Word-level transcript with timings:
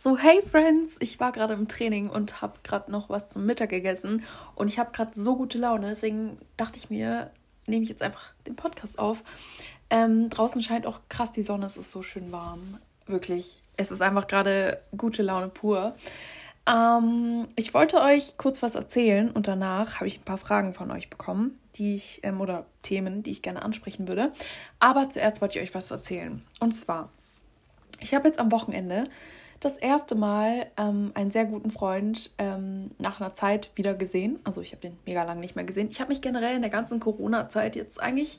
So, 0.00 0.16
hey 0.16 0.40
Friends, 0.48 0.96
ich 1.00 1.18
war 1.18 1.32
gerade 1.32 1.54
im 1.54 1.66
Training 1.66 2.08
und 2.08 2.40
habe 2.40 2.60
gerade 2.62 2.88
noch 2.88 3.10
was 3.10 3.30
zum 3.30 3.46
Mittag 3.46 3.70
gegessen 3.70 4.22
und 4.54 4.68
ich 4.68 4.78
habe 4.78 4.92
gerade 4.92 5.10
so 5.20 5.34
gute 5.34 5.58
Laune, 5.58 5.88
deswegen 5.88 6.38
dachte 6.56 6.76
ich 6.76 6.88
mir, 6.88 7.32
nehme 7.66 7.82
ich 7.82 7.88
jetzt 7.88 8.02
einfach 8.02 8.30
den 8.46 8.54
Podcast 8.54 8.96
auf. 8.96 9.24
Ähm, 9.90 10.30
draußen 10.30 10.62
scheint 10.62 10.86
auch 10.86 11.00
krass 11.08 11.32
die 11.32 11.42
Sonne, 11.42 11.66
es 11.66 11.76
ist 11.76 11.90
so 11.90 12.04
schön 12.04 12.30
warm. 12.30 12.78
Wirklich, 13.08 13.60
es 13.76 13.90
ist 13.90 14.00
einfach 14.00 14.28
gerade 14.28 14.80
gute 14.96 15.24
Laune 15.24 15.48
pur. 15.48 15.96
Ähm, 16.68 17.48
ich 17.56 17.74
wollte 17.74 18.00
euch 18.00 18.36
kurz 18.36 18.62
was 18.62 18.76
erzählen 18.76 19.32
und 19.32 19.48
danach 19.48 19.96
habe 19.96 20.06
ich 20.06 20.20
ein 20.20 20.24
paar 20.24 20.38
Fragen 20.38 20.74
von 20.74 20.92
euch 20.92 21.10
bekommen, 21.10 21.58
die 21.74 21.96
ich, 21.96 22.20
ähm, 22.22 22.40
oder 22.40 22.66
Themen, 22.82 23.24
die 23.24 23.32
ich 23.32 23.42
gerne 23.42 23.62
ansprechen 23.62 24.06
würde. 24.06 24.32
Aber 24.78 25.10
zuerst 25.10 25.40
wollte 25.40 25.58
ich 25.58 25.64
euch 25.64 25.74
was 25.74 25.90
erzählen. 25.90 26.40
Und 26.60 26.70
zwar, 26.70 27.08
ich 27.98 28.14
habe 28.14 28.28
jetzt 28.28 28.38
am 28.38 28.52
Wochenende 28.52 29.02
das 29.60 29.76
erste 29.76 30.14
Mal 30.14 30.66
ähm, 30.76 31.10
einen 31.14 31.30
sehr 31.30 31.46
guten 31.46 31.70
Freund 31.70 32.32
ähm, 32.38 32.92
nach 32.98 33.20
einer 33.20 33.34
Zeit 33.34 33.70
wieder 33.74 33.94
gesehen. 33.94 34.38
Also 34.44 34.60
ich 34.60 34.72
habe 34.72 34.82
den 34.82 34.98
mega 35.06 35.24
lang 35.24 35.40
nicht 35.40 35.56
mehr 35.56 35.64
gesehen. 35.64 35.88
Ich 35.90 36.00
habe 36.00 36.10
mich 36.10 36.22
generell 36.22 36.54
in 36.54 36.62
der 36.62 36.70
ganzen 36.70 37.00
Corona-Zeit 37.00 37.74
jetzt 37.74 38.00
eigentlich 38.00 38.38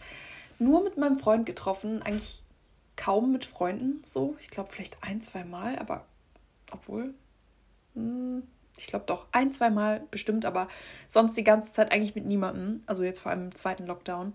nur 0.60 0.84
mit 0.84 0.98
meinem 0.98 1.20
Freund 1.20 1.46
getroffen. 1.46 2.02
Eigentlich 2.02 2.44
kaum 2.96 3.32
mit 3.32 3.46
Freunden 3.46 4.02
so. 4.04 4.36
Ich 4.40 4.50
glaube 4.50 4.72
vielleicht 4.72 4.98
ein, 5.02 5.22
zwei 5.22 5.44
Mal, 5.44 5.78
aber 5.78 6.06
obwohl. 6.72 7.14
Hm, 7.96 8.44
ich 8.78 8.88
glaube 8.88 9.06
doch 9.06 9.28
ein, 9.34 9.52
zwei 9.52 9.70
Mal 9.70 10.04
bestimmt, 10.10 10.46
aber 10.46 10.70
sonst 11.10 11.36
die 11.36 11.44
ganze 11.44 11.74
Zeit 11.74 11.92
eigentlich 11.92 12.16
mit 12.16 12.26
niemandem. 12.26 12.82
Also 12.86 13.04
jetzt 13.04 13.20
vor 13.20 13.32
allem 13.32 13.46
im 13.46 13.56
zweiten 13.56 13.86
Lockdown. 13.86 14.34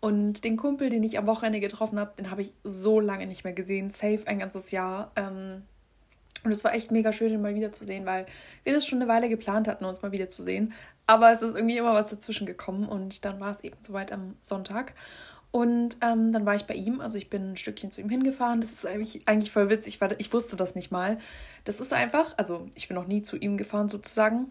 Und 0.00 0.44
den 0.44 0.58
Kumpel, 0.58 0.90
den 0.90 1.02
ich 1.02 1.18
am 1.18 1.26
Wochenende 1.26 1.60
getroffen 1.60 1.98
habe, 1.98 2.12
den 2.18 2.30
habe 2.30 2.42
ich 2.42 2.52
so 2.62 3.00
lange 3.00 3.26
nicht 3.26 3.44
mehr 3.44 3.54
gesehen. 3.54 3.90
Safe 3.90 4.20
ein 4.26 4.38
ganzes 4.38 4.70
Jahr. 4.70 5.12
Ähm, 5.16 5.62
und 6.44 6.52
es 6.52 6.64
war 6.64 6.74
echt 6.74 6.90
mega 6.90 7.12
schön, 7.12 7.32
ihn 7.32 7.42
mal 7.42 7.54
wiederzusehen, 7.54 8.06
weil 8.06 8.26
wir 8.64 8.74
das 8.74 8.86
schon 8.86 9.00
eine 9.00 9.10
Weile 9.10 9.28
geplant 9.28 9.68
hatten, 9.68 9.84
uns 9.84 10.02
mal 10.02 10.12
wiederzusehen. 10.12 10.72
Aber 11.06 11.32
es 11.32 11.42
ist 11.42 11.54
irgendwie 11.54 11.76
immer 11.76 11.94
was 11.94 12.08
dazwischen 12.08 12.46
gekommen 12.46 12.88
und 12.88 13.24
dann 13.24 13.40
war 13.40 13.50
es 13.50 13.60
eben 13.62 13.76
soweit 13.80 14.12
am 14.12 14.36
Sonntag. 14.42 14.94
Und 15.52 15.96
ähm, 16.02 16.32
dann 16.32 16.44
war 16.44 16.54
ich 16.54 16.66
bei 16.66 16.74
ihm, 16.74 17.00
also 17.00 17.16
ich 17.16 17.30
bin 17.30 17.52
ein 17.52 17.56
Stückchen 17.56 17.90
zu 17.90 18.00
ihm 18.00 18.10
hingefahren. 18.10 18.60
Das 18.60 18.72
ist 18.72 18.84
eigentlich, 18.84 19.26
eigentlich 19.26 19.50
voll 19.50 19.70
witzig, 19.70 20.00
weil 20.00 20.14
ich 20.18 20.32
wusste 20.32 20.56
das 20.56 20.74
nicht 20.74 20.90
mal. 20.90 21.18
Das 21.64 21.80
ist 21.80 21.92
einfach, 21.92 22.34
also 22.36 22.68
ich 22.74 22.88
bin 22.88 22.96
noch 22.96 23.06
nie 23.06 23.22
zu 23.22 23.36
ihm 23.36 23.56
gefahren 23.56 23.88
sozusagen. 23.88 24.50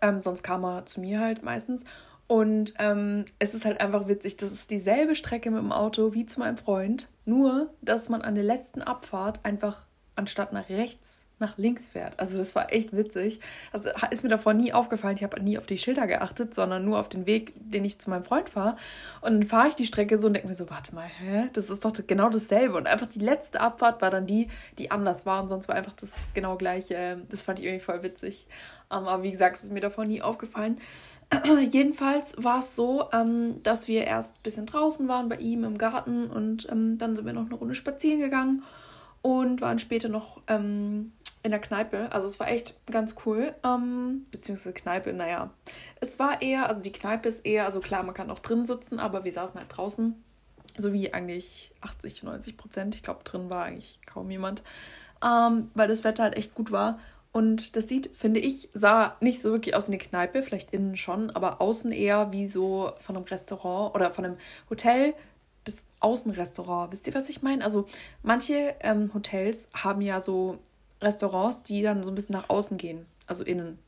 Ähm, 0.00 0.20
sonst 0.20 0.42
kam 0.42 0.64
er 0.64 0.86
zu 0.86 1.00
mir 1.00 1.20
halt 1.20 1.42
meistens. 1.42 1.84
Und 2.26 2.74
ähm, 2.78 3.24
es 3.38 3.54
ist 3.54 3.64
halt 3.64 3.80
einfach 3.80 4.08
witzig, 4.08 4.36
das 4.36 4.50
ist 4.50 4.70
dieselbe 4.70 5.14
Strecke 5.14 5.50
mit 5.50 5.60
dem 5.60 5.72
Auto 5.72 6.12
wie 6.14 6.26
zu 6.26 6.40
meinem 6.40 6.56
Freund, 6.56 7.08
nur 7.24 7.70
dass 7.82 8.08
man 8.08 8.22
an 8.22 8.34
der 8.34 8.44
letzten 8.44 8.82
Abfahrt 8.82 9.44
einfach 9.44 9.86
anstatt 10.16 10.52
nach 10.52 10.68
rechts 10.68 11.26
nach 11.38 11.58
links 11.58 11.86
fährt. 11.86 12.18
Also 12.18 12.38
das 12.38 12.54
war 12.54 12.72
echt 12.72 12.96
witzig. 12.96 13.40
Also 13.70 13.90
ist 14.10 14.22
mir 14.22 14.30
davor 14.30 14.54
nie 14.54 14.72
aufgefallen. 14.72 15.16
Ich 15.16 15.22
habe 15.22 15.40
nie 15.40 15.58
auf 15.58 15.66
die 15.66 15.76
Schilder 15.76 16.06
geachtet, 16.06 16.54
sondern 16.54 16.84
nur 16.84 16.98
auf 16.98 17.08
den 17.10 17.26
Weg, 17.26 17.52
den 17.56 17.84
ich 17.84 17.98
zu 17.98 18.08
meinem 18.08 18.24
Freund 18.24 18.48
fahre. 18.48 18.76
Und 19.20 19.32
dann 19.32 19.42
fahre 19.42 19.68
ich 19.68 19.74
die 19.74 19.84
Strecke 19.84 20.16
so 20.16 20.28
und 20.28 20.32
denke 20.32 20.48
mir 20.48 20.54
so, 20.54 20.70
warte 20.70 20.94
mal, 20.94 21.06
hä? 21.06 21.50
Das 21.52 21.68
ist 21.68 21.84
doch 21.84 21.92
genau 22.06 22.30
dasselbe. 22.30 22.76
Und 22.76 22.86
einfach 22.86 23.06
die 23.06 23.18
letzte 23.18 23.60
Abfahrt 23.60 24.00
war 24.00 24.10
dann 24.10 24.26
die, 24.26 24.48
die 24.78 24.90
anders 24.90 25.26
war. 25.26 25.42
Und 25.42 25.48
sonst 25.48 25.68
war 25.68 25.74
einfach 25.74 25.92
das 25.92 26.26
genau 26.32 26.56
gleiche. 26.56 27.22
Das 27.28 27.42
fand 27.42 27.58
ich 27.58 27.66
irgendwie 27.66 27.84
voll 27.84 28.02
witzig. 28.02 28.46
Ähm, 28.90 29.06
aber 29.06 29.22
wie 29.22 29.30
gesagt, 29.30 29.56
es 29.56 29.64
ist 29.64 29.72
mir 29.72 29.80
davor 29.80 30.06
nie 30.06 30.22
aufgefallen. 30.22 30.78
Jedenfalls 31.70 32.36
war 32.38 32.60
es 32.60 32.76
so, 32.76 33.10
ähm, 33.12 33.62
dass 33.62 33.88
wir 33.88 34.04
erst 34.04 34.36
ein 34.36 34.42
bisschen 34.42 34.64
draußen 34.64 35.06
waren 35.06 35.28
bei 35.28 35.36
ihm 35.36 35.64
im 35.64 35.76
Garten 35.76 36.30
und 36.30 36.66
ähm, 36.70 36.96
dann 36.96 37.14
sind 37.14 37.26
wir 37.26 37.32
noch 37.32 37.46
eine 37.46 37.54
Runde 37.56 37.74
spazieren 37.74 38.20
gegangen 38.20 38.62
und 39.26 39.60
waren 39.60 39.80
später 39.80 40.08
noch 40.08 40.40
ähm, 40.46 41.10
in 41.42 41.50
der 41.50 41.58
Kneipe. 41.58 42.12
Also 42.12 42.28
es 42.28 42.38
war 42.38 42.46
echt 42.48 42.76
ganz 42.86 43.16
cool. 43.26 43.56
Ähm, 43.64 44.24
beziehungsweise 44.30 44.72
Kneipe, 44.72 45.12
naja. 45.12 45.50
Es 46.00 46.20
war 46.20 46.42
eher, 46.42 46.68
also 46.68 46.80
die 46.80 46.92
Kneipe 46.92 47.28
ist 47.28 47.44
eher, 47.44 47.64
also 47.64 47.80
klar, 47.80 48.04
man 48.04 48.14
kann 48.14 48.30
auch 48.30 48.38
drin 48.38 48.66
sitzen, 48.66 49.00
aber 49.00 49.24
wir 49.24 49.32
saßen 49.32 49.58
halt 49.58 49.76
draußen. 49.76 50.14
So 50.78 50.92
wie 50.92 51.12
eigentlich 51.12 51.72
80, 51.80 52.22
90 52.22 52.56
Prozent. 52.56 52.94
Ich 52.94 53.02
glaube, 53.02 53.24
drin 53.24 53.50
war 53.50 53.64
eigentlich 53.64 53.98
kaum 54.06 54.30
jemand. 54.30 54.62
Ähm, 55.24 55.72
weil 55.74 55.88
das 55.88 56.04
Wetter 56.04 56.22
halt 56.22 56.36
echt 56.36 56.54
gut 56.54 56.70
war. 56.70 57.00
Und 57.32 57.74
das 57.74 57.88
sieht, 57.88 58.16
finde 58.16 58.38
ich, 58.38 58.68
sah 58.74 59.16
nicht 59.20 59.42
so 59.42 59.50
wirklich 59.50 59.74
aus 59.74 59.88
wie 59.88 59.94
eine 59.94 59.98
Kneipe, 59.98 60.40
vielleicht 60.40 60.70
innen 60.70 60.96
schon, 60.96 61.30
aber 61.30 61.60
außen 61.60 61.90
eher 61.90 62.30
wie 62.32 62.46
so 62.46 62.92
von 63.00 63.16
einem 63.16 63.24
Restaurant 63.24 63.92
oder 63.96 64.12
von 64.12 64.24
einem 64.24 64.36
Hotel 64.70 65.14
das 65.66 65.84
Außenrestaurant. 66.00 66.92
Wisst 66.92 67.06
ihr, 67.06 67.14
was 67.14 67.28
ich 67.28 67.42
meine? 67.42 67.62
Also 67.62 67.86
manche 68.22 68.74
ähm, 68.80 69.10
Hotels 69.12 69.68
haben 69.74 70.00
ja 70.00 70.20
so 70.20 70.58
Restaurants, 71.02 71.62
die 71.62 71.82
dann 71.82 72.02
so 72.02 72.10
ein 72.10 72.14
bisschen 72.14 72.34
nach 72.34 72.48
außen 72.48 72.78
gehen, 72.78 73.06
also 73.26 73.44
innen. 73.44 73.78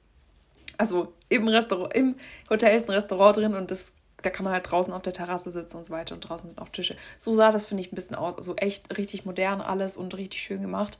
Also 0.77 1.13
im 1.29 1.49
Restaurant, 1.49 1.95
im 1.95 2.15
Hotel 2.51 2.77
ist 2.77 2.89
ein 2.89 2.95
Restaurant 2.95 3.37
drin 3.37 3.55
und 3.55 3.71
das, 3.71 3.93
da 4.23 4.31
kann 4.31 4.45
man 4.45 4.53
halt 4.53 4.71
draußen 4.71 4.93
auf 4.93 5.03
der 5.03 5.13
Terrasse 5.13 5.51
sitzen 5.51 5.79
und 5.79 5.87
so 5.87 5.93
weiter 5.93 6.15
und 6.15 6.21
draußen 6.21 6.51
sind 6.51 6.61
auch 6.61 6.69
Tische. 6.69 6.97
So 7.17 7.35
sah 7.35 7.51
das, 7.51 7.67
finde 7.67 7.83
ich, 7.83 7.93
ein 7.93 7.97
bisschen 7.97 8.17
aus. 8.17 8.37
Also 8.37 8.55
echt 8.57 8.97
richtig 8.97 9.25
modern 9.25 9.61
alles 9.61 9.97
und 9.97 10.17
richtig 10.17 10.43
schön 10.43 10.63
gemacht. 10.63 10.99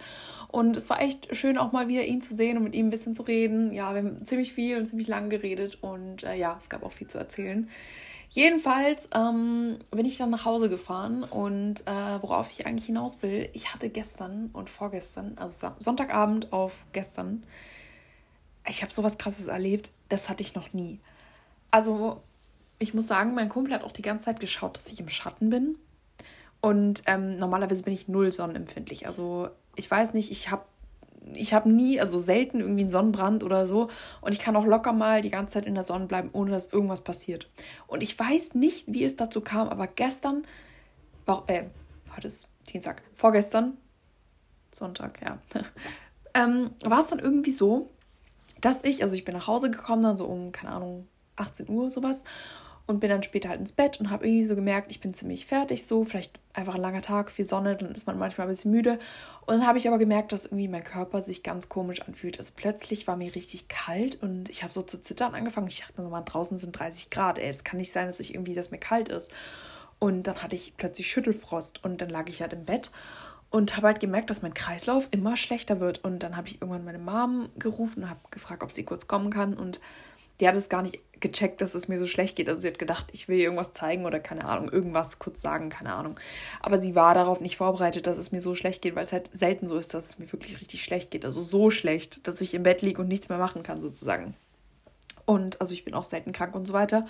Und 0.49 0.77
es 0.77 0.91
war 0.91 1.01
echt 1.01 1.37
schön, 1.37 1.59
auch 1.59 1.73
mal 1.73 1.89
wieder 1.89 2.05
ihn 2.05 2.21
zu 2.21 2.35
sehen 2.35 2.57
und 2.57 2.65
mit 2.65 2.75
ihm 2.75 2.87
ein 2.87 2.91
bisschen 2.91 3.15
zu 3.15 3.23
reden. 3.23 3.73
Ja, 3.73 3.95
wir 3.95 4.03
haben 4.03 4.25
ziemlich 4.25 4.53
viel 4.53 4.79
und 4.79 4.87
ziemlich 4.87 5.09
lang 5.09 5.31
geredet 5.31 5.79
und 5.81 6.25
äh, 6.25 6.35
ja, 6.35 6.57
es 6.59 6.69
gab 6.69 6.83
auch 6.83 6.93
viel 6.93 7.07
zu 7.07 7.19
erzählen. 7.19 7.69
Jedenfalls 8.31 9.09
ähm, 9.15 9.79
bin 9.91 10.05
ich 10.05 10.19
dann 10.19 10.31
nach 10.31 10.45
Hause 10.45 10.69
gefahren 10.69 11.25
und 11.25 11.87
äh, 11.87 12.23
worauf 12.23 12.51
ich 12.51 12.67
eigentlich 12.67 12.87
hinaus 12.87 13.23
will, 13.23 13.49
ich 13.55 13.73
hatte 13.73 13.89
gestern 13.89 14.51
und 14.53 14.69
vorgestern, 14.69 15.33
also 15.37 15.73
Sonntagabend 15.79 16.53
auf 16.53 16.85
gestern, 16.93 17.43
ich 18.69 18.83
habe 18.83 18.93
sowas 18.93 19.17
krasses 19.17 19.47
erlebt, 19.47 19.93
das 20.11 20.29
hatte 20.29 20.43
ich 20.43 20.55
noch 20.55 20.75
nie. 20.75 21.01
Also 21.71 22.23
ich 22.79 22.93
muss 22.93 23.07
sagen, 23.07 23.35
mein 23.35 23.49
Kumpel 23.49 23.73
hat 23.73 23.83
auch 23.83 23.93
die 23.93 24.03
ganze 24.03 24.27
Zeit 24.27 24.41
geschaut, 24.41 24.77
dass 24.77 24.93
ich 24.93 25.01
im 25.01 25.09
Schatten 25.09 25.49
bin. 25.51 25.79
Und 26.61 27.03
ähm, 27.07 27.39
normalerweise 27.39 27.83
bin 27.83 27.95
ich 27.95 28.09
null 28.09 28.31
sonnenempfindlich. 28.31 29.07
Also 29.07 29.49
ich 29.75 29.91
weiß 29.91 30.13
nicht, 30.13 30.31
ich 30.31 30.51
habe 30.51 30.65
ich 31.35 31.55
habe 31.55 31.71
nie, 31.71 32.01
also 32.01 32.19
selten 32.19 32.61
irgendwie 32.61 32.83
einen 32.83 32.89
Sonnenbrand 32.89 33.43
oder 33.45 33.67
so. 33.67 33.89
Und 34.21 34.33
ich 34.33 34.39
kann 34.39 34.57
auch 34.57 34.65
locker 34.65 34.93
mal 34.93 35.21
die 35.21 35.31
ganze 35.31 35.55
Zeit 35.55 35.67
in 35.67 35.75
der 35.75 35.85
Sonne 35.85 36.07
bleiben, 36.07 36.31
ohne 36.33 36.51
dass 36.51 36.73
irgendwas 36.73 37.03
passiert. 37.03 37.49
Und 37.87 38.03
ich 38.03 38.19
weiß 38.19 38.55
nicht, 38.55 38.85
wie 38.87 39.05
es 39.05 39.17
dazu 39.17 39.41
kam, 39.41 39.69
aber 39.69 39.87
gestern, 39.87 40.45
äh, 41.47 41.65
heute 42.15 42.27
ist 42.27 42.49
Dienstag, 42.73 43.03
vorgestern, 43.15 43.77
Sonntag, 44.73 45.21
ja, 45.23 45.39
ähm, 46.35 46.71
war 46.85 47.01
es 47.01 47.09
dann 47.09 47.19
irgendwie 47.19 47.53
so, 47.53 47.91
dass 48.61 48.85
ich, 48.85 49.03
also 49.03 49.15
ich 49.15 49.25
bin 49.25 49.35
nach 49.35 49.47
Hause 49.47 49.71
gekommen, 49.71 50.03
dann 50.03 50.17
so 50.17 50.27
um, 50.27 50.53
keine 50.53 50.73
Ahnung, 50.73 51.09
18 51.37 51.69
Uhr 51.69 51.91
sowas 51.91 52.25
und 52.89 53.01
bin 53.01 53.11
dann 53.11 53.23
später 53.23 53.51
halt 53.51 53.61
ins 53.61 53.73
Bett 53.73 54.01
und 54.01 54.09
habe 54.09 54.27
irgendwie 54.27 54.47
so 54.47 54.57
gemerkt, 54.57 54.91
ich 54.91 55.01
bin 55.01 55.13
ziemlich 55.13 55.45
fertig, 55.45 55.87
so 55.87 56.05
vielleicht 56.05 56.41
einfach 56.55 56.75
ein 56.75 56.81
langer 56.81 57.03
Tag, 57.03 57.31
viel 57.31 57.45
Sonne, 57.45 57.77
dann 57.77 57.93
ist 57.93 58.07
man 58.07 58.19
manchmal 58.19 58.47
ein 58.47 58.51
bisschen 58.51 58.71
müde. 58.71 58.99
Und 59.47 59.59
dann 59.59 59.67
habe 59.67 59.77
ich 59.77 59.87
aber 59.87 59.99
gemerkt, 59.99 60.33
dass 60.33 60.47
irgendwie 60.47 60.69
mein 60.69 60.83
Körper 60.83 61.21
sich 61.21 61.43
ganz 61.43 61.69
komisch 61.69 62.01
anfühlt. 62.01 62.39
Also 62.39 62.53
plötzlich 62.57 63.07
war 63.07 63.17
mir 63.17 63.35
richtig 63.35 63.69
kalt 63.69 64.21
und 64.23 64.49
ich 64.49 64.63
habe 64.63 64.73
so 64.73 64.81
zu 64.81 65.01
zittern 65.03 65.35
angefangen. 65.35 65.67
Ich 65.67 65.81
dachte 65.81 65.93
mir 65.99 66.03
so, 66.03 66.09
man, 66.09 66.25
draußen 66.25 66.57
sind 66.57 66.79
30 66.79 67.11
Grad, 67.11 67.39
ey, 67.39 67.51
es 67.51 67.63
kann 67.63 67.77
nicht 67.77 67.93
sein, 67.93 68.07
dass 68.07 68.21
ich 68.21 68.33
irgendwie, 68.33 68.55
dass 68.55 68.71
mir 68.71 68.79
kalt 68.79 69.11
ist. 69.11 69.33
Und 69.99 70.23
dann 70.23 70.43
hatte 70.43 70.57
ich 70.57 70.75
plötzlich 70.79 71.11
Schüttelfrost 71.11 71.85
und 71.85 72.01
dann 72.01 72.09
lag 72.09 72.27
ich 72.31 72.41
halt 72.41 72.55
im 72.55 72.65
Bett 72.65 72.91
und 73.51 73.77
habe 73.77 73.89
halt 73.89 74.01
gemerkt, 74.01 74.31
dass 74.31 74.41
mein 74.41 74.55
Kreislauf 74.55 75.09
immer 75.11 75.37
schlechter 75.37 75.79
wird. 75.79 76.03
Und 76.05 76.23
dann 76.23 76.39
habe 76.39 76.49
ich 76.49 76.63
irgendwann 76.63 76.87
meine 76.87 76.99
Mom 76.99 77.51
gerufen 77.59 78.05
und 78.05 78.09
habe 78.11 78.21
gefragt, 78.31 78.63
ob 78.63 78.73
sie 78.73 78.85
kurz 78.85 79.07
kommen 79.07 79.29
kann 79.29 79.53
und 79.55 79.79
die 80.41 80.49
hat 80.49 80.57
es 80.57 80.69
gar 80.69 80.83
nicht 80.83 81.01
gecheckt, 81.21 81.61
dass 81.61 81.75
es 81.75 81.89
mir 81.89 81.99
so 81.99 82.07
schlecht 82.07 82.37
geht. 82.37 82.49
Also 82.49 82.63
sie 82.63 82.69
hat 82.69 82.79
gedacht, 82.79 83.07
ich 83.13 83.29
will 83.29 83.39
ihr 83.39 83.45
irgendwas 83.45 83.73
zeigen 83.73 84.05
oder 84.05 84.21
keine 84.21 84.45
Ahnung, 84.45 84.71
irgendwas 84.71 85.19
kurz 85.19 85.41
sagen, 85.41 85.69
keine 85.69 85.95
Ahnung. 85.95 86.19
Aber 86.61 86.79
sie 86.81 86.95
war 86.95 87.15
darauf 87.15 87.41
nicht 87.41 87.57
vorbereitet, 87.57 88.07
dass 88.07 88.19
es 88.19 88.33
mir 88.33 88.41
so 88.41 88.55
schlecht 88.55 88.83
geht, 88.83 88.97
weil 88.97 89.05
es 89.05 89.13
halt 89.13 89.31
selten 89.33 89.69
so 89.69 89.77
ist, 89.77 89.95
dass 89.95 90.07
es 90.07 90.19
mir 90.19 90.31
wirklich 90.33 90.61
richtig 90.61 90.83
schlecht 90.83 91.11
geht. 91.11 91.25
Also 91.25 91.41
so 91.41 91.71
schlecht, 91.71 92.27
dass 92.27 92.41
ich 92.41 92.55
im 92.55 92.63
Bett 92.63 92.83
liege 92.83 93.01
und 93.01 93.09
nichts 93.09 93.29
mehr 93.29 93.39
machen 93.39 93.63
kann, 93.63 93.81
sozusagen. 93.81 94.35
Und 95.25 95.61
also 95.61 95.75
ich 95.75 95.85
bin 95.85 95.95
auch 95.95 96.05
selten 96.05 96.33
krank 96.33 96.55
und 96.55 96.67
so 96.67 96.73
weiter. 96.73 97.07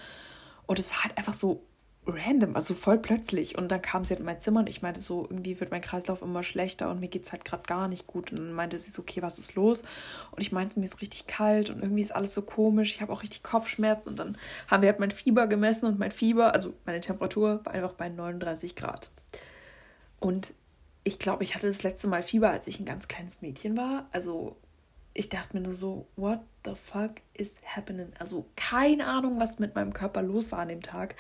Und 0.67 0.79
es 0.79 0.91
war 0.91 1.05
halt 1.05 1.17
einfach 1.17 1.35
so 1.35 1.63
random, 2.09 2.57
also 2.57 2.75
voll 2.75 2.99
plötzlich. 2.99 3.59
Und 3.59 3.71
dann 3.71 3.83
kam 3.83 4.05
sie 4.05 4.11
halt 4.11 4.21
in 4.21 4.27
mein 4.27 4.41
Zimmer 4.41 4.61
und 4.61 4.69
ich 4.69 4.83
meinte 4.83 5.01
so, 5.01 5.27
irgendwie 5.29 5.61
wird 5.61 5.71
mein 5.71 5.83
Kreislauf 5.83 6.23
immer 6.23 6.43
schlechter 6.43 6.91
und 6.91 7.01
mir 7.01 7.09
geht 7.09 7.25
es 7.25 7.33
halt 7.33 7.45
gerade 7.45 7.65
gar 7.65 7.89
nicht 7.89 8.07
gut. 8.07 8.33
Und 8.33 8.39
dann 8.39 8.53
meinte 8.53 8.79
sie 8.79 8.91
so, 8.91 9.03
okay, 9.03 9.23
was 9.23 9.39
ist 9.39 9.55
los? 9.55 9.83
Und 10.31 10.41
ich 10.41 10.51
meinte, 10.51 10.79
mir 10.79 10.87
ist 10.87 11.01
richtig 11.01 11.27
kalt 11.27 11.71
und 11.71 11.83
irgendwie 11.83 12.03
ist 12.03 12.15
alles 12.15 12.35
so 12.35 12.43
komisch. 12.43 12.95
Ich 12.95 13.01
habe 13.03 13.13
auch 13.13 13.23
richtig 13.23 13.43
Kopfschmerzen. 13.43 14.11
Und 14.11 14.17
dann 14.19 14.39
haben 14.69 14.83
wir 14.83 14.89
halt 14.89 15.01
mein 15.01 15.11
Fieber 15.11 15.47
gemessen 15.47 15.87
und 15.87 15.99
mein 15.99 16.11
Fieber, 16.11 16.55
also 16.55 16.73
meine 16.87 17.01
Temperatur 17.01 17.61
war 17.65 17.75
einfach 17.75 17.93
bei 17.93 18.09
39 18.09 18.75
Grad. 18.75 19.11
Und 20.19 20.55
ich 21.05 21.19
glaube, 21.19 21.45
ich 21.45 21.55
hatte 21.55 21.69
das 21.69 21.83
letzte 21.83 22.07
Mal 22.07 22.23
Fieber, 22.23 22.51
als 22.51 22.67
ich 22.67 22.81
ein 22.81 22.87
ganz 22.87 23.09
kleines 23.09 23.43
Mädchen 23.43 23.77
war. 23.77 24.09
Also 24.13 24.57
ich 25.15 25.29
dachte 25.29 25.57
mir 25.57 25.63
nur 25.63 25.75
so, 25.75 26.07
what 26.17 26.41
the 26.65 26.75
fuck 26.75 27.13
is 27.35 27.61
happening? 27.65 28.13
Also 28.19 28.47
keine 28.57 29.07
Ahnung, 29.07 29.41
was 29.41 29.59
mit 29.59 29.75
meinem 29.75 29.93
Körper 29.93 30.23
los 30.23 30.53
war 30.53 30.61
an 30.61 30.69
dem 30.69 30.83
Tag. 30.83 31.17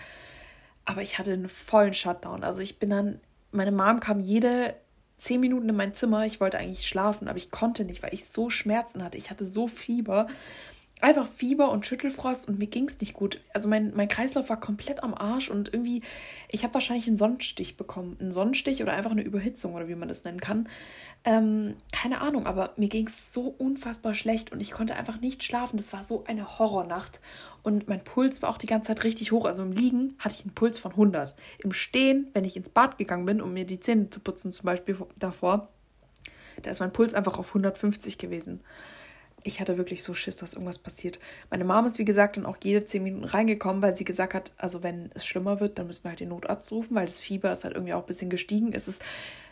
Aber 0.88 1.02
ich 1.02 1.19
hatte 1.19 1.35
einen 1.35 1.50
vollen 1.50 1.93
Shutdown. 1.93 2.43
Also 2.43 2.62
ich 2.62 2.79
bin 2.79 2.88
dann, 2.88 3.20
meine 3.52 3.73
Mom 3.73 4.00
kam 4.00 4.20
jede 4.20 4.75
zehn 5.19 5.38
Minuten 5.38 5.69
in 5.69 5.76
mein 5.76 5.93
Zimmer. 5.93 6.25
Ich 6.25 6.40
wollte 6.40 6.56
eigentlich 6.56 6.88
schlafen, 6.88 7.29
aber 7.29 7.37
ich 7.37 7.50
konnte 7.50 7.85
nicht, 7.85 8.02
weil 8.02 8.14
ich 8.14 8.25
so 8.25 8.49
Schmerzen 8.49 9.05
hatte. 9.05 9.19
Ich 9.19 9.31
hatte 9.31 9.44
so 9.44 9.69
Fieber 9.69 10.29
einfach 11.00 11.27
Fieber 11.27 11.71
und 11.71 11.87
Schüttelfrost 11.87 12.49
und 12.49 12.59
mir 12.59 12.67
ging 12.67 12.87
es 12.87 13.00
nicht 13.00 13.15
gut. 13.15 13.41
Also 13.53 13.69
mein, 13.69 13.93
mein 13.95 14.09
Kreislauf 14.09 14.49
war 14.49 14.59
komplett 14.59 15.03
am 15.03 15.15
Arsch 15.15 15.50
und 15.50 15.73
irgendwie, 15.73 16.03
ich 16.50 16.65
habe 16.65 16.75
wahrscheinlich 16.75 17.06
einen 17.06 17.17
Sonnenstich 17.17 17.77
bekommen. 17.77 18.17
Einen 18.21 18.33
Sonnenstich 18.33 18.83
oder 18.83 18.93
einfach 18.93 19.12
eine 19.12 19.23
Überhitzung 19.23 19.75
oder 19.75 19.89
wie 19.89 19.95
man 19.95 20.09
das 20.09 20.25
nennen 20.25 20.41
kann. 20.41 20.69
Ähm, 21.25 21.77
keine 21.93 22.21
Ahnung, 22.21 22.47
aber 22.47 22.73
mir 22.77 22.89
ging 22.89 23.06
es 23.06 23.33
so 23.33 23.55
unfassbar 23.59 24.15
schlecht 24.15 24.53
und 24.53 24.61
ich 24.61 24.71
konnte 24.71 24.97
einfach 24.97 25.21
nicht 25.21 25.45
schlafen. 25.45 25.77
Das 25.77 25.93
war 25.93 26.05
so 26.05 26.25
eine 26.27 26.59
Horrornacht 26.59 27.21
und 27.62 27.89
mein 27.89 28.03
Puls 28.03 28.43
war 28.43 28.51
auch 28.51 28.59
die 28.59 28.67
ganze 28.67 28.89
Zeit 28.89 29.05
richtig 29.05 29.31
hoch. 29.31 29.44
Also 29.44 29.62
im 29.62 29.73
Liegen 29.73 30.15
hatte 30.19 30.35
ich 30.37 30.44
einen 30.44 30.55
Puls 30.55 30.79
von 30.79 30.93
100. 30.93 31.37
Im 31.59 31.73
Stehen, 31.73 32.29
wenn 32.35 32.44
ich 32.44 32.56
ins 32.56 32.71
Bad 32.71 32.99
gegangen 32.99 33.27
bin, 33.27 33.41
um 33.41 33.53
mir 33.53 33.65
die 33.65 33.81
Zähne 33.81 34.11
zu 34.11 34.21
putzen 34.21 34.53
zum 34.53 34.67
Beispiel 34.67 34.97
davor, 35.19 35.69
da 36.62 36.71
ist 36.71 36.81
mein 36.81 36.93
Puls 36.93 37.15
einfach 37.15 37.39
auf 37.39 37.49
150 37.49 38.19
gewesen 38.19 38.61
ich 39.44 39.61
hatte 39.61 39.76
wirklich 39.76 40.02
so 40.02 40.14
Schiss, 40.14 40.37
dass 40.37 40.55
irgendwas 40.55 40.79
passiert. 40.79 41.20
Meine 41.50 41.64
Mom 41.64 41.87
ist, 41.87 41.99
wie 41.99 42.05
gesagt, 42.05 42.37
dann 42.37 42.46
auch 42.46 42.56
jede 42.62 42.85
zehn 42.85 43.02
Minuten 43.02 43.25
reingekommen, 43.25 43.82
weil 43.82 43.96
sie 43.96 44.05
gesagt 44.05 44.35
hat, 44.35 44.52
also 44.58 44.82
wenn 44.82 45.11
es 45.14 45.25
schlimmer 45.26 45.61
wird, 45.61 45.79
dann 45.79 45.87
müssen 45.87 46.05
wir 46.05 46.11
halt 46.11 46.20
den 46.20 46.31
Notarzt 46.31 46.70
rufen, 46.73 46.94
weil 46.94 47.06
das 47.06 47.20
Fieber 47.20 47.52
ist 47.52 47.64
halt 47.64 47.75
irgendwie 47.75 47.94
auch 47.94 48.00
ein 48.00 48.06
bisschen 48.06 48.31
gestiegen. 48.31 48.73
Es 48.73 48.88
ist, 48.88 49.02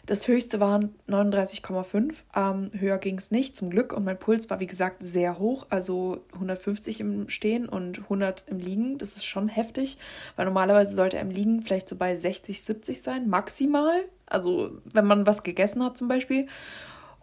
das 0.04 0.28
höchste 0.28 0.60
waren 0.60 0.94
39,5. 1.08 2.14
Ähm, 2.34 2.70
höher 2.78 2.98
ging 2.98 3.18
es 3.18 3.30
nicht, 3.30 3.54
zum 3.54 3.70
Glück. 3.70 3.92
Und 3.92 4.04
mein 4.04 4.18
Puls 4.18 4.50
war, 4.50 4.60
wie 4.60 4.66
gesagt, 4.66 5.02
sehr 5.02 5.38
hoch, 5.38 5.66
also 5.70 6.24
150 6.34 7.00
im 7.00 7.28
Stehen 7.28 7.68
und 7.68 8.00
100 8.00 8.44
im 8.48 8.58
Liegen. 8.58 8.98
Das 8.98 9.16
ist 9.16 9.24
schon 9.24 9.48
heftig, 9.48 9.98
weil 10.34 10.46
normalerweise 10.46 10.94
sollte 10.94 11.16
er 11.16 11.22
im 11.22 11.30
Liegen 11.30 11.62
vielleicht 11.62 11.88
so 11.88 11.96
bei 11.96 12.16
60, 12.16 12.62
70 12.62 13.02
sein, 13.02 13.28
maximal. 13.28 14.04
Also 14.26 14.72
wenn 14.92 15.06
man 15.06 15.26
was 15.26 15.42
gegessen 15.44 15.82
hat 15.84 15.96
zum 15.96 16.08
Beispiel. 16.08 16.46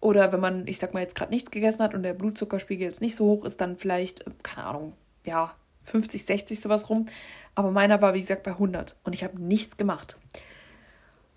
Oder 0.03 0.33
wenn 0.33 0.41
man, 0.41 0.67
ich 0.67 0.79
sag 0.79 0.93
mal, 0.93 0.99
jetzt 0.99 1.15
gerade 1.15 1.31
nichts 1.31 1.49
gegessen 1.49 1.81
hat 1.81 1.93
und 1.93 2.03
der 2.03 2.13
Blutzuckerspiegel 2.13 2.85
jetzt 2.85 2.99
nicht 2.99 3.15
so 3.15 3.23
hoch 3.23 3.45
ist, 3.45 3.61
dann 3.61 3.77
vielleicht, 3.77 4.27
äh, 4.27 4.31
keine 4.43 4.67
Ahnung, 4.67 4.93
ja, 5.23 5.55
50, 5.83 6.25
60 6.25 6.59
sowas 6.59 6.89
rum. 6.89 7.05
Aber 7.55 7.71
meiner 7.71 8.01
war, 8.01 8.13
wie 8.13 8.19
gesagt, 8.19 8.43
bei 8.43 8.51
100 8.51 8.97
und 9.05 9.15
ich 9.15 9.23
habe 9.23 9.41
nichts 9.41 9.77
gemacht. 9.77 10.17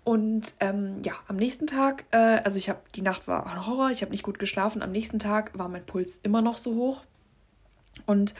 Und 0.03 0.53
ähm, 0.59 1.01
ja, 1.05 1.13
am 1.29 1.37
nächsten 1.37 1.65
Tag, 1.65 2.03
äh, 2.11 2.41
also 2.43 2.57
ich 2.57 2.67
habe, 2.67 2.79
die 2.93 3.01
Nacht 3.01 3.25
war 3.29 3.47
ein 3.47 3.65
Horror, 3.65 3.89
ich 3.91 4.01
habe 4.01 4.11
nicht 4.11 4.23
gut 4.23 4.37
geschlafen. 4.37 4.81
Am 4.81 4.91
nächsten 4.91 5.19
Tag 5.19 5.57
war 5.57 5.69
mein 5.69 5.85
Puls 5.85 6.19
immer 6.23 6.41
noch 6.41 6.57
so 6.57 6.75
hoch. 6.75 7.03
Und 8.05 8.35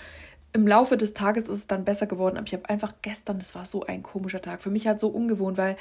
im 0.52 0.68
Laufe 0.68 0.98
des 0.98 1.14
Tages 1.14 1.48
ist 1.48 1.58
es 1.58 1.68
dann 1.68 1.86
besser 1.86 2.06
geworden, 2.06 2.36
aber 2.36 2.48
ich 2.48 2.54
habe 2.54 2.70
einfach 2.70 2.94
gestern, 3.02 3.40
das 3.40 3.56
war 3.56 3.66
so 3.66 3.86
ein 3.86 4.04
komischer 4.04 4.42
Tag, 4.42 4.62
für 4.62 4.72
mich 4.72 4.88
halt 4.88 5.00
so 5.00 5.08
ungewohnt, 5.08 5.58
weil 5.58 5.78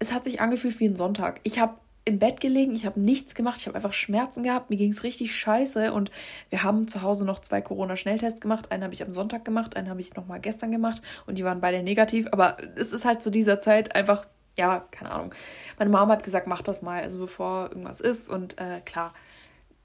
es 0.00 0.12
hat 0.12 0.24
sich 0.24 0.40
angefühlt 0.40 0.80
wie 0.80 0.86
ein 0.88 0.96
Sonntag. 0.96 1.40
Ich 1.44 1.60
habe 1.60 1.74
im 2.06 2.18
Bett 2.18 2.40
gelegen, 2.40 2.74
ich 2.74 2.84
habe 2.84 3.00
nichts 3.00 3.34
gemacht, 3.34 3.58
ich 3.58 3.66
habe 3.66 3.76
einfach 3.76 3.94
Schmerzen 3.94 4.42
gehabt, 4.42 4.68
mir 4.68 4.76
ging 4.76 4.90
es 4.90 5.04
richtig 5.04 5.34
scheiße 5.34 5.92
und 5.92 6.10
wir 6.50 6.62
haben 6.62 6.86
zu 6.86 7.00
Hause 7.00 7.24
noch 7.24 7.38
zwei 7.38 7.62
Corona-Schnelltests 7.62 8.42
gemacht. 8.42 8.70
Einen 8.70 8.84
habe 8.84 8.92
ich 8.92 9.02
am 9.02 9.12
Sonntag 9.12 9.44
gemacht, 9.44 9.76
einen 9.76 9.88
habe 9.88 10.00
ich 10.00 10.14
nochmal 10.14 10.40
gestern 10.40 10.70
gemacht 10.70 11.00
und 11.26 11.38
die 11.38 11.44
waren 11.44 11.60
beide 11.60 11.82
negativ. 11.82 12.26
Aber 12.30 12.58
es 12.76 12.92
ist 12.92 13.06
halt 13.06 13.22
zu 13.22 13.30
dieser 13.30 13.60
Zeit 13.62 13.94
einfach, 13.94 14.26
ja, 14.58 14.84
keine 14.90 15.12
Ahnung. 15.12 15.34
Meine 15.78 15.90
Mama 15.90 16.12
hat 16.12 16.24
gesagt, 16.24 16.46
mach 16.46 16.60
das 16.60 16.82
mal, 16.82 17.02
also 17.02 17.18
bevor 17.18 17.70
irgendwas 17.70 18.00
ist. 18.00 18.28
Und 18.28 18.58
äh, 18.58 18.80
klar, 18.84 19.14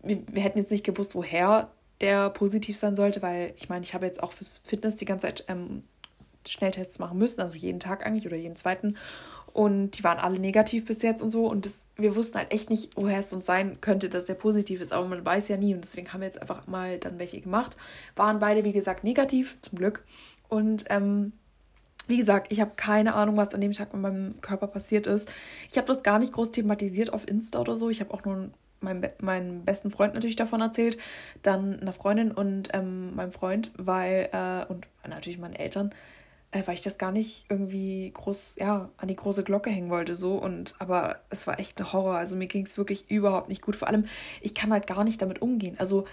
wir, 0.04 0.22
wir 0.30 0.44
hätten 0.44 0.60
jetzt 0.60 0.72
nicht 0.72 0.84
gewusst, 0.84 1.16
woher 1.16 1.70
der 2.02 2.30
positiv 2.30 2.78
sein 2.78 2.98
sollte, 2.98 3.22
weil 3.22 3.54
ich 3.56 3.70
meine, 3.70 3.84
ich 3.84 3.94
habe 3.94 4.06
jetzt 4.06 4.22
auch 4.22 4.32
fürs 4.32 4.62
Fitness 4.66 4.96
die 4.98 5.06
ganze 5.06 5.28
Zeit 5.28 5.46
ähm, 5.48 5.84
Schnelltests 6.48 7.00
machen 7.00 7.18
müssen, 7.18 7.42
also 7.42 7.56
jeden 7.56 7.80
Tag 7.80 8.06
eigentlich 8.06 8.26
oder 8.26 8.38
jeden 8.38 8.56
zweiten. 8.56 8.98
Und 9.54 9.98
die 9.98 10.04
waren 10.04 10.20
alle 10.20 10.40
negativ 10.40 10.86
bis 10.86 11.02
jetzt 11.02 11.22
und 11.22 11.30
so. 11.30 11.48
Und 11.48 11.66
das, 11.66 11.82
wir 11.96 12.16
wussten 12.16 12.38
halt 12.38 12.54
echt 12.54 12.70
nicht, 12.70 12.96
woher 12.96 13.20
es 13.20 13.34
uns 13.34 13.46
sein 13.46 13.82
könnte, 13.82 14.10
dass 14.10 14.26
der 14.26 14.36
positiv 14.36 14.82
ist. 14.82 14.94
Aber 14.94 15.08
man 15.08 15.26
weiß 15.26 15.48
ja 15.48 15.58
nie. 15.58 15.74
Und 15.74 15.84
deswegen 15.84 16.14
haben 16.14 16.22
wir 16.22 16.28
jetzt 16.28 16.42
einfach 16.42 16.68
mal 16.68 16.98
dann 17.00 17.20
welche 17.20 17.42
gemacht. 17.42 17.76
Waren 18.16 18.40
beide, 18.40 18.64
wie 18.64 18.74
gesagt, 18.74 19.04
negativ, 19.04 19.58
zum 19.62 19.78
Glück. 19.78 20.04
Und 20.48 20.86
ähm, 20.90 21.34
wie 22.08 22.18
gesagt, 22.18 22.52
ich 22.52 22.60
habe 22.60 22.72
keine 22.76 23.14
Ahnung, 23.14 23.38
was 23.38 23.54
an 23.54 23.62
dem 23.62 23.72
Tag 23.72 23.94
mit 23.94 24.02
meinem 24.02 24.42
Körper 24.42 24.68
passiert 24.68 25.08
ist. 25.08 25.32
Ich 25.70 25.78
habe 25.78 25.88
das 25.88 26.04
gar 26.04 26.20
nicht 26.20 26.34
groß 26.34 26.52
thematisiert 26.52 27.14
auf 27.14 27.28
Insta 27.28 27.60
oder 27.60 27.76
so. 27.76 27.90
Ich 27.90 28.02
habe 28.02 28.14
auch 28.14 28.26
nur 28.26 28.50
meinem, 28.82 29.10
meinem 29.22 29.64
besten 29.64 29.92
Freund 29.92 30.14
natürlich 30.14 30.36
davon 30.36 30.62
erzählt, 30.62 30.98
dann 31.44 31.80
einer 31.80 31.94
Freundin 31.94 32.32
und 32.32 32.70
ähm, 32.74 33.16
meinem 33.16 33.32
Freund, 33.32 33.72
weil, 33.78 34.30
äh, 34.32 34.72
und 34.72 34.88
natürlich 35.08 35.40
meinen 35.40 35.56
Eltern, 35.56 35.94
äh, 36.52 36.64
weil 36.66 36.74
ich 36.74 36.82
das 36.82 36.98
gar 36.98 37.12
nicht 37.12 37.46
irgendwie 37.50 38.12
groß, 38.14 38.58
ja, 38.60 38.90
an 38.98 39.08
die 39.08 39.16
große 39.16 39.44
Glocke 39.44 39.70
hängen 39.70 39.90
wollte, 39.90 40.16
so. 40.16 40.36
Und, 40.36 40.76
aber 40.80 41.20
es 41.30 41.48
war 41.48 41.60
echt 41.60 41.80
ein 41.80 41.94
Horror. 41.94 42.16
Also 42.16 42.36
mir 42.36 42.48
ging 42.48 42.66
es 42.66 42.78
wirklich 42.78 43.10
überhaupt 43.10 43.50
nicht 43.50 43.62
gut. 43.62 43.76
Vor 43.76 43.88
allem, 43.88 44.06
ich 44.42 44.56
kann 44.56 44.72
halt 44.72 44.88
gar 44.88 45.04
nicht 45.04 45.22
damit 45.22 45.42
umgehen. 45.42 45.76
Also 45.80 46.06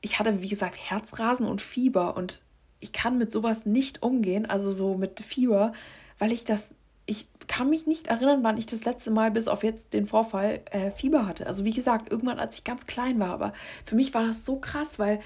ich 0.00 0.18
hatte, 0.18 0.42
wie 0.42 0.48
gesagt, 0.48 0.76
Herzrasen 0.78 1.46
und 1.46 1.60
Fieber 1.60 2.16
und 2.16 2.42
ich 2.78 2.92
kann 2.92 3.16
mit 3.18 3.32
sowas 3.32 3.64
nicht 3.64 4.02
umgehen, 4.02 4.44
also 4.44 4.70
so 4.70 4.94
mit 4.96 5.20
Fieber, 5.20 5.72
weil 6.18 6.30
ich 6.30 6.44
das, 6.44 6.74
ich 7.06 7.26
kann 7.48 7.70
mich 7.70 7.86
nicht 7.86 8.08
erinnern, 8.08 8.42
wann 8.42 8.58
ich 8.58 8.66
das 8.66 8.84
letzte 8.84 9.10
Mal 9.10 9.30
bis 9.30 9.48
auf 9.48 9.64
jetzt 9.64 9.94
den 9.94 10.06
Vorfall 10.06 10.60
äh, 10.70 10.90
Fieber 10.90 11.26
hatte. 11.26 11.46
Also 11.46 11.64
wie 11.64 11.72
gesagt, 11.72 12.10
irgendwann, 12.10 12.38
als 12.38 12.56
ich 12.56 12.64
ganz 12.64 12.86
klein 12.86 13.18
war, 13.18 13.30
aber 13.30 13.54
für 13.86 13.96
mich 13.96 14.12
war 14.12 14.26
das 14.26 14.44
so 14.44 14.56
krass, 14.56 14.98
weil 14.98 15.20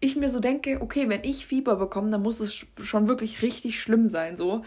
ich 0.00 0.16
mir 0.16 0.28
so 0.28 0.40
denke, 0.40 0.80
okay, 0.80 1.08
wenn 1.08 1.24
ich 1.24 1.46
Fieber 1.46 1.76
bekomme, 1.76 2.10
dann 2.10 2.22
muss 2.22 2.40
es 2.40 2.66
schon 2.82 3.08
wirklich 3.08 3.42
richtig 3.42 3.80
schlimm 3.80 4.06
sein. 4.06 4.36
So, 4.36 4.62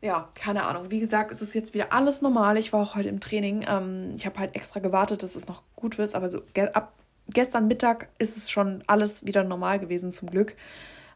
ja, 0.00 0.28
keine 0.34 0.66
Ahnung. 0.66 0.90
Wie 0.90 1.00
gesagt, 1.00 1.32
es 1.32 1.42
ist 1.42 1.54
jetzt 1.54 1.74
wieder 1.74 1.92
alles 1.92 2.22
normal. 2.22 2.56
Ich 2.56 2.72
war 2.72 2.80
auch 2.82 2.94
heute 2.94 3.08
im 3.08 3.20
Training. 3.20 3.64
Ähm, 3.68 4.12
ich 4.16 4.26
habe 4.26 4.38
halt 4.38 4.54
extra 4.54 4.80
gewartet, 4.80 5.22
dass 5.22 5.34
es 5.34 5.48
noch 5.48 5.62
gut 5.74 5.98
wird. 5.98 6.14
Aber 6.14 6.28
so 6.28 6.42
ge 6.52 6.68
ab 6.72 6.92
gestern 7.28 7.66
Mittag 7.66 8.08
ist 8.18 8.36
es 8.36 8.50
schon 8.50 8.84
alles 8.86 9.24
wieder 9.24 9.44
normal 9.44 9.78
gewesen, 9.78 10.12
zum 10.12 10.30
Glück. 10.30 10.52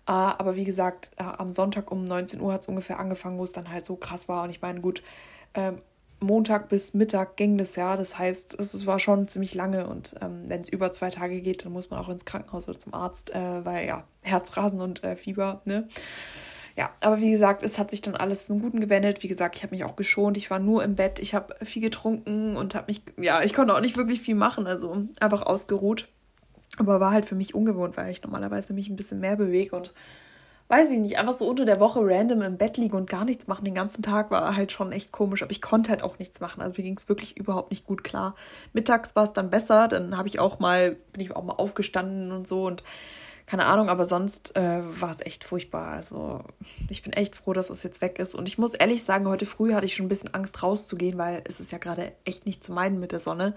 Äh, 0.07 0.13
aber 0.13 0.57
wie 0.57 0.65
gesagt, 0.65 1.11
äh, 1.17 1.23
am 1.23 1.51
Sonntag 1.51 1.93
um 1.93 2.05
19 2.05 2.41
Uhr 2.41 2.55
hat 2.55 2.63
es 2.63 2.69
ungefähr 2.69 2.99
angefangen, 2.99 3.39
wo 3.39 3.45
es 3.45 3.53
dann 3.53 3.71
halt 3.71 3.85
so 3.85 3.97
krass 3.97 4.29
war. 4.29 4.45
Und 4.45 4.51
ich 4.51 4.63
meine, 4.63 4.81
gut, 4.81 5.03
ähm, 5.55 5.81
Montag 6.21 6.69
bis 6.69 6.95
Mittag 6.95 7.37
ging 7.37 7.59
das 7.59 7.77
ja. 7.77 7.97
Das 7.97 8.19
heißt, 8.19 8.59
es 8.59 8.87
war 8.87 8.99
schon 8.99 9.29
ziemlich 9.29 9.55
lange 9.55 9.87
und 9.87 10.17
ähm, 10.21 10.45
wenn 10.47 10.61
es 10.61 10.69
über 10.69 10.93
zwei 10.93 11.11
Tage 11.11 11.41
geht, 11.41 11.65
dann 11.65 11.73
muss 11.73 11.91
man 11.91 12.01
auch 12.01 12.09
ins 12.09 12.25
Krankenhaus 12.25 12.69
oder 12.69 12.79
zum 12.79 12.95
Arzt, 12.95 13.35
äh, 13.35 13.65
weil 13.65 13.87
ja, 13.87 14.05
Herzrasen 14.23 14.81
und 14.81 15.05
äh, 15.05 15.17
Fieber, 15.17 15.63
ne? 15.65 15.89
Ja, 16.77 16.91
aber 17.01 17.21
wie 17.21 17.33
gesagt, 17.33 17.65
es 17.65 17.77
hat 17.77 17.91
sich 17.91 18.03
dann 18.03 18.15
alles 18.15 18.47
zum 18.47 18.61
Guten 18.61 18.79
gewendet. 18.79 19.25
Wie 19.25 19.29
gesagt, 19.29 19.57
ich 19.57 19.65
habe 19.65 19.75
mich 19.75 19.83
auch 19.83 19.97
geschont. 19.97 20.37
Ich 20.37 20.49
war 20.49 20.61
nur 20.61 20.85
im 20.85 20.95
Bett. 20.95 21.19
Ich 21.19 21.35
habe 21.35 21.57
viel 21.65 21.83
getrunken 21.83 22.57
und 22.57 22.77
habe 22.77 22.85
mich, 22.87 23.03
ja, 23.17 23.43
ich 23.43 23.53
konnte 23.53 23.75
auch 23.75 23.81
nicht 23.81 23.97
wirklich 23.97 24.21
viel 24.21 24.37
machen. 24.37 24.69
Also 24.69 25.09
einfach 25.19 25.43
ausgeruht. 25.43 26.07
Aber 26.77 27.01
war 27.01 27.11
halt 27.11 27.25
für 27.25 27.35
mich 27.35 27.53
ungewohnt, 27.53 27.97
weil 27.97 28.13
ich 28.13 28.23
normalerweise 28.23 28.75
mich 28.75 28.89
ein 28.89 28.95
bisschen 28.95 29.19
mehr 29.19 29.35
bewege 29.35 29.75
und 29.75 29.93
weiß 30.69 30.91
ich 30.91 30.99
nicht, 30.99 31.19
einfach 31.19 31.33
so 31.33 31.47
unter 31.49 31.65
der 31.65 31.81
Woche 31.81 32.01
random 32.03 32.43
im 32.43 32.59
Bett 32.59 32.77
liegen 32.77 32.97
und 32.97 33.09
gar 33.09 33.25
nichts 33.25 33.47
machen 33.47 33.65
den 33.65 33.75
ganzen 33.75 34.03
Tag 34.03 34.31
war 34.31 34.55
halt 34.55 34.71
schon 34.71 34.93
echt 34.93 35.13
komisch. 35.13 35.43
Aber 35.43 35.51
ich 35.51 35.63
konnte 35.63 35.91
halt 35.91 36.03
auch 36.03 36.19
nichts 36.19 36.41
machen. 36.41 36.61
Also 36.61 36.75
mir 36.77 36.85
ging 36.85 36.97
es 36.97 37.09
wirklich 37.09 37.37
überhaupt 37.37 37.71
nicht 37.71 37.87
gut 37.87 38.05
klar. 38.05 38.35
Mittags 38.75 39.17
war 39.17 39.25
es 39.25 39.33
dann 39.33 39.51
besser, 39.51 39.89
dann 39.89 40.17
habe 40.17 40.29
ich 40.29 40.41
auch 40.41 40.59
mal, 40.59 40.97
bin 41.13 41.23
ich 41.23 41.35
auch 41.35 41.43
mal 41.43 41.55
aufgestanden 41.55 42.33
und 42.33 42.47
so 42.47 42.67
und 42.67 42.83
keine 43.47 43.65
Ahnung, 43.65 43.89
aber 43.89 44.05
sonst 44.05 44.57
äh, 44.57 44.83
war 45.01 45.11
es 45.11 45.25
echt 45.25 45.43
furchtbar. 45.43 45.93
Also 45.93 46.45
ich 46.91 47.03
bin 47.03 47.15
echt 47.15 47.35
froh, 47.35 47.55
dass 47.55 47.71
es 47.71 47.83
jetzt 47.83 48.03
weg 48.03 48.19
ist. 48.19 48.35
Und 48.35 48.47
ich 48.47 48.59
muss 48.59 48.75
ehrlich 48.75 49.05
sagen, 49.05 49.27
heute 49.27 49.47
früh 49.47 49.73
hatte 49.73 49.87
ich 49.87 49.95
schon 49.95 50.05
ein 50.05 50.11
bisschen 50.11 50.35
Angst 50.35 50.63
rauszugehen, 50.63 51.17
weil 51.17 51.41
es 51.47 51.59
ist 51.59 51.73
ja 51.73 51.79
gerade 51.79 52.13
echt 52.27 52.45
nicht 52.45 52.63
zu 52.63 52.73
meiden 52.73 53.01
mit 53.01 53.11
der 53.11 53.21
Sonne. 53.21 53.55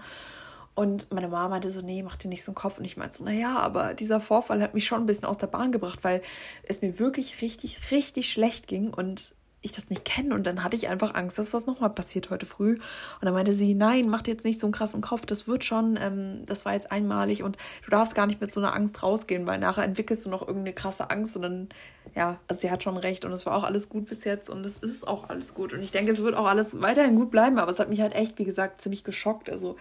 Und 0.74 1.12
meine 1.12 1.28
Mama 1.28 1.48
meinte 1.48 1.70
so, 1.70 1.82
nee, 1.82 2.02
mach 2.02 2.16
dir 2.16 2.28
nicht 2.28 2.44
so 2.44 2.52
einen 2.52 2.56
Kopf. 2.56 2.78
Und 2.78 2.84
ich 2.84 2.96
meinte 2.96 3.18
so, 3.18 3.24
naja, 3.24 3.58
aber 3.58 3.94
dieser 3.94 4.20
Vorfall 4.20 4.62
hat 4.62 4.74
mich 4.74 4.86
schon 4.86 5.00
ein 5.00 5.06
bisschen 5.06 5.26
aus 5.26 5.38
der 5.38 5.46
Bahn 5.46 5.70
gebracht, 5.70 5.98
weil 6.02 6.22
es 6.62 6.80
mir 6.80 6.98
wirklich 6.98 7.42
richtig, 7.42 7.90
richtig 7.90 8.30
schlecht 8.32 8.68
ging 8.68 8.92
und 8.92 9.34
ich 9.62 9.72
das 9.72 9.90
nicht 9.90 10.04
kenne. 10.04 10.34
Und 10.34 10.46
dann 10.46 10.62
hatte 10.64 10.76
ich 10.76 10.88
einfach 10.88 11.14
Angst, 11.14 11.38
dass 11.38 11.50
das 11.50 11.66
nochmal 11.66 11.90
passiert 11.90 12.30
heute 12.30 12.46
früh. 12.46 12.74
Und 12.74 12.80
dann 13.22 13.32
meinte 13.32 13.54
sie, 13.54 13.74
nein, 13.74 14.08
mach 14.08 14.22
dir 14.22 14.32
jetzt 14.32 14.44
nicht 14.44 14.58
so 14.58 14.66
einen 14.66 14.72
krassen 14.72 15.00
Kopf, 15.00 15.24
das 15.24 15.46
wird 15.46 15.64
schon, 15.64 15.98
ähm, 16.00 16.42
das 16.46 16.64
war 16.64 16.74
jetzt 16.74 16.90
einmalig 16.90 17.42
und 17.42 17.56
du 17.84 17.90
darfst 17.90 18.14
gar 18.14 18.26
nicht 18.26 18.40
mit 18.40 18.52
so 18.52 18.60
einer 18.60 18.74
Angst 18.74 19.02
rausgehen, 19.02 19.46
weil 19.46 19.58
nachher 19.58 19.84
entwickelst 19.84 20.26
du 20.26 20.30
noch 20.30 20.42
irgendeine 20.42 20.72
krasse 20.72 21.10
Angst 21.10 21.36
und 21.36 21.42
dann, 21.42 21.68
ja, 22.14 22.40
also 22.48 22.60
sie 22.60 22.70
hat 22.70 22.82
schon 22.82 22.96
recht 22.96 23.24
und 23.24 23.32
es 23.32 23.46
war 23.46 23.56
auch 23.56 23.64
alles 23.64 23.88
gut 23.88 24.06
bis 24.06 24.24
jetzt 24.24 24.50
und 24.50 24.64
es 24.64 24.78
ist 24.78 25.06
auch 25.06 25.28
alles 25.28 25.54
gut. 25.54 25.72
Und 25.72 25.82
ich 25.82 25.92
denke, 25.92 26.12
es 26.12 26.22
wird 26.22 26.34
auch 26.34 26.46
alles 26.46 26.80
weiterhin 26.80 27.16
gut 27.16 27.30
bleiben, 27.30 27.58
aber 27.58 27.70
es 27.70 27.78
hat 27.78 27.88
mich 27.88 28.00
halt 28.00 28.14
echt, 28.14 28.38
wie 28.38 28.44
gesagt, 28.44 28.80
ziemlich 28.80 29.04
geschockt. 29.04 29.48
Also 29.48 29.76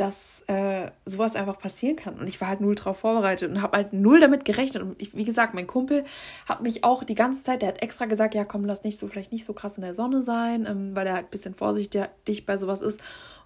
dass 0.00 0.44
äh, 0.46 0.90
sowas 1.04 1.36
einfach 1.36 1.58
passieren 1.58 1.96
kann. 1.96 2.18
Und 2.18 2.26
ich 2.26 2.40
war 2.40 2.48
halt 2.48 2.62
null 2.62 2.74
drauf 2.74 3.00
vorbereitet 3.00 3.50
und 3.50 3.60
habe 3.60 3.76
halt 3.76 3.92
null 3.92 4.18
damit 4.18 4.46
gerechnet. 4.46 4.82
Und 4.82 5.00
ich, 5.00 5.14
wie 5.14 5.26
gesagt, 5.26 5.52
mein 5.52 5.66
Kumpel 5.66 6.04
hat 6.46 6.62
mich 6.62 6.84
auch 6.84 7.04
die 7.04 7.14
ganze 7.14 7.42
Zeit, 7.42 7.60
der 7.60 7.68
hat 7.68 7.82
extra 7.82 8.06
gesagt, 8.06 8.34
ja 8.34 8.46
komm, 8.46 8.64
lass 8.64 8.82
nicht 8.82 8.98
so, 8.98 9.08
vielleicht 9.08 9.30
nicht 9.30 9.44
so 9.44 9.52
krass 9.52 9.76
in 9.76 9.82
der 9.82 9.94
Sonne 9.94 10.22
sein, 10.22 10.64
ähm, 10.66 10.96
weil 10.96 11.06
er 11.06 11.12
halt 11.12 11.26
ein 11.26 11.30
bisschen 11.30 11.54
vorsichtig 11.54 12.46
bei 12.46 12.56
sowas 12.56 12.80
ist. 12.80 13.02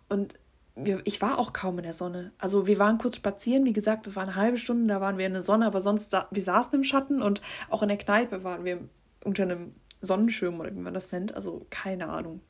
Und 0.09 0.35
wir, 0.77 1.01
ich 1.05 1.21
war 1.21 1.41
auch 1.41 1.53
kaum 1.53 1.79
in 1.79 1.85
der 1.85 1.93
Sonne. 1.93 2.31
Also 2.39 2.69
wir 2.69 2.79
waren 2.79 2.99
kurz 2.99 3.17
spazieren, 3.17 3.67
wie 3.67 3.73
gesagt, 3.73 4.07
das 4.07 4.15
war 4.15 4.23
eine 4.23 4.37
halbe 4.37 4.59
Stunde, 4.59 4.95
da 4.95 5.01
waren 5.01 5.19
wir 5.19 5.27
in 5.27 5.33
der 5.33 5.43
Sonne, 5.43 5.67
aber 5.67 5.81
sonst, 5.81 6.17
wir 6.31 6.43
saßen 6.43 6.75
im 6.75 6.85
Schatten 6.85 7.21
und 7.21 7.43
auch 7.69 7.83
in 7.83 7.89
der 7.89 7.99
Kneipe 7.99 8.45
waren 8.45 8.65
wir 8.65 8.79
unter 9.25 9.43
einem 9.43 9.75
Sonnenschirm 10.03 10.61
oder 10.61 10.73
wie 10.73 10.81
man 10.81 10.95
das 10.95 11.11
nennt. 11.11 11.35
Also 11.35 11.67
keine 11.71 12.09
Ahnung. 12.11 12.43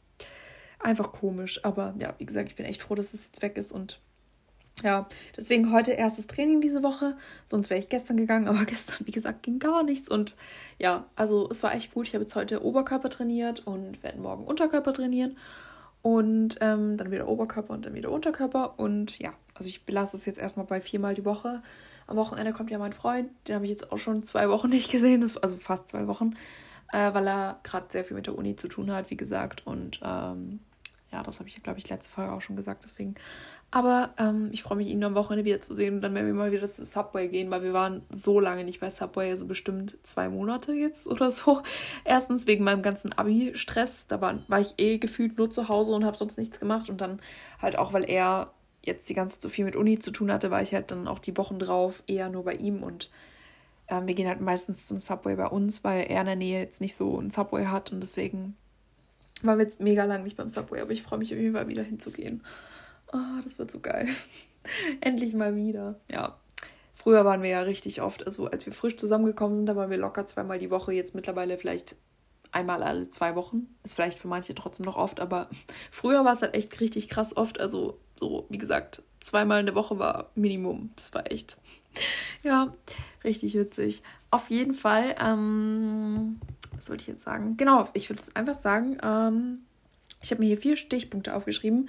Einfach 0.84 1.12
komisch. 1.12 1.64
Aber 1.64 1.94
ja, 1.98 2.14
wie 2.18 2.26
gesagt, 2.26 2.48
ich 2.48 2.56
bin 2.56 2.66
echt 2.66 2.82
froh, 2.82 2.94
dass 2.94 3.14
es 3.14 3.26
jetzt 3.26 3.42
weg 3.42 3.56
ist 3.56 3.72
und 3.72 4.00
ja, 4.82 5.06
deswegen 5.36 5.72
heute 5.72 5.92
erstes 5.92 6.26
Training 6.26 6.60
diese 6.60 6.82
Woche. 6.82 7.16
Sonst 7.44 7.70
wäre 7.70 7.78
ich 7.78 7.88
gestern 7.88 8.16
gegangen, 8.16 8.48
aber 8.48 8.64
gestern, 8.64 9.06
wie 9.06 9.12
gesagt, 9.12 9.42
ging 9.42 9.58
gar 9.58 9.82
nichts. 9.82 10.08
Und 10.08 10.36
ja, 10.78 11.06
also 11.14 11.48
es 11.50 11.62
war 11.62 11.74
echt 11.74 11.94
gut. 11.94 12.08
Ich 12.08 12.14
habe 12.14 12.24
jetzt 12.24 12.34
heute 12.34 12.64
Oberkörper 12.64 13.08
trainiert 13.08 13.66
und 13.66 14.02
werde 14.02 14.18
morgen 14.18 14.44
Unterkörper 14.44 14.92
trainieren. 14.92 15.36
Und 16.02 16.58
ähm, 16.60 16.98
dann 16.98 17.10
wieder 17.10 17.28
Oberkörper 17.28 17.72
und 17.72 17.86
dann 17.86 17.94
wieder 17.94 18.10
Unterkörper. 18.10 18.78
Und 18.78 19.18
ja, 19.20 19.32
also 19.54 19.68
ich 19.68 19.86
belasse 19.86 20.16
es 20.16 20.26
jetzt 20.26 20.38
erstmal 20.38 20.66
bei 20.66 20.80
viermal 20.80 21.14
die 21.14 21.24
Woche. 21.24 21.62
Am 22.06 22.16
Wochenende 22.16 22.52
kommt 22.52 22.70
ja 22.70 22.78
mein 22.78 22.92
Freund. 22.92 23.30
Den 23.48 23.54
habe 23.54 23.64
ich 23.64 23.70
jetzt 23.70 23.90
auch 23.90 23.96
schon 23.96 24.22
zwei 24.22 24.50
Wochen 24.50 24.68
nicht 24.68 24.90
gesehen. 24.90 25.22
Das, 25.22 25.38
also 25.38 25.56
fast 25.56 25.88
zwei 25.88 26.06
Wochen. 26.06 26.34
Äh, 26.92 27.14
weil 27.14 27.26
er 27.26 27.60
gerade 27.62 27.86
sehr 27.88 28.04
viel 28.04 28.16
mit 28.16 28.26
der 28.26 28.36
Uni 28.36 28.56
zu 28.56 28.68
tun 28.68 28.92
hat, 28.92 29.10
wie 29.10 29.16
gesagt. 29.16 29.66
Und 29.66 30.00
ähm, 30.04 30.60
ja, 31.14 31.22
das 31.22 31.38
habe 31.38 31.48
ich, 31.48 31.62
glaube 31.62 31.78
ich, 31.78 31.88
letzte 31.88 32.12
Folge 32.12 32.32
auch 32.32 32.40
schon 32.40 32.56
gesagt. 32.56 32.84
Deswegen 32.84 33.14
aber 33.74 34.14
ähm, 34.18 34.50
ich 34.52 34.62
freue 34.62 34.78
mich, 34.78 34.86
ihn 34.86 35.02
am 35.02 35.16
Wochenende 35.16 35.44
wiederzusehen. 35.44 35.96
Und 35.96 36.00
dann 36.02 36.14
werden 36.14 36.28
wir 36.28 36.34
mal 36.34 36.52
wieder 36.52 36.64
zu 36.68 36.84
Subway 36.84 37.26
gehen, 37.26 37.50
weil 37.50 37.64
wir 37.64 37.72
waren 37.72 38.02
so 38.08 38.38
lange 38.38 38.62
nicht 38.62 38.78
bei 38.78 38.88
Subway, 38.88 39.30
also 39.30 39.48
bestimmt 39.48 39.98
zwei 40.04 40.28
Monate 40.28 40.72
jetzt 40.72 41.08
oder 41.08 41.32
so. 41.32 41.60
Erstens 42.04 42.46
wegen 42.46 42.62
meinem 42.62 42.82
ganzen 42.82 43.12
Abi-Stress. 43.12 44.06
Da 44.06 44.20
war, 44.20 44.38
war 44.46 44.60
ich 44.60 44.74
eh 44.78 44.98
gefühlt 44.98 45.38
nur 45.38 45.50
zu 45.50 45.66
Hause 45.66 45.92
und 45.92 46.04
habe 46.04 46.16
sonst 46.16 46.38
nichts 46.38 46.60
gemacht. 46.60 46.88
Und 46.88 47.00
dann 47.00 47.18
halt 47.60 47.76
auch, 47.76 47.92
weil 47.92 48.08
er 48.08 48.52
jetzt 48.84 49.08
die 49.08 49.14
ganze 49.14 49.36
Zeit 49.36 49.42
so 49.42 49.48
viel 49.48 49.64
mit 49.64 49.74
Uni 49.74 49.98
zu 49.98 50.12
tun 50.12 50.30
hatte, 50.30 50.52
war 50.52 50.62
ich 50.62 50.72
halt 50.72 50.92
dann 50.92 51.08
auch 51.08 51.18
die 51.18 51.36
Wochen 51.36 51.58
drauf 51.58 52.04
eher 52.06 52.28
nur 52.28 52.44
bei 52.44 52.54
ihm. 52.54 52.80
Und 52.80 53.10
ähm, 53.88 54.06
wir 54.06 54.14
gehen 54.14 54.28
halt 54.28 54.40
meistens 54.40 54.86
zum 54.86 55.00
Subway 55.00 55.34
bei 55.34 55.48
uns, 55.48 55.82
weil 55.82 56.06
er 56.08 56.20
in 56.20 56.26
der 56.26 56.36
Nähe 56.36 56.60
jetzt 56.60 56.80
nicht 56.80 56.94
so 56.94 57.18
ein 57.18 57.30
Subway 57.30 57.66
hat. 57.66 57.90
Und 57.90 58.00
deswegen 58.00 58.56
waren 59.42 59.58
wir 59.58 59.64
jetzt 59.64 59.80
mega 59.80 60.04
lang 60.04 60.22
nicht 60.22 60.36
beim 60.36 60.50
Subway. 60.50 60.80
Aber 60.80 60.92
ich 60.92 61.02
freue 61.02 61.18
mich 61.18 61.32
auf 61.32 61.38
jeden 61.38 61.54
Fall 61.54 61.68
wieder 61.68 61.82
hinzugehen. 61.82 62.42
Oh, 63.12 63.40
das 63.42 63.58
wird 63.58 63.70
so 63.70 63.80
geil. 63.80 64.08
Endlich 65.00 65.34
mal 65.34 65.56
wieder. 65.56 66.00
Ja. 66.10 66.38
Früher 66.94 67.24
waren 67.24 67.42
wir 67.42 67.50
ja 67.50 67.60
richtig 67.60 68.00
oft, 68.00 68.24
also 68.24 68.46
als 68.46 68.64
wir 68.64 68.72
frisch 68.72 68.96
zusammengekommen 68.96 69.54
sind, 69.54 69.66
da 69.66 69.76
waren 69.76 69.90
wir 69.90 69.98
locker 69.98 70.24
zweimal 70.24 70.58
die 70.58 70.70
Woche. 70.70 70.94
Jetzt 70.94 71.14
mittlerweile 71.14 71.58
vielleicht 71.58 71.96
einmal 72.54 72.82
alle 72.82 73.08
zwei 73.10 73.34
Wochen. 73.34 73.68
Ist 73.82 73.94
vielleicht 73.94 74.18
für 74.18 74.28
manche 74.28 74.54
trotzdem 74.54 74.86
noch 74.86 74.96
oft, 74.96 75.20
aber 75.20 75.48
früher 75.90 76.24
war 76.24 76.32
es 76.32 76.42
halt 76.42 76.54
echt 76.54 76.80
richtig 76.80 77.08
krass 77.08 77.36
oft. 77.36 77.60
Also 77.60 77.98
so, 78.16 78.46
wie 78.48 78.58
gesagt, 78.58 79.02
zweimal 79.20 79.60
in 79.60 79.66
der 79.66 79.74
Woche 79.74 79.98
war 79.98 80.30
Minimum. 80.34 80.92
Das 80.96 81.12
war 81.12 81.30
echt, 81.30 81.58
ja, 82.42 82.72
richtig 83.22 83.54
witzig. 83.54 84.02
Auf 84.30 84.50
jeden 84.50 84.72
Fall, 84.72 85.14
ähm, 85.20 86.40
was 86.84 86.88
sollte 86.88 87.02
ich 87.02 87.08
jetzt 87.08 87.22
sagen? 87.22 87.56
Genau, 87.56 87.88
ich 87.94 88.10
würde 88.10 88.22
einfach 88.34 88.54
sagen, 88.54 88.98
ähm, 89.02 89.60
ich 90.22 90.30
habe 90.30 90.42
mir 90.42 90.48
hier 90.48 90.58
vier 90.58 90.76
Stichpunkte 90.76 91.34
aufgeschrieben 91.34 91.88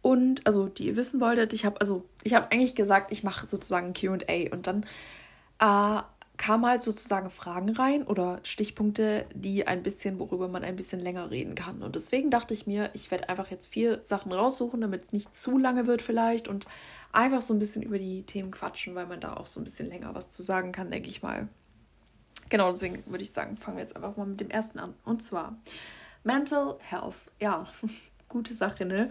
und 0.00 0.46
also, 0.46 0.68
die 0.68 0.86
ihr 0.86 0.96
wissen 0.96 1.20
wolltet, 1.20 1.52
ich 1.52 1.66
habe 1.66 1.80
also, 1.80 2.04
ich 2.24 2.34
habe 2.34 2.50
eigentlich 2.50 2.74
gesagt, 2.74 3.12
ich 3.12 3.22
mache 3.22 3.46
sozusagen 3.46 3.92
QA 3.92 4.50
und 4.50 4.66
dann 4.66 4.84
äh, 5.60 6.02
kamen 6.38 6.66
halt 6.66 6.80
sozusagen 6.80 7.28
Fragen 7.28 7.70
rein 7.70 8.04
oder 8.04 8.40
Stichpunkte, 8.42 9.26
die 9.34 9.66
ein 9.66 9.82
bisschen, 9.82 10.18
worüber 10.18 10.48
man 10.48 10.64
ein 10.64 10.76
bisschen 10.76 10.98
länger 10.98 11.30
reden 11.30 11.54
kann. 11.54 11.82
Und 11.82 11.94
deswegen 11.94 12.30
dachte 12.30 12.54
ich 12.54 12.66
mir, 12.66 12.90
ich 12.94 13.10
werde 13.10 13.28
einfach 13.28 13.50
jetzt 13.50 13.72
vier 13.72 14.00
Sachen 14.02 14.32
raussuchen, 14.32 14.80
damit 14.80 15.02
es 15.02 15.12
nicht 15.12 15.36
zu 15.36 15.58
lange 15.58 15.86
wird 15.86 16.00
vielleicht 16.00 16.48
und 16.48 16.66
einfach 17.12 17.42
so 17.42 17.52
ein 17.52 17.58
bisschen 17.60 17.82
über 17.82 17.98
die 17.98 18.22
Themen 18.22 18.50
quatschen, 18.50 18.94
weil 18.94 19.06
man 19.06 19.20
da 19.20 19.34
auch 19.34 19.46
so 19.46 19.60
ein 19.60 19.64
bisschen 19.64 19.88
länger 19.88 20.14
was 20.14 20.30
zu 20.30 20.42
sagen 20.42 20.72
kann, 20.72 20.90
denke 20.90 21.10
ich 21.10 21.22
mal. 21.22 21.48
Genau, 22.48 22.70
deswegen 22.70 23.02
würde 23.06 23.22
ich 23.22 23.32
sagen, 23.32 23.56
fangen 23.56 23.76
wir 23.76 23.82
jetzt 23.82 23.96
einfach 23.96 24.16
mal 24.16 24.26
mit 24.26 24.40
dem 24.40 24.50
ersten 24.50 24.78
an. 24.78 24.94
Und 25.04 25.22
zwar 25.22 25.56
Mental 26.24 26.76
Health. 26.80 27.14
Ja, 27.40 27.66
gute 28.28 28.54
Sache, 28.54 28.84
ne? 28.84 29.10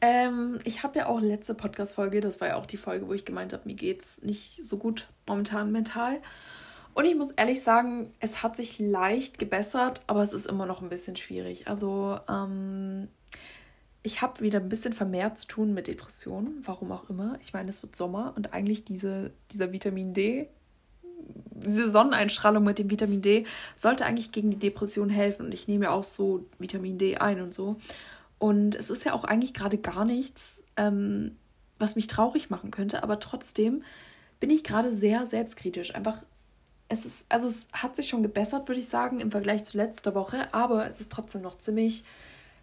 Ähm, 0.00 0.58
ich 0.64 0.82
habe 0.82 0.98
ja 0.98 1.06
auch 1.06 1.20
letzte 1.20 1.54
Podcast-Folge, 1.54 2.20
das 2.20 2.40
war 2.40 2.48
ja 2.48 2.56
auch 2.56 2.66
die 2.66 2.76
Folge, 2.76 3.08
wo 3.08 3.14
ich 3.14 3.24
gemeint 3.24 3.52
habe, 3.52 3.62
mir 3.66 3.74
geht's 3.74 4.22
nicht 4.22 4.62
so 4.62 4.76
gut 4.76 5.08
momentan 5.26 5.72
mental. 5.72 6.20
Und 6.92 7.04
ich 7.04 7.14
muss 7.14 7.30
ehrlich 7.30 7.62
sagen, 7.62 8.12
es 8.20 8.42
hat 8.42 8.56
sich 8.56 8.78
leicht 8.78 9.38
gebessert, 9.38 10.02
aber 10.06 10.22
es 10.22 10.32
ist 10.32 10.46
immer 10.46 10.66
noch 10.66 10.82
ein 10.82 10.88
bisschen 10.88 11.16
schwierig. 11.16 11.68
Also, 11.68 12.18
ähm, 12.28 13.08
ich 14.02 14.22
habe 14.22 14.40
wieder 14.40 14.60
ein 14.60 14.68
bisschen 14.68 14.92
vermehrt 14.92 15.36
zu 15.36 15.46
tun 15.46 15.74
mit 15.74 15.88
Depressionen, 15.88 16.62
warum 16.64 16.92
auch 16.92 17.10
immer. 17.10 17.36
Ich 17.42 17.52
meine, 17.52 17.68
es 17.70 17.82
wird 17.82 17.96
Sommer 17.96 18.34
und 18.36 18.54
eigentlich 18.54 18.84
diese, 18.84 19.32
dieser 19.50 19.72
Vitamin 19.72 20.14
D, 20.14 20.48
diese 21.50 21.90
Sonneneinstrahlung 21.90 22.62
mit 22.62 22.78
dem 22.78 22.90
Vitamin 22.90 23.22
D 23.22 23.44
sollte 23.74 24.04
eigentlich 24.04 24.32
gegen 24.32 24.50
die 24.50 24.58
Depression 24.58 25.10
helfen. 25.10 25.46
Und 25.46 25.52
ich 25.52 25.68
nehme 25.68 25.86
ja 25.86 25.90
auch 25.90 26.04
so 26.04 26.46
Vitamin 26.58 26.98
D 26.98 27.16
ein 27.16 27.40
und 27.40 27.54
so. 27.54 27.76
Und 28.38 28.74
es 28.74 28.90
ist 28.90 29.04
ja 29.04 29.14
auch 29.14 29.24
eigentlich 29.24 29.54
gerade 29.54 29.78
gar 29.78 30.04
nichts, 30.04 30.64
ähm, 30.76 31.36
was 31.78 31.96
mich 31.96 32.06
traurig 32.06 32.50
machen 32.50 32.70
könnte, 32.70 33.02
aber 33.02 33.20
trotzdem 33.20 33.82
bin 34.40 34.50
ich 34.50 34.64
gerade 34.64 34.92
sehr 34.92 35.26
selbstkritisch. 35.26 35.94
Einfach, 35.94 36.18
es 36.88 37.06
ist, 37.06 37.26
also 37.28 37.48
es 37.48 37.68
hat 37.72 37.96
sich 37.96 38.08
schon 38.08 38.22
gebessert, 38.22 38.68
würde 38.68 38.80
ich 38.80 38.88
sagen, 38.88 39.20
im 39.20 39.30
Vergleich 39.30 39.64
zu 39.64 39.76
letzter 39.76 40.14
Woche, 40.14 40.52
aber 40.52 40.86
es 40.86 41.00
ist 41.00 41.12
trotzdem 41.12 41.42
noch 41.42 41.56
ziemlich 41.56 42.04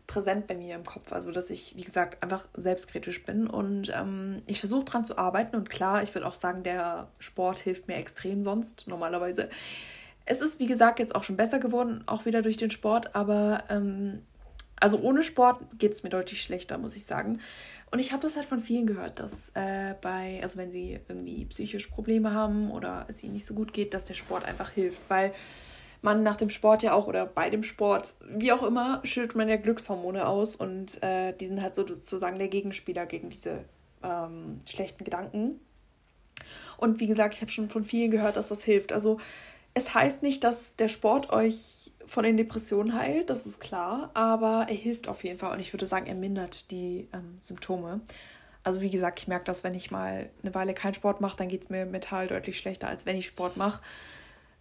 präsent 0.07 0.47
bei 0.47 0.55
mir 0.55 0.75
im 0.75 0.83
Kopf. 0.83 1.11
Also, 1.11 1.31
dass 1.31 1.49
ich, 1.49 1.75
wie 1.75 1.83
gesagt, 1.83 2.21
einfach 2.21 2.47
selbstkritisch 2.55 3.23
bin 3.23 3.47
und 3.47 3.91
ähm, 3.95 4.41
ich 4.45 4.59
versuche 4.59 4.85
dran 4.85 5.05
zu 5.05 5.17
arbeiten. 5.17 5.55
Und 5.55 5.69
klar, 5.69 6.03
ich 6.03 6.13
würde 6.13 6.27
auch 6.27 6.35
sagen, 6.35 6.63
der 6.63 7.07
Sport 7.19 7.59
hilft 7.59 7.87
mir 7.87 7.95
extrem 7.95 8.43
sonst 8.43 8.87
normalerweise. 8.87 9.49
Es 10.25 10.41
ist, 10.41 10.59
wie 10.59 10.67
gesagt, 10.67 10.99
jetzt 10.99 11.15
auch 11.15 11.23
schon 11.23 11.37
besser 11.37 11.59
geworden, 11.59 12.03
auch 12.05 12.25
wieder 12.25 12.41
durch 12.41 12.57
den 12.57 12.71
Sport, 12.71 13.15
aber 13.15 13.63
ähm, 13.69 14.21
also 14.79 14.99
ohne 14.99 15.23
Sport 15.23 15.61
geht 15.79 15.93
es 15.93 16.03
mir 16.03 16.09
deutlich 16.09 16.41
schlechter, 16.41 16.77
muss 16.77 16.95
ich 16.95 17.05
sagen. 17.05 17.39
Und 17.91 17.99
ich 17.99 18.11
habe 18.11 18.23
das 18.23 18.35
halt 18.35 18.47
von 18.47 18.59
vielen 18.59 18.87
gehört, 18.87 19.19
dass 19.19 19.49
äh, 19.55 19.93
bei, 20.01 20.39
also 20.41 20.57
wenn 20.57 20.71
sie 20.71 20.99
irgendwie 21.07 21.45
psychische 21.45 21.89
Probleme 21.89 22.33
haben 22.33 22.71
oder 22.71 23.05
es 23.07 23.23
ihnen 23.23 23.33
nicht 23.33 23.45
so 23.45 23.53
gut 23.53 23.71
geht, 23.71 23.93
dass 23.93 24.05
der 24.05 24.15
Sport 24.15 24.45
einfach 24.45 24.71
hilft, 24.71 25.01
weil 25.09 25.31
man 26.03 26.23
nach 26.23 26.35
dem 26.35 26.49
Sport 26.49 26.83
ja 26.83 26.93
auch 26.93 27.07
oder 27.07 27.25
bei 27.25 27.49
dem 27.49 27.63
Sport, 27.63 28.15
wie 28.27 28.51
auch 28.51 28.63
immer, 28.63 29.01
schüttet 29.03 29.35
man 29.35 29.49
ja 29.49 29.55
Glückshormone 29.55 30.27
aus 30.27 30.55
und 30.55 31.01
äh, 31.01 31.33
die 31.33 31.47
sind 31.47 31.61
halt 31.61 31.75
sozusagen 31.75 32.37
der 32.37 32.49
Gegenspieler 32.49 33.05
gegen 33.05 33.29
diese 33.29 33.63
ähm, 34.03 34.59
schlechten 34.65 35.03
Gedanken. 35.03 35.59
Und 36.77 36.99
wie 36.99 37.07
gesagt, 37.07 37.35
ich 37.35 37.41
habe 37.41 37.51
schon 37.51 37.69
von 37.69 37.85
vielen 37.85 38.11
gehört, 38.11 38.35
dass 38.35 38.49
das 38.49 38.63
hilft. 38.63 38.91
Also 38.91 39.19
es 39.73 39.93
heißt 39.93 40.23
nicht, 40.23 40.43
dass 40.43 40.75
der 40.75 40.89
Sport 40.89 41.31
euch 41.31 41.91
von 42.05 42.23
den 42.23 42.35
Depressionen 42.35 42.95
heilt, 42.95 43.29
das 43.29 43.45
ist 43.45 43.61
klar, 43.61 44.11
aber 44.13 44.65
er 44.67 44.75
hilft 44.75 45.07
auf 45.07 45.23
jeden 45.23 45.39
Fall 45.39 45.53
und 45.53 45.61
ich 45.61 45.71
würde 45.71 45.85
sagen, 45.85 46.05
er 46.05 46.15
mindert 46.15 46.69
die 46.69 47.07
ähm, 47.13 47.37
Symptome. 47.39 48.01
Also 48.63 48.81
wie 48.81 48.89
gesagt, 48.89 49.19
ich 49.19 49.27
merke 49.27 49.45
das, 49.45 49.63
wenn 49.63 49.73
ich 49.73 49.89
mal 49.89 50.29
eine 50.41 50.53
Weile 50.53 50.73
keinen 50.73 50.93
Sport 50.93 51.21
mache, 51.21 51.37
dann 51.37 51.47
geht 51.47 51.63
es 51.63 51.69
mir 51.69 51.85
mental 51.85 52.27
deutlich 52.27 52.57
schlechter, 52.57 52.87
als 52.87 53.05
wenn 53.05 53.15
ich 53.15 53.25
Sport 53.25 53.55
mache. 53.57 53.81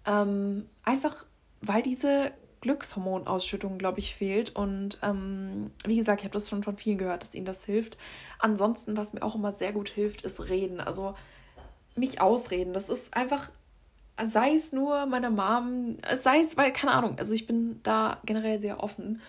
Ähm, 0.07 0.69
einfach, 0.85 1.27
weil 1.63 1.83
diese 1.83 2.33
Glückshormonausschüttung, 2.61 3.79
glaube 3.79 3.99
ich, 3.99 4.15
fehlt. 4.15 4.55
Und 4.55 4.99
ähm, 5.03 5.71
wie 5.85 5.97
gesagt, 5.97 6.21
ich 6.21 6.25
habe 6.25 6.35
das 6.35 6.49
schon 6.49 6.63
von 6.63 6.77
vielen 6.77 6.99
gehört, 6.99 7.23
dass 7.23 7.35
ihnen 7.35 7.47
das 7.47 7.65
hilft. 7.65 7.97
Ansonsten, 8.39 8.97
was 8.97 9.13
mir 9.13 9.23
auch 9.23 9.35
immer 9.35 9.53
sehr 9.53 9.73
gut 9.73 9.89
hilft, 9.89 10.23
ist 10.23 10.49
reden. 10.49 10.81
Also 10.81 11.15
mich 11.97 12.21
ausreden. 12.21 12.73
Das 12.73 12.89
ist 12.89 13.17
einfach 13.17 13.51
sei 14.23 14.55
es 14.55 14.73
nur 14.73 15.07
meiner 15.07 15.31
Mom, 15.31 15.97
sei 16.15 16.41
es, 16.41 16.57
weil, 16.57 16.73
keine 16.73 16.93
Ahnung, 16.93 17.19
also 17.19 17.35
ich 17.35 17.47
bin 17.47 17.81
da 17.83 18.21
generell 18.25 18.61
sehr 18.61 18.83
offen. 18.83 19.21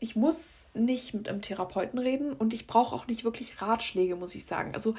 Ich 0.00 0.16
muss 0.16 0.70
nicht 0.74 1.14
mit 1.14 1.28
einem 1.28 1.40
Therapeuten 1.40 1.98
reden 1.98 2.32
und 2.32 2.52
ich 2.52 2.66
brauche 2.66 2.94
auch 2.94 3.06
nicht 3.06 3.24
wirklich 3.24 3.60
Ratschläge, 3.60 4.16
muss 4.16 4.34
ich 4.34 4.44
sagen. 4.44 4.74
Also 4.74 4.94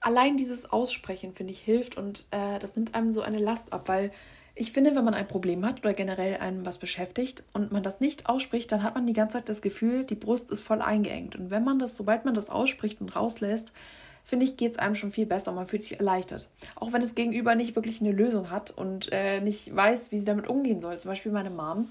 allein 0.00 0.36
dieses 0.36 0.70
Aussprechen, 0.70 1.34
finde 1.34 1.52
ich, 1.52 1.60
hilft 1.60 1.96
und 1.96 2.26
äh, 2.30 2.58
das 2.58 2.76
nimmt 2.76 2.94
einem 2.94 3.10
so 3.10 3.22
eine 3.22 3.38
Last 3.38 3.72
ab, 3.72 3.88
weil 3.88 4.12
ich 4.56 4.72
finde, 4.72 4.94
wenn 4.94 5.04
man 5.04 5.14
ein 5.14 5.26
Problem 5.26 5.66
hat 5.66 5.80
oder 5.80 5.94
generell 5.94 6.36
einem 6.36 6.64
was 6.64 6.78
beschäftigt 6.78 7.42
und 7.52 7.72
man 7.72 7.82
das 7.82 8.00
nicht 8.00 8.28
ausspricht, 8.28 8.70
dann 8.70 8.84
hat 8.84 8.94
man 8.94 9.06
die 9.06 9.12
ganze 9.12 9.38
Zeit 9.38 9.48
das 9.48 9.62
Gefühl, 9.62 10.04
die 10.04 10.14
Brust 10.14 10.50
ist 10.50 10.60
voll 10.60 10.80
eingeengt. 10.80 11.34
Und 11.34 11.50
wenn 11.50 11.64
man 11.64 11.80
das, 11.80 11.96
sobald 11.96 12.24
man 12.24 12.34
das 12.34 12.50
ausspricht 12.50 13.00
und 13.00 13.16
rauslässt, 13.16 13.72
finde 14.24 14.46
ich, 14.46 14.56
geht 14.56 14.72
es 14.72 14.78
einem 14.78 14.94
schon 14.94 15.10
viel 15.10 15.26
besser. 15.26 15.50
Man 15.52 15.66
fühlt 15.66 15.82
sich 15.82 15.98
erleichtert. 15.98 16.50
Auch 16.76 16.92
wenn 16.92 17.00
das 17.00 17.16
Gegenüber 17.16 17.56
nicht 17.56 17.74
wirklich 17.74 18.00
eine 18.00 18.12
Lösung 18.12 18.50
hat 18.50 18.70
und 18.70 19.10
äh, 19.12 19.40
nicht 19.40 19.74
weiß, 19.74 20.12
wie 20.12 20.18
sie 20.18 20.24
damit 20.24 20.46
umgehen 20.46 20.80
soll. 20.80 20.98
Zum 20.98 21.10
Beispiel 21.10 21.32
meine 21.32 21.50
Mom. 21.50 21.88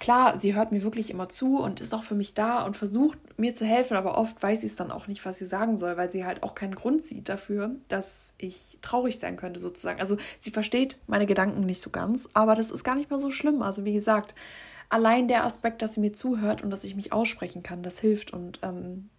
Klar, 0.00 0.38
sie 0.38 0.54
hört 0.54 0.72
mir 0.72 0.82
wirklich 0.82 1.10
immer 1.10 1.28
zu 1.28 1.58
und 1.58 1.78
ist 1.78 1.94
auch 1.94 2.02
für 2.02 2.14
mich 2.14 2.34
da 2.34 2.64
und 2.64 2.76
versucht 2.76 3.18
mir 3.38 3.54
zu 3.54 3.66
helfen, 3.66 3.96
aber 3.96 4.16
oft 4.16 4.42
weiß 4.42 4.62
sie 4.62 4.66
es 4.66 4.74
dann 4.74 4.90
auch 4.90 5.06
nicht, 5.06 5.24
was 5.26 5.38
sie 5.38 5.46
sagen 5.46 5.76
soll, 5.76 5.96
weil 5.98 6.10
sie 6.10 6.24
halt 6.24 6.42
auch 6.42 6.54
keinen 6.54 6.74
Grund 6.74 7.02
sieht 7.02 7.28
dafür, 7.28 7.76
dass 7.88 8.32
ich 8.38 8.78
traurig 8.80 9.18
sein 9.18 9.36
könnte, 9.36 9.60
sozusagen. 9.60 10.00
Also 10.00 10.16
sie 10.38 10.50
versteht 10.50 10.98
meine 11.06 11.26
Gedanken 11.26 11.60
nicht 11.60 11.82
so 11.82 11.90
ganz, 11.90 12.30
aber 12.32 12.54
das 12.54 12.70
ist 12.70 12.82
gar 12.82 12.94
nicht 12.94 13.10
mal 13.10 13.18
so 13.18 13.30
schlimm. 13.30 13.60
Also 13.60 13.84
wie 13.84 13.92
gesagt, 13.92 14.34
allein 14.88 15.28
der 15.28 15.44
Aspekt, 15.44 15.82
dass 15.82 15.94
sie 15.94 16.00
mir 16.00 16.14
zuhört 16.14 16.62
und 16.62 16.70
dass 16.70 16.82
ich 16.82 16.96
mich 16.96 17.12
aussprechen 17.12 17.62
kann, 17.62 17.82
das 17.82 17.98
hilft 18.00 18.32
und 18.32 18.58
ähm, 18.62 19.10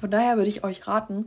von 0.00 0.10
daher 0.10 0.36
würde 0.36 0.48
ich 0.48 0.62
euch 0.62 0.86
raten, 0.86 1.26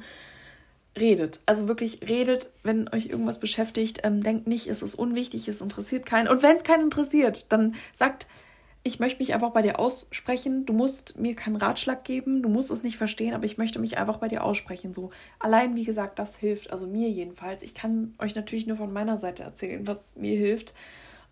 redet. 0.98 1.42
Also 1.46 1.68
wirklich 1.68 2.00
redet, 2.08 2.52
wenn 2.64 2.88
euch 2.88 3.08
irgendwas 3.08 3.40
beschäftigt. 3.40 4.00
Ähm, 4.04 4.24
denkt 4.24 4.48
nicht, 4.48 4.68
es 4.68 4.82
ist 4.82 4.96
unwichtig, 4.96 5.48
es 5.48 5.62
interessiert 5.62 6.06
keinen. 6.06 6.28
Und 6.28 6.44
wenn 6.44 6.56
es 6.56 6.64
keinen 6.64 6.86
interessiert, 6.86 7.46
dann 7.50 7.75
sagt, 7.94 8.28
ich 8.88 9.00
möchte 9.00 9.18
mich 9.18 9.34
einfach 9.34 9.50
bei 9.50 9.63
dir 9.63 9.80
aussprechen. 9.80 10.68
Du 10.68 10.72
musst 10.72 11.18
mir 11.18 11.36
keinen 11.36 11.56
Ratschlag 11.56 12.04
geben, 12.04 12.44
du 12.44 12.50
musst 12.50 12.70
es 12.70 12.84
nicht 12.84 12.98
verstehen, 12.98 13.34
aber 13.34 13.46
ich 13.46 13.58
möchte 13.58 13.80
mich 13.80 13.98
einfach 13.98 14.18
bei 14.18 14.27
dir 14.27 14.44
aussprechen. 14.44 14.94
So 14.94 15.10
allein, 15.39 15.75
wie 15.75 15.86
gesagt, 15.86 16.20
das 16.20 16.36
hilft, 16.36 16.72
also 16.72 16.86
mir 16.86 17.10
jedenfalls. 17.10 17.63
Ich 17.63 17.74
kann 17.74 18.13
euch 18.20 18.36
natürlich 18.36 18.68
nur 18.68 18.77
von 18.77 18.94
meiner 18.94 19.18
Seite 19.18 19.42
erzählen, 19.42 19.88
was 19.88 20.18
mir 20.18 20.38
hilft. 20.38 20.75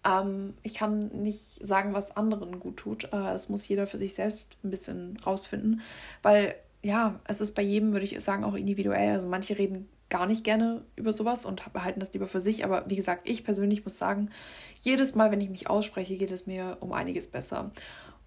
Ähm, 0.04 0.56
ich 0.64 0.74
kann 0.74 1.10
nicht 1.10 1.64
sagen, 1.64 1.94
was 1.94 2.18
anderen 2.18 2.60
gut 2.60 2.78
tut. 2.78 3.04
Äh, 3.06 3.10
das 3.12 3.50
muss 3.50 3.68
jeder 3.68 3.86
für 3.86 4.00
sich 4.00 4.16
selbst 4.16 4.58
ein 4.64 4.72
bisschen 4.72 5.18
rausfinden, 5.24 5.82
weil 6.24 6.56
ja, 6.82 7.20
es 7.26 7.40
ist 7.40 7.54
bei 7.54 7.62
jedem, 7.62 7.94
würde 7.94 8.06
ich 8.06 8.20
sagen, 8.24 8.44
auch 8.44 8.56
individuell. 8.56 9.14
Also 9.14 9.28
manche 9.28 9.60
reden 9.60 9.88
gar 10.14 10.28
nicht 10.28 10.44
gerne 10.44 10.84
über 10.96 11.12
sowas 11.12 11.44
und 11.44 11.74
behalten 11.74 12.00
das 12.00 12.14
lieber 12.14 12.28
für 12.28 12.40
sich. 12.40 12.64
Aber 12.64 12.88
wie 12.88 12.96
gesagt, 12.96 13.28
ich 13.28 13.44
persönlich 13.44 13.84
muss 13.84 13.98
sagen, 13.98 14.30
jedes 14.80 15.16
Mal, 15.16 15.32
wenn 15.32 15.42
ich 15.42 15.50
mich 15.50 15.72
ausspreche, 15.72 16.18
geht 16.18 16.30
es 16.30 16.46
mir 16.46 16.78
um 16.82 16.94
einiges 16.94 17.28
besser. 17.28 17.72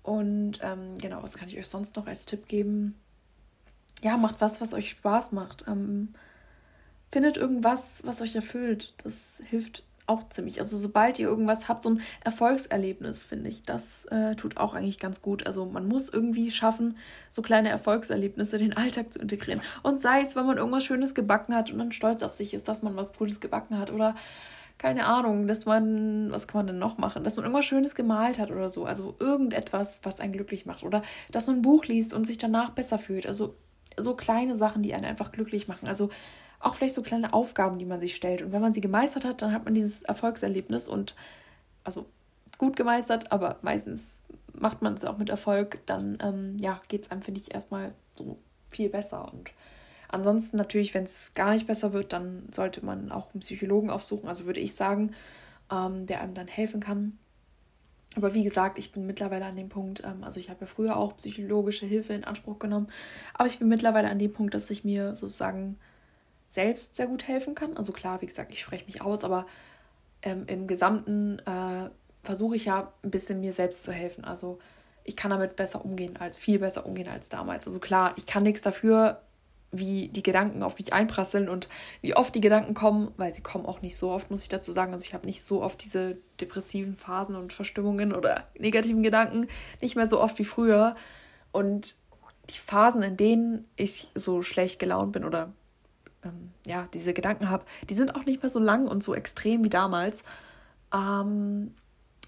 Und 0.02 0.58
ähm, 0.62 0.98
genau, 1.00 1.22
was 1.22 1.36
kann 1.36 1.46
ich 1.46 1.56
euch 1.56 1.68
sonst 1.68 1.94
noch 1.94 2.08
als 2.08 2.26
Tipp 2.26 2.48
geben? 2.48 2.96
Ja, 4.02 4.16
macht 4.16 4.40
was, 4.40 4.60
was 4.60 4.74
euch 4.74 4.90
Spaß 4.90 5.30
macht. 5.30 5.64
Ähm, 5.68 6.12
findet 7.12 7.36
irgendwas, 7.36 8.04
was 8.04 8.20
euch 8.20 8.34
erfüllt. 8.34 8.94
Das 9.04 9.40
hilft 9.48 9.84
auch 10.06 10.28
ziemlich. 10.28 10.60
Also 10.60 10.78
sobald 10.78 11.18
ihr 11.18 11.28
irgendwas 11.28 11.68
habt, 11.68 11.82
so 11.82 11.90
ein 11.90 12.00
Erfolgserlebnis, 12.24 13.22
finde 13.22 13.48
ich, 13.48 13.64
das 13.64 14.06
äh, 14.06 14.34
tut 14.36 14.56
auch 14.56 14.74
eigentlich 14.74 14.98
ganz 14.98 15.22
gut. 15.22 15.46
Also 15.46 15.66
man 15.66 15.88
muss 15.88 16.08
irgendwie 16.08 16.50
schaffen, 16.50 16.96
so 17.30 17.42
kleine 17.42 17.68
Erfolgserlebnisse 17.68 18.56
in 18.56 18.70
den 18.70 18.76
Alltag 18.76 19.12
zu 19.12 19.18
integrieren. 19.18 19.60
Und 19.82 20.00
sei 20.00 20.20
es, 20.22 20.36
wenn 20.36 20.46
man 20.46 20.58
irgendwas 20.58 20.84
Schönes 20.84 21.14
gebacken 21.14 21.54
hat 21.54 21.70
und 21.70 21.78
dann 21.78 21.92
stolz 21.92 22.22
auf 22.22 22.32
sich 22.32 22.54
ist, 22.54 22.68
dass 22.68 22.82
man 22.82 22.96
was 22.96 23.12
Gutes 23.14 23.40
gebacken 23.40 23.78
hat 23.78 23.92
oder 23.92 24.14
keine 24.78 25.06
Ahnung, 25.06 25.48
dass 25.48 25.64
man, 25.64 26.30
was 26.30 26.46
kann 26.46 26.58
man 26.58 26.66
denn 26.66 26.78
noch 26.78 26.98
machen, 26.98 27.24
dass 27.24 27.36
man 27.36 27.44
irgendwas 27.44 27.64
Schönes 27.64 27.94
gemalt 27.94 28.38
hat 28.38 28.50
oder 28.50 28.68
so. 28.68 28.84
Also 28.84 29.16
irgendetwas, 29.18 30.00
was 30.02 30.20
einen 30.20 30.34
glücklich 30.34 30.66
macht. 30.66 30.82
Oder 30.82 31.02
dass 31.30 31.46
man 31.46 31.56
ein 31.56 31.62
Buch 31.62 31.86
liest 31.86 32.12
und 32.12 32.26
sich 32.26 32.36
danach 32.36 32.70
besser 32.70 32.98
fühlt. 32.98 33.26
Also 33.26 33.54
so 33.96 34.14
kleine 34.14 34.58
Sachen, 34.58 34.82
die 34.82 34.92
einen 34.94 35.06
einfach 35.06 35.32
glücklich 35.32 35.66
machen. 35.66 35.88
Also 35.88 36.10
auch 36.60 36.74
vielleicht 36.74 36.94
so 36.94 37.02
kleine 37.02 37.32
Aufgaben, 37.32 37.78
die 37.78 37.84
man 37.84 38.00
sich 38.00 38.16
stellt. 38.16 38.42
Und 38.42 38.52
wenn 38.52 38.60
man 38.60 38.72
sie 38.72 38.80
gemeistert 38.80 39.24
hat, 39.24 39.42
dann 39.42 39.52
hat 39.52 39.64
man 39.64 39.74
dieses 39.74 40.02
Erfolgserlebnis 40.02 40.88
und 40.88 41.14
also 41.84 42.06
gut 42.58 42.76
gemeistert, 42.76 43.32
aber 43.32 43.58
meistens 43.62 44.22
macht 44.52 44.82
man 44.82 44.94
es 44.94 45.04
auch 45.04 45.18
mit 45.18 45.28
Erfolg, 45.28 45.80
dann 45.86 46.18
ähm, 46.22 46.56
ja, 46.58 46.80
geht 46.88 47.04
es 47.04 47.10
einem, 47.10 47.22
finde 47.22 47.40
ich, 47.40 47.54
erstmal 47.54 47.92
so 48.14 48.38
viel 48.70 48.88
besser. 48.88 49.30
Und 49.32 49.50
ansonsten 50.08 50.56
natürlich, 50.56 50.94
wenn 50.94 51.04
es 51.04 51.34
gar 51.34 51.52
nicht 51.52 51.66
besser 51.66 51.92
wird, 51.92 52.12
dann 52.12 52.48
sollte 52.50 52.84
man 52.84 53.12
auch 53.12 53.32
einen 53.32 53.40
Psychologen 53.40 53.90
aufsuchen, 53.90 54.28
also 54.28 54.46
würde 54.46 54.60
ich 54.60 54.74
sagen, 54.74 55.12
ähm, 55.70 56.06
der 56.06 56.20
einem 56.20 56.34
dann 56.34 56.48
helfen 56.48 56.80
kann. 56.80 57.18
Aber 58.14 58.32
wie 58.32 58.44
gesagt, 58.44 58.78
ich 58.78 58.92
bin 58.92 59.06
mittlerweile 59.06 59.44
an 59.44 59.56
dem 59.56 59.68
Punkt, 59.68 60.02
ähm, 60.04 60.24
also 60.24 60.40
ich 60.40 60.48
habe 60.48 60.62
ja 60.62 60.66
früher 60.66 60.96
auch 60.96 61.16
psychologische 61.16 61.84
Hilfe 61.84 62.14
in 62.14 62.24
Anspruch 62.24 62.58
genommen, 62.58 62.88
aber 63.34 63.46
ich 63.46 63.58
bin 63.58 63.68
mittlerweile 63.68 64.08
an 64.08 64.18
dem 64.18 64.32
Punkt, 64.32 64.54
dass 64.54 64.70
ich 64.70 64.84
mir 64.84 65.16
sozusagen 65.16 65.78
selbst 66.48 66.94
sehr 66.94 67.06
gut 67.06 67.26
helfen 67.26 67.54
kann. 67.54 67.76
Also 67.76 67.92
klar, 67.92 68.20
wie 68.20 68.26
gesagt, 68.26 68.52
ich 68.52 68.60
spreche 68.60 68.86
mich 68.86 69.02
aus, 69.02 69.24
aber 69.24 69.46
ähm, 70.22 70.44
im 70.46 70.66
Gesamten 70.66 71.38
äh, 71.40 71.90
versuche 72.22 72.56
ich 72.56 72.66
ja 72.66 72.92
ein 73.02 73.10
bisschen 73.10 73.40
mir 73.40 73.52
selbst 73.52 73.82
zu 73.84 73.92
helfen. 73.92 74.24
Also 74.24 74.58
ich 75.04 75.16
kann 75.16 75.30
damit 75.30 75.56
besser 75.56 75.84
umgehen 75.84 76.16
als 76.16 76.36
viel 76.36 76.58
besser 76.58 76.84
umgehen 76.84 77.08
als 77.08 77.28
damals. 77.28 77.66
Also 77.66 77.78
klar, 77.78 78.12
ich 78.16 78.26
kann 78.26 78.42
nichts 78.42 78.62
dafür, 78.62 79.22
wie 79.72 80.08
die 80.08 80.22
Gedanken 80.22 80.62
auf 80.62 80.78
mich 80.78 80.92
einprasseln 80.92 81.48
und 81.48 81.68
wie 82.00 82.16
oft 82.16 82.34
die 82.34 82.40
Gedanken 82.40 82.74
kommen, 82.74 83.12
weil 83.16 83.34
sie 83.34 83.42
kommen 83.42 83.66
auch 83.66 83.82
nicht 83.82 83.96
so 83.96 84.10
oft, 84.10 84.30
muss 84.30 84.42
ich 84.42 84.48
dazu 84.48 84.72
sagen. 84.72 84.92
Also 84.92 85.04
ich 85.04 85.14
habe 85.14 85.26
nicht 85.26 85.44
so 85.44 85.62
oft 85.62 85.82
diese 85.84 86.16
depressiven 86.40 86.96
Phasen 86.96 87.36
und 87.36 87.52
Verstimmungen 87.52 88.14
oder 88.14 88.46
negativen 88.58 89.02
Gedanken, 89.02 89.48
nicht 89.80 89.96
mehr 89.96 90.06
so 90.06 90.20
oft 90.20 90.38
wie 90.38 90.44
früher. 90.44 90.94
Und 91.52 91.96
die 92.50 92.58
Phasen, 92.58 93.02
in 93.02 93.16
denen 93.16 93.68
ich 93.76 94.08
so 94.14 94.42
schlecht 94.42 94.78
gelaunt 94.78 95.12
bin 95.12 95.24
oder 95.24 95.52
ähm, 96.26 96.50
ja, 96.66 96.88
diese 96.92 97.14
Gedanken 97.14 97.48
habe, 97.50 97.64
die 97.88 97.94
sind 97.94 98.14
auch 98.14 98.24
nicht 98.24 98.42
mehr 98.42 98.50
so 98.50 98.58
lang 98.58 98.86
und 98.86 99.02
so 99.02 99.14
extrem 99.14 99.64
wie 99.64 99.70
damals. 99.70 100.24
Ähm, 100.94 101.74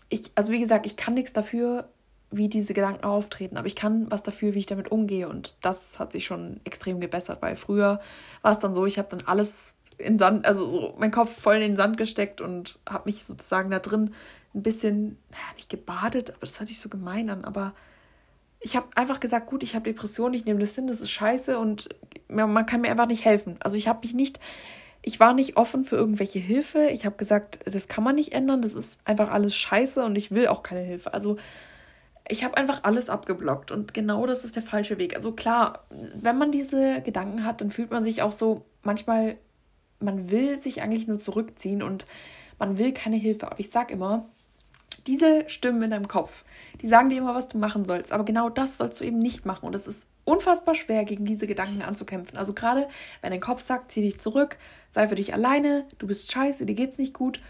ich, 0.09 0.31
also 0.35 0.53
wie 0.53 0.61
gesagt, 0.61 0.87
ich 0.87 0.97
kann 0.97 1.15
nichts 1.15 1.33
dafür, 1.33 1.89
wie 2.31 2.49
diese 2.49 2.75
Gedanken 2.75 3.05
auftreten, 3.05 3.57
aber 3.57 3.67
ich 3.67 3.77
kann 3.77 4.11
was 4.11 4.23
dafür, 4.23 4.55
wie 4.55 4.59
ich 4.59 4.67
damit 4.67 4.93
umgehe. 4.93 5.29
Und 5.29 5.57
das 5.63 5.99
hat 5.99 6.13
sich 6.13 6.27
schon 6.27 6.61
extrem 6.65 7.01
gebessert, 7.01 7.41
weil 7.41 7.57
früher 7.57 8.01
war 8.43 8.53
es 8.53 8.59
dann 8.59 8.75
so, 8.75 8.85
ich 8.87 8.99
habe 8.99 9.09
dann 9.11 9.27
alles 9.27 9.77
in 9.97 10.19
Sand, 10.19 10.45
also 10.45 10.69
so 10.69 10.95
meinen 10.99 11.11
Kopf 11.11 11.41
voll 11.41 11.57
in 11.57 11.61
den 11.61 11.77
Sand 11.77 11.97
gesteckt 11.97 12.41
und 12.41 12.79
habe 12.89 13.05
mich 13.07 13.25
sozusagen 13.25 13.71
da 13.71 13.79
drin 13.79 14.15
ein 14.55 14.63
bisschen, 14.63 15.19
naja, 15.31 15.45
nicht 15.57 15.71
gebadet, 15.71 16.31
aber 16.31 16.41
das 16.41 16.59
hört 16.61 16.69
sich 16.69 16.81
so 16.81 16.89
gemein 16.89 17.31
an, 17.31 17.45
aber 17.45 17.73
ich 18.61 18.77
habe 18.77 18.89
einfach 18.95 19.21
gesagt, 19.21 19.47
gut, 19.47 19.63
ich 19.63 19.75
habe 19.75 19.85
Depressionen, 19.85 20.35
ich 20.35 20.45
nehme 20.45 20.61
das 20.61 20.75
hin, 20.75 20.87
das 20.87 21.01
ist 21.01 21.11
scheiße 21.11 21.59
und 21.59 21.89
man 22.29 22.67
kann 22.67 22.81
mir 22.81 22.91
einfach 22.91 23.07
nicht 23.07 23.25
helfen. 23.25 23.57
Also 23.61 23.77
ich 23.77 23.89
habe 23.89 24.01
mich 24.03 24.15
nicht, 24.15 24.41
ich 25.03 25.21
war 25.21 25.33
nicht 25.33 25.57
offen 25.57 25.85
für 25.85 25.97
irgendwelche 25.97 26.39
Hilfe. 26.39 26.89
Ich 26.89 27.07
habe 27.07 27.17
gesagt, 27.17 27.61
das 27.73 27.89
kann 27.89 28.05
man 28.05 28.17
nicht 28.17 28.33
ändern, 28.33 28.63
das 28.63 28.75
ist 28.75 29.07
einfach 29.07 29.31
alles 29.31 29.57
scheiße 29.57 30.05
und 30.05 30.17
ich 30.17 30.31
will 30.31 30.49
auch 30.49 30.63
keine 30.63 30.81
Hilfe. 30.81 31.15
Also 31.15 31.37
ich 32.29 32.45
habe 32.45 32.57
einfach 32.57 32.85
alles 32.85 33.09
abgeblockt 33.09 33.71
und 33.71 33.95
genau 33.95 34.27
das 34.27 34.45
ist 34.45 34.57
der 34.57 34.63
falsche 34.63 34.99
Weg. 34.99 35.15
Also 35.15 35.33
klar, 35.33 35.85
wenn 36.15 36.37
man 36.37 36.53
diese 36.53 37.01
Gedanken 37.01 37.45
hat, 37.45 37.61
dann 37.61 37.71
fühlt 37.71 37.91
man 37.91 38.05
sich 38.05 38.23
auch 38.23 38.33
so 38.33 38.67
manchmal, 38.83 39.37
man 40.01 40.31
will 40.31 40.61
sich 40.61 40.83
eigentlich 40.83 41.07
nur 41.07 41.19
zurückziehen 41.19 41.83
und 41.83 42.07
man 42.59 42.77
will 42.77 42.93
keine 42.93 43.17
Hilfe. 43.17 43.47
Aber 43.47 43.61
ich 43.61 43.71
sage 43.71 43.95
immer, 43.95 44.29
diese 45.07 45.49
Stimmen 45.49 45.83
in 45.83 45.91
deinem 45.91 46.09
Kopf, 46.09 46.45
die 46.81 46.89
sagen 46.89 47.09
dir 47.09 47.19
immer, 47.19 47.35
was 47.35 47.49
du 47.49 47.59
machen 47.59 47.85
sollst. 47.85 48.13
Aber 48.13 48.25
genau 48.25 48.51
das 48.51 48.79
sollst 48.79 49.01
du 49.01 49.05
eben 49.05 49.19
nicht 49.19 49.47
machen. 49.47 49.67
Und 49.67 49.75
es 49.75 49.87
ist 49.87 50.07
unfassbar 50.25 50.75
schwer, 50.75 51.05
gegen 51.05 51.25
diese 51.25 51.47
Gedanken 51.47 51.83
anzukämpfen. 51.83 52.37
Also 52.37 52.53
gerade, 52.53 52.89
wenn 53.23 53.31
dein 53.31 53.41
Kopf 53.41 53.63
sagt, 53.63 53.91
zieh 53.91 54.03
dich 54.03 54.19
zurück, 54.19 54.59
sei 54.91 55.09
für 55.09 55.15
dich 55.15 55.33
alleine, 55.33 55.87
du 55.99 56.07
bist 56.07 56.31
scheiße, 56.31 56.67
dir 56.67 56.75
geht's 56.75 56.99
nicht 56.99 57.15
gut. 57.15 57.41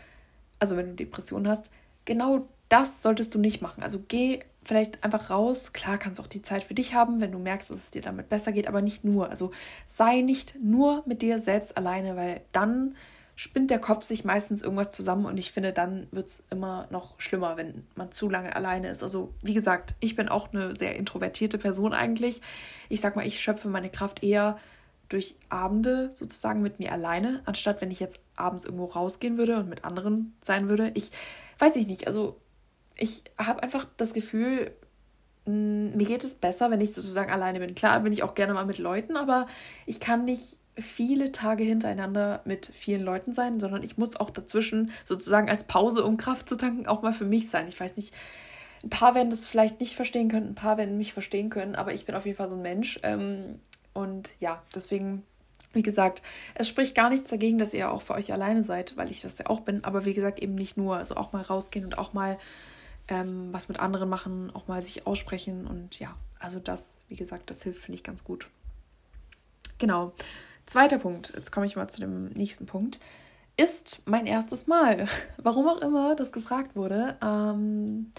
Also 0.60 0.76
wenn 0.76 0.90
du 0.90 0.94
Depressionen 0.94 1.48
hast, 1.48 1.70
genau 2.04 2.48
das 2.68 3.02
solltest 3.02 3.34
du 3.34 3.38
nicht 3.38 3.60
machen. 3.60 3.82
Also 3.82 4.00
geh 4.06 4.40
vielleicht 4.62 5.02
einfach 5.02 5.30
raus. 5.30 5.72
Klar 5.72 5.98
kannst 5.98 6.18
du 6.18 6.22
auch 6.22 6.28
die 6.28 6.42
Zeit 6.42 6.62
für 6.62 6.74
dich 6.74 6.94
haben, 6.94 7.20
wenn 7.20 7.32
du 7.32 7.38
merkst, 7.38 7.70
dass 7.70 7.84
es 7.84 7.90
dir 7.90 8.02
damit 8.02 8.28
besser 8.28 8.52
geht, 8.52 8.68
aber 8.68 8.82
nicht 8.82 9.02
nur. 9.02 9.30
Also 9.30 9.50
sei 9.86 10.20
nicht 10.20 10.54
nur 10.62 11.02
mit 11.06 11.22
dir 11.22 11.38
selbst 11.38 11.76
alleine, 11.76 12.16
weil 12.16 12.42
dann 12.52 12.94
spinnt 13.38 13.70
der 13.70 13.78
Kopf 13.78 14.02
sich 14.02 14.24
meistens 14.24 14.62
irgendwas 14.62 14.90
zusammen 14.90 15.24
und 15.24 15.38
ich 15.38 15.52
finde, 15.52 15.72
dann 15.72 16.08
wird 16.10 16.26
es 16.26 16.44
immer 16.50 16.88
noch 16.90 17.20
schlimmer, 17.20 17.56
wenn 17.56 17.86
man 17.94 18.10
zu 18.10 18.28
lange 18.28 18.56
alleine 18.56 18.88
ist. 18.88 19.04
Also, 19.04 19.32
wie 19.42 19.54
gesagt, 19.54 19.94
ich 20.00 20.16
bin 20.16 20.28
auch 20.28 20.52
eine 20.52 20.74
sehr 20.74 20.96
introvertierte 20.96 21.56
Person 21.56 21.94
eigentlich. 21.94 22.42
Ich 22.88 23.00
sag 23.00 23.14
mal, 23.14 23.24
ich 23.24 23.38
schöpfe 23.38 23.68
meine 23.68 23.90
Kraft 23.90 24.24
eher 24.24 24.58
durch 25.08 25.36
Abende 25.50 26.10
sozusagen 26.12 26.62
mit 26.62 26.80
mir 26.80 26.90
alleine, 26.90 27.40
anstatt 27.44 27.80
wenn 27.80 27.92
ich 27.92 28.00
jetzt 28.00 28.18
abends 28.34 28.64
irgendwo 28.64 28.86
rausgehen 28.86 29.38
würde 29.38 29.58
und 29.58 29.68
mit 29.68 29.84
anderen 29.84 30.34
sein 30.42 30.68
würde. 30.68 30.90
Ich 30.94 31.12
weiß 31.60 31.76
ich 31.76 31.86
nicht, 31.86 32.08
also 32.08 32.40
ich 32.96 33.22
habe 33.38 33.62
einfach 33.62 33.86
das 33.98 34.14
Gefühl, 34.14 34.72
mir 35.44 36.06
geht 36.06 36.24
es 36.24 36.34
besser, 36.34 36.72
wenn 36.72 36.80
ich 36.80 36.92
sozusagen 36.92 37.30
alleine 37.30 37.60
bin. 37.60 37.76
Klar 37.76 38.00
bin 38.00 38.12
ich 38.12 38.24
auch 38.24 38.34
gerne 38.34 38.52
mal 38.52 38.66
mit 38.66 38.78
Leuten, 38.78 39.16
aber 39.16 39.46
ich 39.86 40.00
kann 40.00 40.24
nicht 40.24 40.58
viele 40.80 41.32
Tage 41.32 41.64
hintereinander 41.64 42.42
mit 42.44 42.66
vielen 42.66 43.02
Leuten 43.02 43.32
sein, 43.32 43.60
sondern 43.60 43.82
ich 43.82 43.96
muss 43.96 44.16
auch 44.16 44.30
dazwischen 44.30 44.90
sozusagen 45.04 45.50
als 45.50 45.64
Pause, 45.64 46.04
um 46.04 46.16
Kraft 46.16 46.48
zu 46.48 46.56
tanken, 46.56 46.86
auch 46.86 47.02
mal 47.02 47.12
für 47.12 47.24
mich 47.24 47.50
sein. 47.50 47.68
Ich 47.68 47.78
weiß 47.78 47.96
nicht, 47.96 48.14
ein 48.84 48.90
paar 48.90 49.14
werden 49.14 49.30
das 49.30 49.46
vielleicht 49.46 49.80
nicht 49.80 49.96
verstehen 49.96 50.28
können, 50.28 50.48
ein 50.48 50.54
paar 50.54 50.78
werden 50.78 50.98
mich 50.98 51.12
verstehen 51.12 51.50
können, 51.50 51.74
aber 51.74 51.92
ich 51.92 52.04
bin 52.04 52.14
auf 52.14 52.26
jeden 52.26 52.36
Fall 52.36 52.50
so 52.50 52.56
ein 52.56 52.62
Mensch. 52.62 53.00
Ähm, 53.02 53.60
und 53.92 54.32
ja, 54.38 54.62
deswegen, 54.74 55.24
wie 55.72 55.82
gesagt, 55.82 56.22
es 56.54 56.68
spricht 56.68 56.94
gar 56.94 57.10
nichts 57.10 57.30
dagegen, 57.30 57.58
dass 57.58 57.74
ihr 57.74 57.90
auch 57.90 58.02
für 58.02 58.14
euch 58.14 58.32
alleine 58.32 58.62
seid, 58.62 58.96
weil 58.96 59.10
ich 59.10 59.20
das 59.20 59.38
ja 59.38 59.46
auch 59.46 59.60
bin, 59.60 59.84
aber 59.84 60.04
wie 60.04 60.14
gesagt, 60.14 60.38
eben 60.40 60.54
nicht 60.54 60.76
nur. 60.76 60.96
Also 60.96 61.16
auch 61.16 61.32
mal 61.32 61.42
rausgehen 61.42 61.84
und 61.84 61.98
auch 61.98 62.12
mal 62.12 62.38
ähm, 63.08 63.48
was 63.52 63.68
mit 63.68 63.80
anderen 63.80 64.08
machen, 64.08 64.52
auch 64.54 64.68
mal 64.68 64.80
sich 64.80 65.06
aussprechen 65.06 65.66
und 65.66 65.98
ja, 65.98 66.14
also 66.38 66.60
das, 66.60 67.04
wie 67.08 67.16
gesagt, 67.16 67.50
das 67.50 67.62
hilft, 67.62 67.82
finde 67.82 67.96
ich 67.96 68.04
ganz 68.04 68.22
gut. 68.22 68.48
Genau. 69.78 70.12
Zweiter 70.68 70.98
Punkt, 70.98 71.32
jetzt 71.34 71.50
komme 71.50 71.64
ich 71.64 71.76
mal 71.76 71.88
zu 71.88 71.98
dem 71.98 72.26
nächsten 72.26 72.66
Punkt, 72.66 73.00
ist 73.56 74.02
mein 74.04 74.26
erstes 74.26 74.66
Mal. 74.66 75.08
Warum 75.38 75.66
auch 75.66 75.80
immer 75.80 76.14
das 76.14 76.30
gefragt 76.30 76.76
wurde. 76.76 77.16
Ähm, 77.22 78.12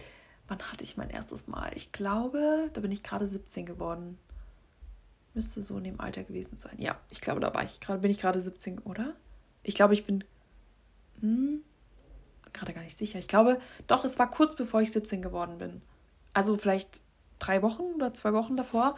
wann 0.47 0.59
hatte 0.59 0.83
ich 0.83 0.97
mein 0.97 1.11
erstes 1.11 1.45
Mal? 1.45 1.69
Ich 1.75 1.91
glaube, 1.91 2.71
da 2.73 2.81
bin 2.81 2.91
ich 2.91 3.03
gerade 3.03 3.27
17 3.27 3.67
geworden. 3.67 4.17
Müsste 5.35 5.61
so 5.61 5.77
in 5.77 5.83
dem 5.83 5.99
Alter 5.99 6.23
gewesen 6.23 6.57
sein. 6.57 6.75
Ja, 6.79 6.97
ich 7.11 7.21
glaube, 7.21 7.39
da 7.39 7.53
war 7.53 7.63
ich 7.63 7.81
gerade, 7.81 7.99
bin 7.99 8.09
ich 8.09 8.19
gerade 8.19 8.41
17, 8.41 8.79
oder? 8.79 9.13
Ich 9.61 9.75
glaube, 9.75 9.93
ich 9.93 10.07
bin. 10.07 10.23
Hm, 11.21 11.61
gerade 12.51 12.73
gar 12.73 12.81
nicht 12.81 12.97
sicher. 12.97 13.19
Ich 13.19 13.27
glaube, 13.27 13.61
doch, 13.85 14.03
es 14.05 14.17
war 14.17 14.27
kurz 14.27 14.55
bevor 14.55 14.81
ich 14.81 14.91
17 14.91 15.21
geworden 15.21 15.59
bin. 15.59 15.83
Also 16.33 16.57
vielleicht 16.57 17.03
drei 17.37 17.61
Wochen 17.61 17.83
oder 17.93 18.11
zwei 18.15 18.33
Wochen 18.33 18.57
davor. 18.57 18.97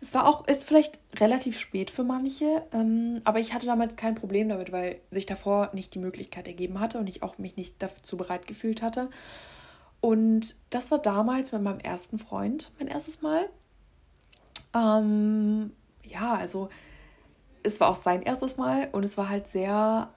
Es 0.00 0.12
war 0.12 0.26
auch, 0.28 0.46
ist 0.46 0.64
vielleicht 0.64 1.00
relativ 1.16 1.58
spät 1.58 1.90
für 1.90 2.04
manche, 2.04 2.64
ähm, 2.72 3.20
aber 3.24 3.40
ich 3.40 3.54
hatte 3.54 3.66
damals 3.66 3.96
kein 3.96 4.14
Problem 4.14 4.48
damit, 4.48 4.70
weil 4.70 5.00
sich 5.10 5.26
davor 5.26 5.70
nicht 5.72 5.94
die 5.94 5.98
Möglichkeit 5.98 6.46
ergeben 6.46 6.80
hatte 6.80 6.98
und 6.98 7.08
ich 7.08 7.22
auch 7.22 7.38
mich 7.38 7.56
nicht 7.56 7.76
dazu 7.78 8.16
bereit 8.16 8.46
gefühlt 8.46 8.82
hatte. 8.82 9.08
Und 10.00 10.56
das 10.70 10.90
war 10.90 10.98
damals 10.98 11.52
mit 11.52 11.62
meinem 11.62 11.80
ersten 11.80 12.18
Freund, 12.18 12.70
mein 12.78 12.88
erstes 12.88 13.22
Mal. 13.22 13.48
Ähm, 14.74 15.72
ja, 16.04 16.34
also 16.34 16.68
es 17.62 17.80
war 17.80 17.88
auch 17.88 17.96
sein 17.96 18.22
erstes 18.22 18.56
Mal 18.56 18.88
und 18.92 19.04
es 19.04 19.16
war 19.16 19.28
halt 19.28 19.48
sehr, 19.48 20.10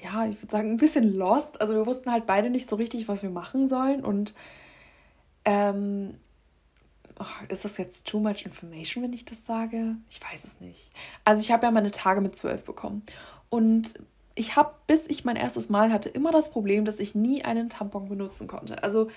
ja, 0.00 0.26
ich 0.26 0.40
würde 0.40 0.52
sagen, 0.52 0.70
ein 0.70 0.76
bisschen 0.76 1.12
lost. 1.14 1.60
Also 1.60 1.74
wir 1.74 1.86
wussten 1.86 2.10
halt 2.10 2.26
beide 2.26 2.50
nicht 2.50 2.68
so 2.68 2.76
richtig, 2.76 3.08
was 3.08 3.22
wir 3.22 3.30
machen 3.30 3.68
sollen. 3.68 4.04
Und 4.04 4.34
ähm, 5.44 6.18
oh, 7.18 7.24
ist 7.48 7.64
das 7.64 7.76
jetzt 7.78 8.06
too 8.06 8.20
much 8.20 8.44
information, 8.44 9.04
wenn 9.04 9.12
ich 9.12 9.24
das 9.24 9.44
sage? 9.44 9.96
Ich 10.10 10.20
weiß 10.20 10.44
es 10.44 10.60
nicht. 10.60 10.90
Also 11.24 11.40
ich 11.40 11.52
habe 11.52 11.66
ja 11.66 11.70
meine 11.70 11.90
Tage 11.90 12.20
mit 12.20 12.36
zwölf 12.36 12.64
bekommen. 12.64 13.02
Und 13.50 13.94
ich 14.34 14.56
habe, 14.56 14.74
bis 14.86 15.06
ich 15.06 15.24
mein 15.24 15.36
erstes 15.36 15.68
Mal 15.68 15.92
hatte, 15.92 16.08
immer 16.08 16.32
das 16.32 16.50
Problem, 16.50 16.84
dass 16.84 16.98
ich 16.98 17.14
nie 17.14 17.44
einen 17.44 17.68
Tampon 17.68 18.08
benutzen 18.08 18.48
konnte. 18.48 18.82
Also 18.82 19.08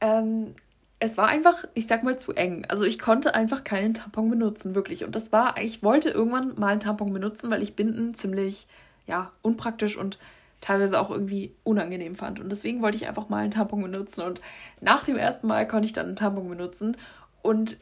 ähm, 0.00 0.54
es 0.98 1.16
war 1.16 1.28
einfach, 1.28 1.64
ich 1.74 1.86
sag 1.86 2.02
mal, 2.02 2.18
zu 2.18 2.32
eng. 2.32 2.64
Also 2.68 2.84
ich 2.84 2.98
konnte 2.98 3.34
einfach 3.34 3.64
keinen 3.64 3.94
Tampon 3.94 4.30
benutzen, 4.30 4.74
wirklich. 4.74 5.04
Und 5.04 5.14
das 5.14 5.32
war, 5.32 5.58
ich 5.58 5.82
wollte 5.82 6.10
irgendwann 6.10 6.58
mal 6.58 6.68
einen 6.68 6.80
Tampon 6.80 7.12
benutzen, 7.12 7.50
weil 7.50 7.62
ich 7.62 7.76
Binden 7.76 8.14
ziemlich, 8.14 8.66
ja, 9.06 9.32
unpraktisch 9.42 9.96
und 9.96 10.18
teilweise 10.64 10.98
auch 10.98 11.10
irgendwie 11.10 11.54
unangenehm 11.62 12.14
fand. 12.14 12.40
Und 12.40 12.48
deswegen 12.48 12.80
wollte 12.80 12.96
ich 12.96 13.06
einfach 13.06 13.28
mal 13.28 13.42
einen 13.42 13.50
Tampon 13.50 13.82
benutzen. 13.82 14.22
Und 14.22 14.40
nach 14.80 15.04
dem 15.04 15.18
ersten 15.18 15.46
Mal 15.46 15.68
konnte 15.68 15.84
ich 15.84 15.92
dann 15.92 16.06
einen 16.06 16.16
Tampon 16.16 16.48
benutzen. 16.48 16.96
Und 17.42 17.78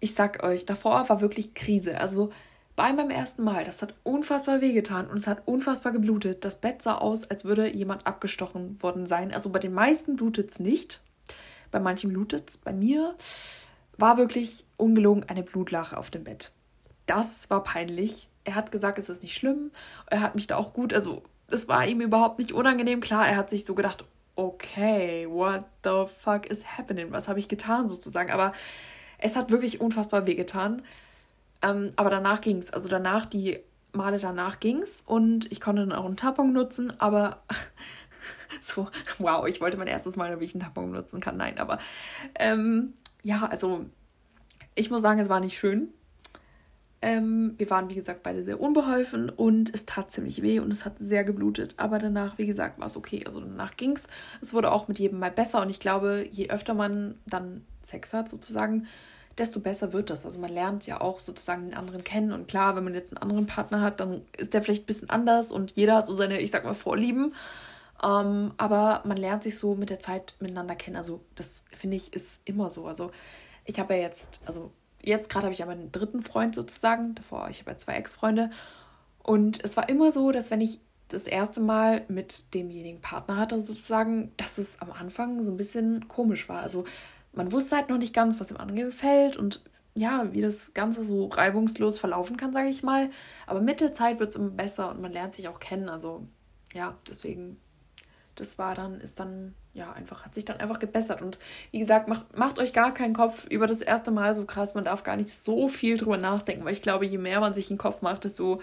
ich 0.00 0.14
sag 0.14 0.42
euch, 0.44 0.66
davor 0.66 1.08
war 1.08 1.22
wirklich 1.22 1.54
Krise. 1.54 1.98
Also 1.98 2.30
bei 2.76 2.92
meinem 2.92 3.08
ersten 3.08 3.42
Mal, 3.44 3.64
das 3.64 3.80
hat 3.80 3.94
unfassbar 4.02 4.60
wehgetan 4.60 5.06
und 5.06 5.16
es 5.16 5.26
hat 5.26 5.42
unfassbar 5.46 5.92
geblutet. 5.92 6.44
Das 6.44 6.60
Bett 6.60 6.82
sah 6.82 6.96
aus, 6.96 7.30
als 7.30 7.46
würde 7.46 7.74
jemand 7.74 8.06
abgestochen 8.06 8.76
worden 8.82 9.06
sein. 9.06 9.32
Also 9.32 9.48
bei 9.48 9.58
den 9.58 9.72
meisten 9.72 10.16
blutet 10.16 10.50
es 10.50 10.60
nicht. 10.60 11.00
Bei 11.70 11.80
manchen 11.80 12.10
blutet 12.10 12.50
es. 12.50 12.58
Bei 12.58 12.74
mir 12.74 13.14
war 13.96 14.18
wirklich 14.18 14.66
ungelogen 14.76 15.24
eine 15.24 15.42
Blutlache 15.42 15.96
auf 15.96 16.10
dem 16.10 16.24
Bett. 16.24 16.52
Das 17.06 17.48
war 17.48 17.62
peinlich. 17.62 18.28
Er 18.44 18.54
hat 18.54 18.70
gesagt, 18.70 18.98
es 18.98 19.08
ist 19.08 19.22
nicht 19.22 19.34
schlimm. 19.34 19.70
Er 20.08 20.20
hat 20.20 20.34
mich 20.34 20.46
da 20.46 20.56
auch 20.56 20.74
gut, 20.74 20.92
also 20.92 21.22
es 21.48 21.68
war 21.68 21.86
ihm 21.86 22.00
überhaupt 22.00 22.38
nicht 22.38 22.52
unangenehm. 22.52 23.00
Klar, 23.00 23.28
er 23.28 23.36
hat 23.36 23.50
sich 23.50 23.64
so 23.64 23.74
gedacht, 23.74 24.04
okay, 24.34 25.26
what 25.28 25.64
the 25.84 26.04
fuck 26.06 26.46
is 26.46 26.76
happening? 26.76 27.12
Was 27.12 27.28
habe 27.28 27.38
ich 27.38 27.48
getan 27.48 27.88
sozusagen? 27.88 28.30
Aber 28.30 28.52
es 29.18 29.36
hat 29.36 29.50
wirklich 29.50 29.80
unfassbar 29.80 30.26
wehgetan. 30.26 30.82
Ähm, 31.62 31.90
aber 31.96 32.10
danach 32.10 32.40
ging 32.40 32.58
es. 32.58 32.72
Also 32.72 32.88
danach, 32.88 33.26
die 33.26 33.60
Male 33.92 34.18
danach 34.18 34.60
ging 34.60 34.82
es 34.82 35.00
und 35.00 35.50
ich 35.50 35.60
konnte 35.60 35.86
dann 35.86 35.98
auch 35.98 36.04
einen 36.04 36.16
Tampon 36.16 36.52
nutzen, 36.52 36.92
aber 37.00 37.42
so, 38.60 38.88
wow, 39.18 39.46
ich 39.46 39.60
wollte 39.60 39.78
mein 39.78 39.86
erstes 39.86 40.16
Mal, 40.16 40.38
wie 40.38 40.44
ich 40.44 40.54
einen 40.54 40.62
Tampon 40.62 40.90
nutzen 40.90 41.20
kann. 41.20 41.36
Nein, 41.36 41.58
aber 41.58 41.78
ähm, 42.34 42.92
ja, 43.22 43.46
also 43.46 43.86
ich 44.74 44.90
muss 44.90 45.02
sagen, 45.02 45.20
es 45.20 45.28
war 45.28 45.40
nicht 45.40 45.58
schön. 45.58 45.88
Ähm, 47.02 47.54
wir 47.58 47.68
waren, 47.68 47.88
wie 47.90 47.94
gesagt, 47.94 48.22
beide 48.22 48.44
sehr 48.44 48.60
unbeholfen 48.60 49.28
und 49.28 49.72
es 49.74 49.84
tat 49.84 50.10
ziemlich 50.10 50.42
weh 50.42 50.60
und 50.60 50.72
es 50.72 50.84
hat 50.84 50.98
sehr 50.98 51.24
geblutet. 51.24 51.74
Aber 51.76 51.98
danach, 51.98 52.38
wie 52.38 52.46
gesagt, 52.46 52.78
war 52.78 52.86
es 52.86 52.96
okay. 52.96 53.22
Also 53.26 53.40
danach 53.40 53.76
ging 53.76 53.92
es. 53.92 54.08
Es 54.40 54.54
wurde 54.54 54.72
auch 54.72 54.88
mit 54.88 54.98
jedem 54.98 55.18
Mal 55.18 55.30
besser 55.30 55.60
und 55.62 55.70
ich 55.70 55.78
glaube, 55.78 56.26
je 56.30 56.48
öfter 56.48 56.74
man 56.74 57.16
dann 57.26 57.64
Sex 57.82 58.12
hat, 58.12 58.28
sozusagen, 58.28 58.86
desto 59.38 59.60
besser 59.60 59.92
wird 59.92 60.10
das. 60.10 60.24
Also 60.24 60.40
man 60.40 60.52
lernt 60.52 60.86
ja 60.86 61.00
auch 61.00 61.18
sozusagen 61.20 61.66
den 61.66 61.74
anderen 61.74 62.04
kennen. 62.04 62.32
Und 62.32 62.48
klar, 62.48 62.76
wenn 62.76 62.84
man 62.84 62.94
jetzt 62.94 63.12
einen 63.12 63.22
anderen 63.22 63.46
Partner 63.46 63.82
hat, 63.82 64.00
dann 64.00 64.22
ist 64.36 64.54
der 64.54 64.62
vielleicht 64.62 64.84
ein 64.84 64.86
bisschen 64.86 65.10
anders 65.10 65.52
und 65.52 65.72
jeder 65.72 65.96
hat 65.96 66.06
so 66.06 66.14
seine, 66.14 66.40
ich 66.40 66.50
sag 66.50 66.64
mal, 66.64 66.74
Vorlieben. 66.74 67.34
Ähm, 68.02 68.52
aber 68.56 69.02
man 69.04 69.16
lernt 69.16 69.42
sich 69.42 69.58
so 69.58 69.74
mit 69.74 69.90
der 69.90 70.00
Zeit 70.00 70.34
miteinander 70.40 70.74
kennen. 70.74 70.96
Also 70.96 71.20
das 71.34 71.64
finde 71.76 71.96
ich 71.96 72.14
ist 72.14 72.40
immer 72.44 72.70
so. 72.70 72.86
Also 72.86 73.10
ich 73.64 73.78
habe 73.78 73.94
ja 73.94 74.00
jetzt, 74.00 74.40
also 74.46 74.70
jetzt 75.06 75.30
gerade 75.30 75.46
habe 75.46 75.54
ich 75.54 75.60
ja 75.60 75.66
meinen 75.66 75.92
dritten 75.92 76.22
Freund 76.22 76.54
sozusagen. 76.54 77.14
Davor, 77.14 77.48
ich 77.50 77.60
habe 77.60 77.70
ja 77.70 77.76
zwei 77.76 77.94
Ex-Freunde. 77.94 78.50
Und 79.22 79.62
es 79.64 79.76
war 79.76 79.88
immer 79.88 80.12
so, 80.12 80.30
dass 80.30 80.50
wenn 80.50 80.60
ich 80.60 80.80
das 81.08 81.26
erste 81.26 81.60
Mal 81.60 82.04
mit 82.08 82.52
demjenigen 82.54 83.00
Partner 83.00 83.36
hatte, 83.36 83.60
sozusagen, 83.60 84.32
dass 84.36 84.58
es 84.58 84.80
am 84.80 84.90
Anfang 84.90 85.42
so 85.42 85.50
ein 85.50 85.56
bisschen 85.56 86.08
komisch 86.08 86.48
war. 86.48 86.60
Also 86.60 86.84
man 87.32 87.52
wusste 87.52 87.76
halt 87.76 87.88
noch 87.88 87.98
nicht 87.98 88.14
ganz, 88.14 88.40
was 88.40 88.48
dem 88.48 88.56
anderen 88.56 88.90
gefällt 88.90 89.36
und 89.36 89.62
ja, 89.94 90.32
wie 90.32 90.42
das 90.42 90.74
Ganze 90.74 91.04
so 91.04 91.26
reibungslos 91.26 91.98
verlaufen 91.98 92.36
kann, 92.36 92.52
sage 92.52 92.68
ich 92.68 92.82
mal. 92.82 93.10
Aber 93.46 93.60
mit 93.60 93.80
der 93.80 93.92
Zeit 93.92 94.20
wird 94.20 94.30
es 94.30 94.36
immer 94.36 94.50
besser 94.50 94.90
und 94.90 95.00
man 95.00 95.12
lernt 95.12 95.34
sich 95.34 95.48
auch 95.48 95.58
kennen. 95.58 95.88
Also 95.88 96.26
ja, 96.74 96.96
deswegen, 97.08 97.58
das 98.34 98.58
war 98.58 98.74
dann, 98.74 99.00
ist 99.00 99.20
dann, 99.20 99.54
ja, 99.76 99.92
einfach, 99.92 100.24
hat 100.24 100.34
sich 100.34 100.44
dann 100.44 100.58
einfach 100.58 100.78
gebessert. 100.78 101.20
Und 101.22 101.38
wie 101.70 101.78
gesagt, 101.78 102.08
macht, 102.08 102.36
macht 102.36 102.58
euch 102.58 102.72
gar 102.72 102.94
keinen 102.94 103.14
Kopf 103.14 103.46
über 103.50 103.66
das 103.66 103.82
erste 103.82 104.10
Mal 104.10 104.34
so 104.34 104.44
krass. 104.44 104.74
Man 104.74 104.84
darf 104.84 105.02
gar 105.02 105.16
nicht 105.16 105.30
so 105.30 105.68
viel 105.68 105.98
drüber 105.98 106.16
nachdenken, 106.16 106.64
weil 106.64 106.72
ich 106.72 106.82
glaube, 106.82 107.06
je 107.06 107.18
mehr 107.18 107.40
man 107.40 107.54
sich 107.54 107.68
den 107.68 107.78
Kopf 107.78 108.02
macht, 108.02 108.24
desto 108.24 108.60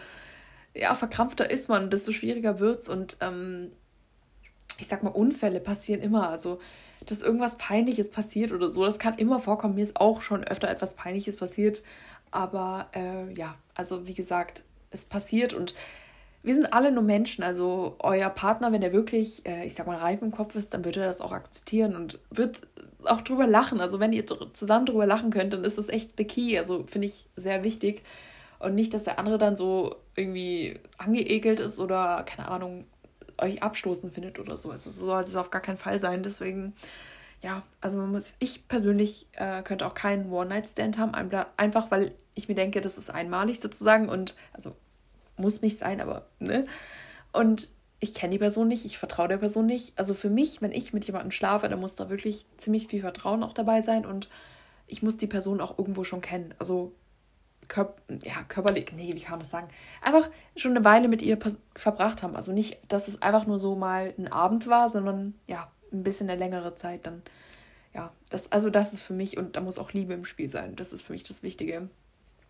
ja, 0.74 0.96
verkrampfter 0.96 1.50
ist 1.50 1.70
man, 1.70 1.92
desto 1.92 2.12
schwieriger 2.12 2.60
wird's. 2.60 2.90
Und 2.90 3.18
ähm, 3.22 3.72
ich 4.80 4.88
sag 4.88 5.04
mal, 5.04 5.12
Unfälle 5.12 5.60
passieren 5.60 6.02
immer. 6.02 6.30
Also 6.30 6.60
dass 7.06 7.22
irgendwas 7.22 7.58
Peinliches 7.58 8.10
passiert 8.10 8.52
oder 8.52 8.72
so. 8.72 8.86
Das 8.86 9.00
kann 9.00 9.18
immer 9.18 9.40
vorkommen. 9.40 9.76
Mir 9.76 9.84
ist 9.84 10.00
auch 10.00 10.22
schon 10.22 10.44
öfter 10.44 10.70
etwas 10.70 10.96
Peinliches 10.96 11.38
passiert. 11.38 11.84
Aber 12.32 12.88
äh, 12.94 13.32
ja, 13.34 13.56
also 13.76 14.08
wie 14.08 14.14
gesagt, 14.14 14.64
es 14.90 15.06
passiert 15.06 15.54
und 15.54 15.74
wir 16.44 16.54
sind 16.54 16.74
alle 16.74 16.92
nur 16.92 17.04
Menschen. 17.04 17.44
Also 17.44 17.96
euer 18.00 18.30
Partner, 18.30 18.72
wenn 18.72 18.82
er 18.82 18.92
wirklich, 18.92 19.46
äh, 19.46 19.66
ich 19.66 19.76
sag 19.76 19.88
mal, 19.88 19.98
reif 19.98 20.22
im 20.22 20.32
Kopf 20.32 20.56
ist, 20.56 20.74
dann 20.74 20.84
wird 20.84 20.98
er 20.98 21.08
das 21.08 21.22
auch 21.22 21.32
akzeptieren 21.32 21.96
und 21.96 22.20
wird 22.30 22.62
auch 23.06 23.22
drüber 23.22 23.48
lachen. 23.48 23.80
Also 23.80 24.00
wenn 24.00 24.12
ihr 24.14 24.26
zusammen 24.54 24.86
drüber 24.86 25.06
lachen 25.06 25.32
könnt, 25.32 25.54
dann 25.54 25.64
ist 25.64 25.78
das 25.78 25.88
echt 25.88 26.12
the 26.18 26.26
key. 26.26 26.58
Also 26.58 26.86
finde 26.86 27.08
ich 27.08 27.26
sehr 27.38 27.64
wichtig. 27.64 28.02
Und 28.60 28.76
nicht, 28.76 28.94
dass 28.94 29.06
der 29.06 29.20
andere 29.20 29.38
dann 29.38 29.56
so 29.56 29.96
irgendwie 30.16 30.80
angeekelt 30.98 31.62
ist 31.62 31.80
oder, 31.80 32.24
keine 32.24 32.50
Ahnung, 32.50 32.86
euch 33.38 33.64
abstoßend 33.64 34.14
findet 34.14 34.38
oder 34.38 34.58
so. 34.58 34.70
Also 34.70 34.90
so 34.90 35.08
soll 35.08 35.24
es 35.24 35.36
auf 35.36 35.50
gar 35.50 35.62
keinen 35.62 35.78
Fall 35.78 36.00
sein. 36.00 36.24
Deswegen, 36.24 36.74
ja, 37.42 37.64
also 37.80 37.98
man 37.98 38.12
muss, 38.12 38.36
ich 38.40 38.68
persönlich 38.68 39.28
äh, 39.34 39.64
könnte 39.64 39.88
auch 39.88 39.94
keinen 39.94 40.30
One-Night-Stand 40.32 40.98
haben, 40.98 41.14
einfach 41.58 41.90
weil 41.90 42.12
ich 42.36 42.50
mir 42.50 42.56
denke, 42.56 42.82
das 42.82 42.98
ist 42.98 43.10
einmalig 43.10 43.60
sozusagen 43.60 44.10
und 44.10 44.36
also 44.54 44.76
muss 45.38 45.62
nicht 45.62 45.78
sein, 45.78 46.02
aber 46.02 46.28
ne? 46.40 46.66
Und 47.32 47.70
ich 48.00 48.14
kenne 48.14 48.32
die 48.32 48.40
Person 48.40 48.68
nicht, 48.68 48.86
ich 48.86 48.98
vertraue 48.98 49.30
der 49.30 49.38
Person 49.38 49.66
nicht. 49.66 49.98
Also 49.98 50.14
für 50.14 50.30
mich, 50.30 50.62
wenn 50.62 50.74
ich 50.74 50.92
mit 50.94 51.06
jemandem 51.06 51.32
schlafe, 51.32 51.70
dann 51.70 51.80
muss 51.80 51.96
da 51.96 52.10
wirklich 52.10 52.46
ziemlich 52.58 52.88
viel 52.88 53.02
Vertrauen 53.02 53.44
auch 53.44 53.54
dabei 53.54 53.82
sein 53.82 54.06
und 54.06 54.30
ich 54.88 55.02
muss 55.02 55.18
die 55.18 55.28
Person 55.28 55.62
auch 55.62 55.78
irgendwo 55.78 56.04
schon 56.04 56.22
kennen. 56.22 56.54
Also 56.60 56.94
Körp 57.70 58.02
ja, 58.24 58.44
körperlich, 58.48 58.92
nee, 58.94 59.16
wie 59.16 59.22
kann 59.22 59.34
man 59.34 59.40
das 59.40 59.50
sagen? 59.50 59.70
Einfach 60.02 60.30
schon 60.58 60.72
eine 60.72 60.84
Weile 60.84 61.08
mit 61.08 61.22
ihr 61.22 61.38
verbracht 61.76 62.24
haben. 62.24 62.36
Also 62.36 62.52
nicht, 62.52 62.78
dass 62.90 63.08
es 63.08 63.22
einfach 63.22 63.48
nur 63.48 63.58
so 63.58 63.76
mal 63.76 64.14
ein 64.18 64.28
Abend 64.32 64.68
war, 64.68 64.90
sondern 64.90 65.34
ja, 65.48 65.72
ein 65.92 66.04
bisschen 66.04 66.30
eine 66.30 66.38
längere 66.38 66.76
Zeit 66.76 67.06
dann. 67.06 67.22
Ja, 67.94 68.12
das, 68.30 68.52
also 68.52 68.70
das 68.70 68.92
ist 68.92 69.02
für 69.02 69.14
mich 69.14 69.38
und 69.38 69.56
da 69.56 69.62
muss 69.62 69.80
auch 69.80 69.94
Liebe 69.94 70.14
im 70.14 70.26
Spiel 70.26 70.50
sein. 70.50 70.76
Das 70.76 70.92
ist 70.94 71.04
für 71.04 71.14
mich 71.14 71.24
das 71.24 71.44
Wichtige. 71.44 71.90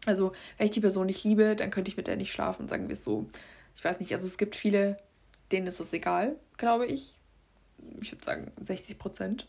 Also, 0.05 0.33
wenn 0.57 0.65
ich 0.65 0.71
die 0.71 0.81
Person 0.81 1.05
nicht 1.05 1.23
liebe, 1.23 1.55
dann 1.55 1.71
könnte 1.71 1.89
ich 1.89 1.97
mit 1.97 2.07
der 2.07 2.17
nicht 2.17 2.31
schlafen, 2.31 2.67
sagen 2.67 2.87
wir 2.87 2.93
es 2.93 3.03
so. 3.03 3.27
Ich 3.75 3.83
weiß 3.83 3.99
nicht, 3.99 4.11
also 4.11 4.27
es 4.27 4.37
gibt 4.37 4.55
viele, 4.55 4.97
denen 5.51 5.67
ist 5.67 5.79
das 5.79 5.93
egal, 5.93 6.35
glaube 6.57 6.85
ich. 6.85 7.17
Ich 8.01 8.11
würde 8.11 8.23
sagen 8.23 8.51
60 8.61 8.97
Prozent 8.97 9.47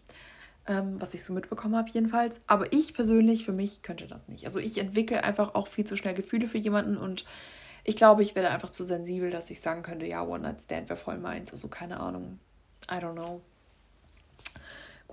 ähm, 0.66 1.00
was 1.00 1.14
ich 1.14 1.24
so 1.24 1.32
mitbekommen 1.32 1.76
habe 1.76 1.90
jedenfalls. 1.90 2.40
Aber 2.46 2.72
ich 2.72 2.94
persönlich, 2.94 3.44
für 3.44 3.52
mich 3.52 3.82
könnte 3.82 4.06
das 4.06 4.28
nicht. 4.28 4.44
Also 4.44 4.58
ich 4.58 4.78
entwickle 4.78 5.22
einfach 5.24 5.54
auch 5.54 5.68
viel 5.68 5.84
zu 5.84 5.96
schnell 5.96 6.14
Gefühle 6.14 6.46
für 6.46 6.58
jemanden 6.58 6.96
und 6.96 7.24
ich 7.86 7.96
glaube, 7.96 8.22
ich 8.22 8.34
werde 8.34 8.50
einfach 8.50 8.70
zu 8.70 8.82
sensibel, 8.84 9.30
dass 9.30 9.50
ich 9.50 9.60
sagen 9.60 9.82
könnte, 9.82 10.06
ja, 10.06 10.22
One-Night-Stand 10.22 10.88
wäre 10.88 10.98
voll 10.98 11.18
meins. 11.18 11.52
Also 11.52 11.68
keine 11.68 12.00
Ahnung. 12.00 12.38
I 12.90 12.94
don't 12.94 13.12
know. 13.12 13.42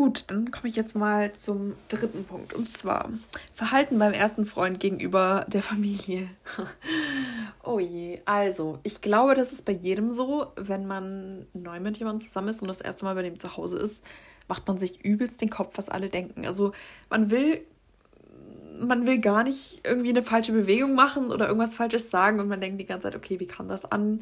Gut, 0.01 0.23
dann 0.31 0.49
komme 0.49 0.67
ich 0.67 0.75
jetzt 0.75 0.95
mal 0.95 1.31
zum 1.31 1.75
dritten 1.87 2.23
Punkt. 2.23 2.55
Und 2.55 2.67
zwar 2.67 3.11
Verhalten 3.53 3.99
beim 3.99 4.13
ersten 4.13 4.47
Freund 4.47 4.79
gegenüber 4.79 5.45
der 5.47 5.61
Familie. 5.61 6.27
oh 7.63 7.77
je. 7.77 8.19
Also, 8.25 8.79
ich 8.81 9.01
glaube, 9.01 9.35
das 9.35 9.51
ist 9.51 9.63
bei 9.63 9.73
jedem 9.73 10.11
so, 10.11 10.47
wenn 10.55 10.87
man 10.87 11.45
neu 11.53 11.79
mit 11.79 11.97
jemandem 11.97 12.27
zusammen 12.27 12.47
ist 12.47 12.63
und 12.63 12.67
das 12.67 12.81
erste 12.81 13.05
Mal 13.05 13.13
bei 13.13 13.21
dem 13.21 13.37
zu 13.37 13.55
Hause 13.55 13.77
ist, 13.77 14.03
macht 14.47 14.67
man 14.67 14.79
sich 14.79 15.05
übelst 15.05 15.39
den 15.39 15.51
Kopf, 15.51 15.77
was 15.77 15.87
alle 15.87 16.09
denken. 16.09 16.47
Also 16.47 16.71
man 17.11 17.29
will, 17.29 17.61
man 18.79 19.05
will 19.05 19.19
gar 19.19 19.43
nicht 19.43 19.81
irgendwie 19.85 20.09
eine 20.09 20.23
falsche 20.23 20.51
Bewegung 20.51 20.95
machen 20.95 21.29
oder 21.29 21.45
irgendwas 21.45 21.75
Falsches 21.75 22.09
sagen 22.09 22.39
und 22.39 22.47
man 22.47 22.59
denkt 22.59 22.81
die 22.81 22.87
ganze 22.87 23.03
Zeit, 23.03 23.15
okay, 23.15 23.39
wie 23.39 23.45
kam 23.45 23.67
das 23.67 23.85
an? 23.85 24.21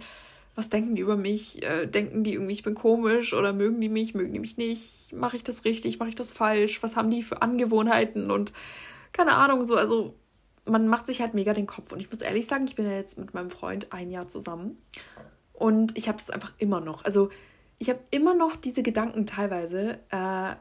Was 0.60 0.70
denken 0.70 0.94
die 0.94 1.02
über 1.02 1.16
mich? 1.16 1.64
Äh, 1.64 1.86
denken 1.86 2.26
die 2.26 2.34
irgendwie, 2.34 2.52
ich 2.52 2.64
bin 2.64 2.76
komisch 2.76 3.34
oder 3.34 3.54
mögen 3.54 3.80
die 3.80 3.88
mich, 3.88 4.14
mögen 4.14 4.34
die 4.34 4.42
mich 4.42 4.58
nicht? 4.58 5.14
Mache 5.14 5.38
ich 5.38 5.44
das 5.46 5.64
richtig? 5.64 6.00
Mache 6.00 6.10
ich 6.10 6.16
das 6.16 6.34
falsch? 6.34 6.84
Was 6.84 6.98
haben 6.98 7.10
die 7.10 7.24
für 7.24 7.42
Angewohnheiten? 7.42 8.30
Und 8.30 8.52
keine 9.14 9.36
Ahnung, 9.36 9.64
so, 9.64 9.78
also 9.78 10.16
man 10.66 10.90
macht 10.90 11.08
sich 11.08 11.22
halt 11.22 11.34
mega 11.34 11.54
den 11.54 11.66
Kopf. 11.66 11.94
Und 11.94 12.02
ich 12.02 12.12
muss 12.12 12.20
ehrlich 12.20 12.46
sagen, 12.46 12.66
ich 12.66 12.76
bin 12.76 12.84
ja 12.84 12.92
jetzt 12.92 13.18
mit 13.18 13.34
meinem 13.34 13.50
Freund 13.50 13.94
ein 13.94 14.12
Jahr 14.12 14.28
zusammen. 14.28 14.78
Und 15.54 15.98
ich 15.98 16.10
habe 16.10 16.18
das 16.18 16.30
einfach 16.30 16.52
immer 16.58 16.82
noch. 16.82 17.06
Also 17.06 17.30
ich 17.78 17.90
habe 17.90 18.02
immer 18.12 18.36
noch 18.36 18.58
diese 18.58 18.84
Gedanken 18.84 19.26
teilweise, 19.26 20.00
äh, 20.10 20.56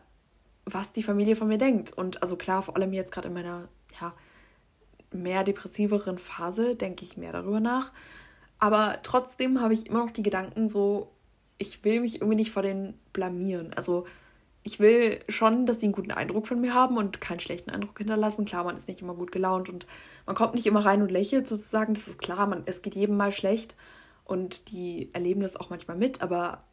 was 0.64 0.92
die 0.92 1.02
Familie 1.02 1.34
von 1.34 1.48
mir 1.48 1.58
denkt. 1.58 1.92
Und 1.92 2.22
also 2.22 2.36
klar, 2.36 2.62
vor 2.62 2.76
allem 2.76 2.92
jetzt 2.92 3.10
gerade 3.10 3.26
in 3.26 3.34
meiner, 3.34 3.66
ja, 4.00 4.14
mehr 5.12 5.42
depressiveren 5.42 6.18
Phase 6.18 6.76
denke 6.76 7.04
ich 7.04 7.16
mehr 7.16 7.32
darüber 7.32 7.58
nach. 7.58 7.92
Aber 8.58 8.98
trotzdem 9.02 9.60
habe 9.60 9.74
ich 9.74 9.86
immer 9.86 10.04
noch 10.04 10.10
die 10.10 10.22
Gedanken 10.22 10.68
so, 10.68 11.12
ich 11.58 11.84
will 11.84 12.00
mich 12.00 12.16
irgendwie 12.16 12.36
nicht 12.36 12.50
vor 12.50 12.62
denen 12.62 12.98
blamieren. 13.12 13.72
Also 13.74 14.04
ich 14.62 14.80
will 14.80 15.20
schon, 15.28 15.66
dass 15.66 15.80
sie 15.80 15.86
einen 15.86 15.92
guten 15.92 16.10
Eindruck 16.10 16.46
von 16.46 16.60
mir 16.60 16.74
haben 16.74 16.96
und 16.96 17.20
keinen 17.20 17.40
schlechten 17.40 17.70
Eindruck 17.70 17.98
hinterlassen. 17.98 18.44
Klar, 18.44 18.64
man 18.64 18.76
ist 18.76 18.88
nicht 18.88 19.00
immer 19.00 19.14
gut 19.14 19.32
gelaunt 19.32 19.68
und 19.68 19.86
man 20.26 20.36
kommt 20.36 20.54
nicht 20.54 20.66
immer 20.66 20.84
rein 20.84 21.02
und 21.02 21.10
lächelt 21.10 21.46
sozusagen. 21.46 21.94
Das 21.94 22.08
ist 22.08 22.18
klar, 22.18 22.46
man, 22.46 22.62
es 22.66 22.82
geht 22.82 22.94
jedem 22.94 23.16
mal 23.16 23.32
schlecht 23.32 23.74
und 24.24 24.70
die 24.70 25.10
erleben 25.14 25.40
das 25.40 25.56
auch 25.56 25.70
manchmal 25.70 25.96
mit, 25.96 26.20
aber 26.20 26.64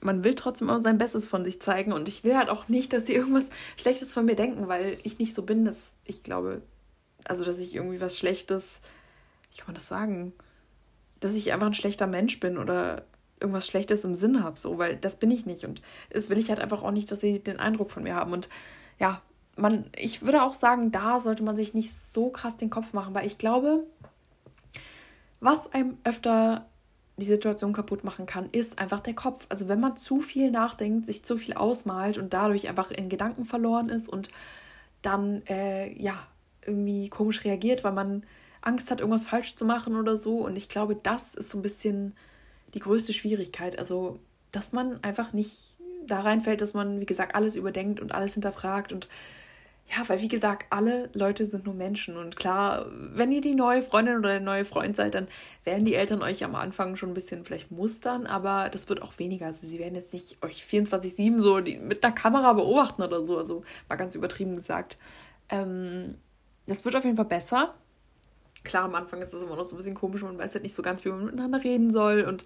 man 0.00 0.22
will 0.22 0.34
trotzdem 0.34 0.70
auch 0.70 0.78
sein 0.78 0.98
Bestes 0.98 1.26
von 1.26 1.44
sich 1.44 1.60
zeigen 1.60 1.92
und 1.92 2.08
ich 2.08 2.24
will 2.24 2.36
halt 2.36 2.50
auch 2.50 2.68
nicht, 2.68 2.92
dass 2.92 3.06
sie 3.06 3.14
irgendwas 3.14 3.50
Schlechtes 3.76 4.12
von 4.12 4.26
mir 4.26 4.36
denken, 4.36 4.68
weil 4.68 4.98
ich 5.02 5.18
nicht 5.18 5.34
so 5.34 5.42
bin, 5.42 5.64
dass 5.64 5.96
ich 6.04 6.22
glaube, 6.22 6.62
also 7.24 7.42
dass 7.42 7.58
ich 7.58 7.74
irgendwie 7.74 8.00
was 8.00 8.18
Schlechtes, 8.18 8.82
wie 9.50 9.56
kann 9.56 9.68
man 9.68 9.74
das 9.74 9.88
sagen, 9.88 10.34
dass 11.24 11.34
ich 11.34 11.52
einfach 11.52 11.66
ein 11.66 11.74
schlechter 11.74 12.06
Mensch 12.06 12.38
bin 12.40 12.58
oder 12.58 13.02
irgendwas 13.40 13.66
Schlechtes 13.66 14.04
im 14.04 14.14
Sinn 14.14 14.42
habe, 14.42 14.58
so, 14.58 14.78
weil 14.78 14.96
das 14.96 15.16
bin 15.16 15.30
ich 15.30 15.46
nicht 15.46 15.64
und 15.64 15.82
das 16.10 16.30
will 16.30 16.38
ich 16.38 16.48
halt 16.50 16.60
einfach 16.60 16.82
auch 16.82 16.90
nicht, 16.90 17.10
dass 17.10 17.20
sie 17.20 17.40
den 17.40 17.58
Eindruck 17.58 17.90
von 17.90 18.02
mir 18.02 18.14
haben 18.14 18.32
und 18.32 18.48
ja, 18.98 19.20
man, 19.56 19.84
ich 19.96 20.22
würde 20.22 20.42
auch 20.42 20.54
sagen, 20.54 20.92
da 20.92 21.20
sollte 21.20 21.42
man 21.42 21.56
sich 21.56 21.74
nicht 21.74 21.94
so 21.94 22.30
krass 22.30 22.56
den 22.56 22.70
Kopf 22.70 22.92
machen, 22.92 23.14
weil 23.14 23.26
ich 23.26 23.38
glaube, 23.38 23.84
was 25.40 25.72
einem 25.72 25.98
öfter 26.04 26.66
die 27.16 27.26
Situation 27.26 27.72
kaputt 27.72 28.02
machen 28.02 28.26
kann, 28.26 28.48
ist 28.50 28.78
einfach 28.78 29.00
der 29.00 29.14
Kopf. 29.14 29.46
Also 29.48 29.68
wenn 29.68 29.78
man 29.78 29.96
zu 29.96 30.20
viel 30.20 30.50
nachdenkt, 30.50 31.06
sich 31.06 31.24
zu 31.24 31.36
viel 31.36 31.54
ausmalt 31.54 32.18
und 32.18 32.34
dadurch 32.34 32.68
einfach 32.68 32.90
in 32.90 33.08
Gedanken 33.08 33.44
verloren 33.44 33.88
ist 33.88 34.08
und 34.08 34.28
dann 35.02 35.42
äh, 35.46 35.92
ja 36.00 36.14
irgendwie 36.66 37.08
komisch 37.08 37.44
reagiert, 37.44 37.84
weil 37.84 37.92
man 37.92 38.24
Angst 38.64 38.90
hat, 38.90 39.00
irgendwas 39.00 39.24
falsch 39.24 39.56
zu 39.56 39.64
machen 39.64 39.96
oder 39.96 40.16
so. 40.16 40.38
Und 40.38 40.56
ich 40.56 40.68
glaube, 40.68 40.96
das 40.96 41.34
ist 41.34 41.50
so 41.50 41.58
ein 41.58 41.62
bisschen 41.62 42.14
die 42.74 42.80
größte 42.80 43.12
Schwierigkeit. 43.12 43.78
Also, 43.78 44.18
dass 44.52 44.72
man 44.72 45.02
einfach 45.02 45.32
nicht 45.32 45.56
da 46.06 46.20
reinfällt, 46.20 46.60
dass 46.60 46.74
man, 46.74 47.00
wie 47.00 47.06
gesagt, 47.06 47.34
alles 47.34 47.56
überdenkt 47.56 48.00
und 48.00 48.14
alles 48.14 48.34
hinterfragt 48.34 48.92
und 48.92 49.08
ja, 49.86 50.08
weil 50.08 50.22
wie 50.22 50.28
gesagt, 50.28 50.66
alle 50.70 51.10
Leute 51.12 51.44
sind 51.44 51.66
nur 51.66 51.74
Menschen 51.74 52.16
und 52.16 52.36
klar, 52.36 52.86
wenn 52.90 53.30
ihr 53.30 53.42
die 53.42 53.54
neue 53.54 53.82
Freundin 53.82 54.16
oder 54.16 54.30
der 54.30 54.40
neue 54.40 54.64
Freund 54.64 54.96
seid, 54.96 55.14
dann 55.14 55.28
werden 55.64 55.84
die 55.84 55.94
Eltern 55.94 56.22
euch 56.22 56.42
am 56.42 56.54
Anfang 56.54 56.96
schon 56.96 57.10
ein 57.10 57.14
bisschen 57.14 57.44
vielleicht 57.44 57.70
mustern, 57.70 58.26
aber 58.26 58.70
das 58.70 58.88
wird 58.88 59.02
auch 59.02 59.18
weniger. 59.18 59.46
Also 59.46 59.66
sie 59.66 59.78
werden 59.78 59.94
jetzt 59.94 60.14
nicht 60.14 60.42
euch 60.42 60.64
24-7 60.64 61.38
so 61.38 61.56
mit 61.56 62.02
einer 62.02 62.14
Kamera 62.14 62.54
beobachten 62.54 63.02
oder 63.02 63.24
so, 63.24 63.36
also 63.36 63.62
mal 63.88 63.96
ganz 63.96 64.14
übertrieben 64.14 64.56
gesagt. 64.56 64.96
Ähm, 65.50 66.14
das 66.66 66.86
wird 66.86 66.96
auf 66.96 67.04
jeden 67.04 67.16
Fall 67.16 67.26
besser. 67.26 67.74
Klar, 68.64 68.84
am 68.84 68.94
Anfang 68.94 69.22
ist 69.22 69.32
es 69.32 69.42
immer 69.42 69.56
noch 69.56 69.64
so 69.64 69.76
ein 69.76 69.78
bisschen 69.78 69.94
komisch, 69.94 70.22
man 70.22 70.38
weiß 70.38 70.54
halt 70.54 70.62
nicht 70.62 70.74
so 70.74 70.82
ganz, 70.82 71.04
wie 71.04 71.10
man 71.10 71.26
miteinander 71.26 71.62
reden 71.62 71.90
soll 71.90 72.22
und 72.22 72.44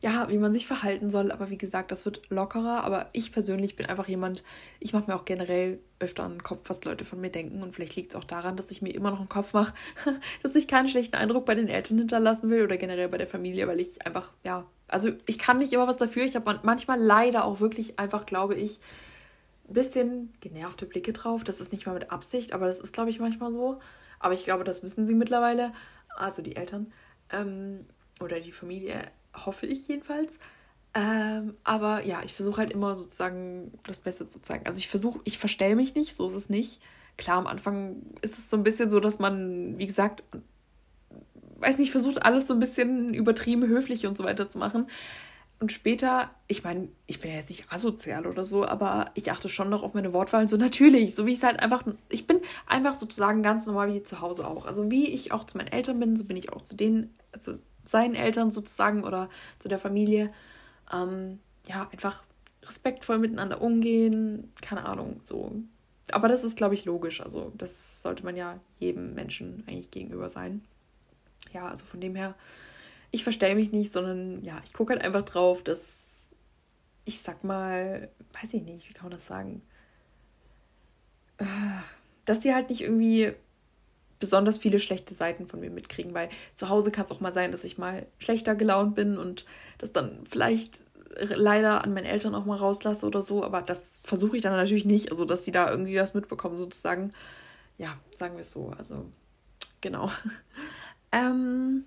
ja, 0.00 0.28
wie 0.30 0.38
man 0.38 0.52
sich 0.52 0.66
verhalten 0.66 1.10
soll. 1.10 1.32
Aber 1.32 1.50
wie 1.50 1.58
gesagt, 1.58 1.90
das 1.90 2.04
wird 2.04 2.22
lockerer. 2.30 2.84
Aber 2.84 3.08
ich 3.12 3.32
persönlich 3.32 3.74
bin 3.74 3.86
einfach 3.86 4.06
jemand, 4.06 4.44
ich 4.78 4.92
mache 4.92 5.10
mir 5.10 5.16
auch 5.16 5.24
generell 5.24 5.80
öfter 5.98 6.24
einen 6.24 6.42
Kopf, 6.42 6.68
was 6.68 6.84
Leute 6.84 7.04
von 7.04 7.20
mir 7.20 7.30
denken. 7.30 7.62
Und 7.62 7.74
vielleicht 7.74 7.96
liegt 7.96 8.12
es 8.12 8.16
auch 8.16 8.24
daran, 8.24 8.56
dass 8.56 8.70
ich 8.70 8.80
mir 8.80 8.94
immer 8.94 9.10
noch 9.10 9.18
einen 9.18 9.28
Kopf 9.28 9.52
mache, 9.54 9.74
dass 10.42 10.54
ich 10.54 10.68
keinen 10.68 10.88
schlechten 10.88 11.16
Eindruck 11.16 11.46
bei 11.46 11.56
den 11.56 11.68
Eltern 11.68 11.98
hinterlassen 11.98 12.48
will 12.50 12.62
oder 12.62 12.76
generell 12.76 13.08
bei 13.08 13.18
der 13.18 13.26
Familie, 13.26 13.66
weil 13.66 13.80
ich 13.80 14.06
einfach, 14.06 14.30
ja, 14.44 14.66
also 14.86 15.10
ich 15.26 15.38
kann 15.38 15.58
nicht 15.58 15.72
immer 15.72 15.88
was 15.88 15.96
dafür. 15.96 16.24
Ich 16.24 16.36
habe 16.36 16.60
manchmal 16.62 17.00
leider 17.00 17.44
auch 17.44 17.58
wirklich 17.58 17.98
einfach, 17.98 18.24
glaube 18.24 18.54
ich, 18.54 18.78
ein 19.68 19.74
bisschen 19.74 20.32
genervte 20.40 20.86
Blicke 20.86 21.12
drauf. 21.12 21.42
Das 21.42 21.60
ist 21.60 21.72
nicht 21.72 21.86
mal 21.86 21.94
mit 21.94 22.12
Absicht, 22.12 22.52
aber 22.52 22.66
das 22.66 22.78
ist, 22.78 22.94
glaube 22.94 23.10
ich, 23.10 23.18
manchmal 23.18 23.52
so. 23.52 23.80
Aber 24.18 24.34
ich 24.34 24.44
glaube, 24.44 24.64
das 24.64 24.82
wissen 24.82 25.06
sie 25.06 25.14
mittlerweile, 25.14 25.72
also 26.16 26.42
die 26.42 26.56
Eltern 26.56 26.92
ähm, 27.30 27.84
oder 28.20 28.40
die 28.40 28.52
Familie 28.52 29.02
hoffe 29.34 29.66
ich 29.66 29.86
jedenfalls. 29.88 30.38
Ähm, 30.94 31.54
aber 31.64 32.04
ja, 32.04 32.22
ich 32.24 32.34
versuche 32.34 32.58
halt 32.58 32.72
immer 32.72 32.96
sozusagen 32.96 33.72
das 33.86 34.00
Beste 34.00 34.26
zu 34.26 34.40
zeigen. 34.40 34.66
Also 34.66 34.78
ich 34.78 34.88
versuche, 34.88 35.20
ich 35.24 35.38
verstelle 35.38 35.76
mich 35.76 35.94
nicht, 35.94 36.14
so 36.14 36.28
ist 36.28 36.34
es 36.34 36.48
nicht. 36.48 36.80
Klar, 37.16 37.38
am 37.38 37.46
Anfang 37.46 38.02
ist 38.22 38.38
es 38.38 38.50
so 38.50 38.56
ein 38.56 38.64
bisschen 38.64 38.90
so, 38.90 39.00
dass 39.00 39.18
man, 39.18 39.78
wie 39.78 39.86
gesagt, 39.86 40.24
weiß 41.60 41.78
nicht, 41.78 41.90
versucht 41.90 42.22
alles 42.22 42.46
so 42.46 42.54
ein 42.54 42.60
bisschen 42.60 43.12
übertrieben 43.12 43.66
höflich 43.66 44.06
und 44.06 44.16
so 44.16 44.24
weiter 44.24 44.48
zu 44.48 44.58
machen. 44.58 44.86
Und 45.60 45.72
später, 45.72 46.30
ich 46.46 46.62
meine, 46.62 46.88
ich 47.06 47.20
bin 47.20 47.32
ja 47.32 47.38
jetzt 47.38 47.50
nicht 47.50 47.72
asozial 47.72 48.26
oder 48.26 48.44
so, 48.44 48.64
aber 48.64 49.10
ich 49.14 49.32
achte 49.32 49.48
schon 49.48 49.68
noch 49.68 49.82
auf 49.82 49.92
meine 49.92 50.12
Wortwahl. 50.12 50.46
So 50.48 50.56
natürlich, 50.56 51.16
so 51.16 51.26
wie 51.26 51.32
ich 51.32 51.38
es 51.38 51.42
halt 51.42 51.58
einfach, 51.58 51.84
ich 52.10 52.28
bin 52.28 52.40
einfach 52.66 52.94
sozusagen 52.94 53.42
ganz 53.42 53.66
normal 53.66 53.92
wie 53.92 54.02
zu 54.04 54.20
Hause 54.20 54.46
auch. 54.46 54.66
Also 54.66 54.90
wie 54.90 55.08
ich 55.08 55.32
auch 55.32 55.44
zu 55.44 55.56
meinen 55.56 55.68
Eltern 55.68 55.98
bin, 55.98 56.16
so 56.16 56.24
bin 56.24 56.36
ich 56.36 56.52
auch 56.52 56.62
zu 56.62 56.76
denen, 56.76 57.12
also 57.32 57.58
seinen 57.82 58.14
Eltern 58.14 58.52
sozusagen 58.52 59.02
oder 59.02 59.28
zu 59.58 59.68
der 59.68 59.80
Familie. 59.80 60.32
Ähm, 60.92 61.40
ja, 61.66 61.88
einfach 61.90 62.22
respektvoll 62.64 63.18
miteinander 63.18 63.60
umgehen, 63.60 64.52
keine 64.60 64.84
Ahnung, 64.84 65.20
so. 65.24 65.52
Aber 66.12 66.28
das 66.28 66.44
ist, 66.44 66.56
glaube 66.56 66.74
ich, 66.74 66.84
logisch. 66.84 67.20
Also, 67.20 67.52
das 67.56 68.02
sollte 68.02 68.24
man 68.24 68.36
ja 68.36 68.60
jedem 68.78 69.14
Menschen 69.14 69.64
eigentlich 69.66 69.90
gegenüber 69.90 70.28
sein. 70.28 70.62
Ja, 71.52 71.68
also 71.68 71.84
von 71.84 72.00
dem 72.00 72.14
her, 72.14 72.34
ich 73.10 73.22
verstelle 73.22 73.54
mich 73.54 73.72
nicht, 73.72 73.92
sondern 73.92 74.44
ja, 74.44 74.60
ich 74.64 74.72
gucke 74.72 74.92
halt 74.92 75.02
einfach 75.02 75.22
drauf, 75.22 75.62
dass 75.62 76.26
ich 77.04 77.22
sag 77.22 77.42
mal, 77.42 78.10
weiß 78.40 78.52
ich 78.52 78.62
nicht, 78.62 78.88
wie 78.88 78.92
kann 78.92 79.04
man 79.04 79.12
das 79.12 79.26
sagen? 79.26 79.62
Dass 82.26 82.42
sie 82.42 82.54
halt 82.54 82.68
nicht 82.68 82.82
irgendwie 82.82 83.32
besonders 84.20 84.58
viele 84.58 84.78
schlechte 84.78 85.14
Seiten 85.14 85.46
von 85.46 85.60
mir 85.60 85.70
mitkriegen, 85.70 86.12
weil 86.12 86.28
zu 86.54 86.68
Hause 86.68 86.90
kann 86.90 87.04
es 87.04 87.10
auch 87.10 87.20
mal 87.20 87.32
sein, 87.32 87.52
dass 87.52 87.64
ich 87.64 87.78
mal 87.78 88.06
schlechter 88.18 88.54
gelaunt 88.54 88.94
bin 88.94 89.16
und 89.16 89.46
das 89.78 89.92
dann 89.92 90.26
vielleicht 90.28 90.82
leider 91.18 91.84
an 91.84 91.94
meinen 91.94 92.04
Eltern 92.04 92.34
auch 92.34 92.44
mal 92.44 92.58
rauslasse 92.58 93.06
oder 93.06 93.22
so, 93.22 93.42
aber 93.42 93.62
das 93.62 94.02
versuche 94.04 94.36
ich 94.36 94.42
dann 94.42 94.52
natürlich 94.52 94.84
nicht, 94.84 95.10
also 95.10 95.24
dass 95.24 95.42
die 95.42 95.52
da 95.52 95.70
irgendwie 95.70 95.98
was 95.98 96.14
mitbekommen 96.14 96.56
sozusagen. 96.56 97.12
Ja, 97.78 97.96
sagen 98.16 98.34
wir 98.34 98.42
es 98.42 98.52
so, 98.52 98.72
also 98.76 99.06
genau. 99.80 100.10
ähm, 101.12 101.84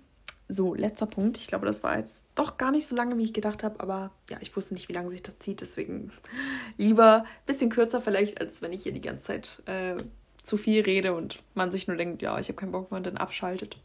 so, 0.52 0.74
letzter 0.74 1.06
Punkt. 1.06 1.38
Ich 1.38 1.46
glaube, 1.46 1.66
das 1.66 1.82
war 1.82 1.98
jetzt 1.98 2.26
doch 2.34 2.56
gar 2.56 2.70
nicht 2.70 2.86
so 2.86 2.96
lange, 2.96 3.16
wie 3.18 3.24
ich 3.24 3.32
gedacht 3.32 3.64
habe, 3.64 3.80
aber 3.80 4.10
ja, 4.30 4.38
ich 4.40 4.54
wusste 4.56 4.74
nicht, 4.74 4.88
wie 4.88 4.92
lange 4.92 5.10
sich 5.10 5.22
das 5.22 5.38
zieht, 5.38 5.60
deswegen 5.60 6.10
lieber 6.76 7.22
ein 7.22 7.46
bisschen 7.46 7.70
kürzer 7.70 8.00
vielleicht, 8.00 8.40
als 8.40 8.62
wenn 8.62 8.72
ich 8.72 8.82
hier 8.82 8.92
die 8.92 9.00
ganze 9.00 9.26
Zeit 9.26 9.62
äh, 9.66 10.02
zu 10.42 10.56
viel 10.56 10.82
rede 10.82 11.14
und 11.14 11.38
man 11.54 11.70
sich 11.70 11.88
nur 11.88 11.96
denkt, 11.96 12.22
ja, 12.22 12.38
ich 12.38 12.48
habe 12.48 12.56
keinen 12.56 12.72
Bock 12.72 12.90
und 12.90 13.06
dann 13.06 13.16
abschaltet. 13.16 13.76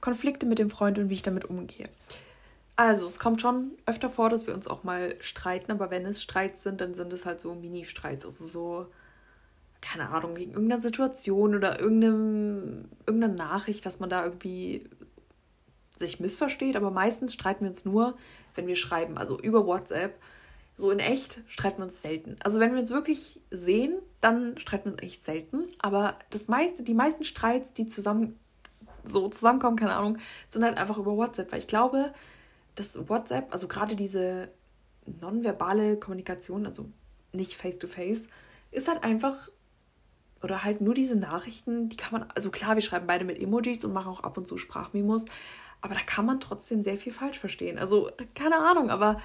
Konflikte 0.00 0.46
mit 0.46 0.58
dem 0.58 0.70
Freund 0.70 0.98
und 0.98 1.08
wie 1.08 1.14
ich 1.14 1.22
damit 1.22 1.46
umgehe. 1.46 1.88
Also, 2.76 3.06
es 3.06 3.20
kommt 3.20 3.40
schon 3.40 3.70
öfter 3.86 4.10
vor, 4.10 4.30
dass 4.30 4.46
wir 4.46 4.54
uns 4.54 4.66
auch 4.66 4.82
mal 4.82 5.14
streiten, 5.20 5.70
aber 5.70 5.90
wenn 5.90 6.04
es 6.04 6.20
Streits 6.20 6.64
sind, 6.64 6.80
dann 6.80 6.94
sind 6.94 7.12
es 7.12 7.24
halt 7.24 7.40
so 7.40 7.54
Mini-Streits, 7.54 8.24
also 8.24 8.44
so, 8.46 8.86
keine 9.80 10.08
Ahnung, 10.08 10.36
wegen 10.36 10.52
irgendeiner 10.52 10.80
Situation 10.80 11.54
oder 11.54 11.78
irgendeinem, 11.78 12.88
irgendeiner 13.06 13.34
Nachricht, 13.34 13.86
dass 13.86 14.00
man 14.00 14.10
da 14.10 14.24
irgendwie 14.24 14.88
sich 15.96 16.20
missversteht, 16.20 16.76
aber 16.76 16.90
meistens 16.90 17.34
streiten 17.34 17.64
wir 17.64 17.68
uns 17.68 17.84
nur, 17.84 18.16
wenn 18.54 18.66
wir 18.66 18.76
schreiben, 18.76 19.18
also 19.18 19.38
über 19.38 19.66
WhatsApp 19.66 20.18
so 20.76 20.90
in 20.90 20.98
echt 20.98 21.40
streiten 21.46 21.78
wir 21.78 21.84
uns 21.84 22.02
selten. 22.02 22.36
Also 22.42 22.58
wenn 22.58 22.72
wir 22.72 22.80
uns 22.80 22.90
wirklich 22.90 23.40
sehen, 23.50 24.00
dann 24.20 24.58
streiten 24.58 24.86
wir 24.86 24.92
uns 24.92 25.02
eigentlich 25.02 25.20
selten. 25.20 25.68
Aber 25.78 26.18
das 26.30 26.48
meiste, 26.48 26.82
die 26.82 26.94
meisten 26.94 27.24
Streits, 27.24 27.74
die 27.74 27.86
zusammen 27.86 28.38
so 29.04 29.28
zusammenkommen, 29.28 29.76
keine 29.76 29.94
Ahnung, 29.94 30.18
sind 30.48 30.64
halt 30.64 30.76
einfach 30.76 30.98
über 30.98 31.16
WhatsApp. 31.16 31.52
Weil 31.52 31.60
ich 31.60 31.66
glaube, 31.66 32.12
dass 32.74 33.08
WhatsApp, 33.08 33.52
also 33.52 33.68
gerade 33.68 33.94
diese 33.94 34.48
nonverbale 35.20 35.96
Kommunikation, 35.96 36.66
also 36.66 36.90
nicht 37.32 37.54
face-to-face, 37.54 38.24
-face, 38.24 38.28
ist 38.72 38.88
halt 38.88 39.04
einfach, 39.04 39.50
oder 40.42 40.64
halt 40.64 40.80
nur 40.80 40.94
diese 40.94 41.14
Nachrichten, 41.14 41.88
die 41.88 41.96
kann 41.96 42.18
man, 42.18 42.30
also 42.34 42.50
klar, 42.50 42.74
wir 42.74 42.82
schreiben 42.82 43.06
beide 43.06 43.24
mit 43.24 43.40
Emojis 43.40 43.84
und 43.84 43.92
machen 43.92 44.10
auch 44.10 44.20
ab 44.20 44.36
und 44.38 44.46
zu 44.46 44.58
Sprachmemos, 44.58 45.26
aber 45.84 45.94
da 45.94 46.00
kann 46.00 46.24
man 46.24 46.40
trotzdem 46.40 46.82
sehr 46.82 46.96
viel 46.96 47.12
falsch 47.12 47.38
verstehen. 47.38 47.78
Also 47.78 48.10
keine 48.34 48.56
Ahnung, 48.56 48.88
aber 48.88 49.20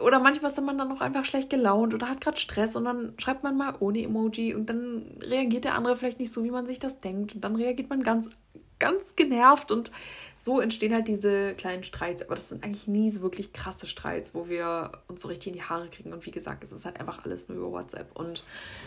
oder 0.00 0.20
manchmal 0.20 0.52
ist 0.52 0.60
man 0.62 0.78
dann 0.78 0.92
auch 0.92 1.00
einfach 1.00 1.24
schlecht 1.24 1.50
gelaunt 1.50 1.92
oder 1.92 2.08
hat 2.08 2.20
gerade 2.20 2.38
Stress 2.38 2.76
und 2.76 2.84
dann 2.84 3.14
schreibt 3.18 3.42
man 3.42 3.56
mal 3.56 3.74
ohne 3.80 4.00
Emoji 4.00 4.54
und 4.54 4.66
dann 4.66 5.18
reagiert 5.20 5.64
der 5.64 5.74
andere 5.74 5.96
vielleicht 5.96 6.20
nicht 6.20 6.32
so, 6.32 6.44
wie 6.44 6.52
man 6.52 6.68
sich 6.68 6.78
das 6.78 7.00
denkt 7.00 7.34
und 7.34 7.42
dann 7.42 7.56
reagiert 7.56 7.90
man 7.90 8.04
ganz, 8.04 8.30
ganz 8.78 9.16
genervt 9.16 9.72
und 9.72 9.90
so 10.38 10.60
entstehen 10.60 10.94
halt 10.94 11.08
diese 11.08 11.54
kleinen 11.56 11.82
Streits. 11.82 12.22
Aber 12.22 12.36
das 12.36 12.48
sind 12.48 12.62
eigentlich 12.62 12.86
nie 12.86 13.10
so 13.10 13.20
wirklich 13.20 13.52
krasse 13.52 13.88
Streits, 13.88 14.34
wo 14.34 14.48
wir 14.48 14.92
uns 15.08 15.22
so 15.22 15.28
richtig 15.28 15.48
in 15.48 15.58
die 15.58 15.64
Haare 15.64 15.88
kriegen 15.88 16.12
und 16.12 16.24
wie 16.26 16.30
gesagt, 16.30 16.62
es 16.62 16.70
ist 16.70 16.84
halt 16.84 17.00
einfach 17.00 17.24
alles 17.24 17.48
nur 17.48 17.58
über 17.58 17.72
WhatsApp 17.72 18.16
und 18.16 18.44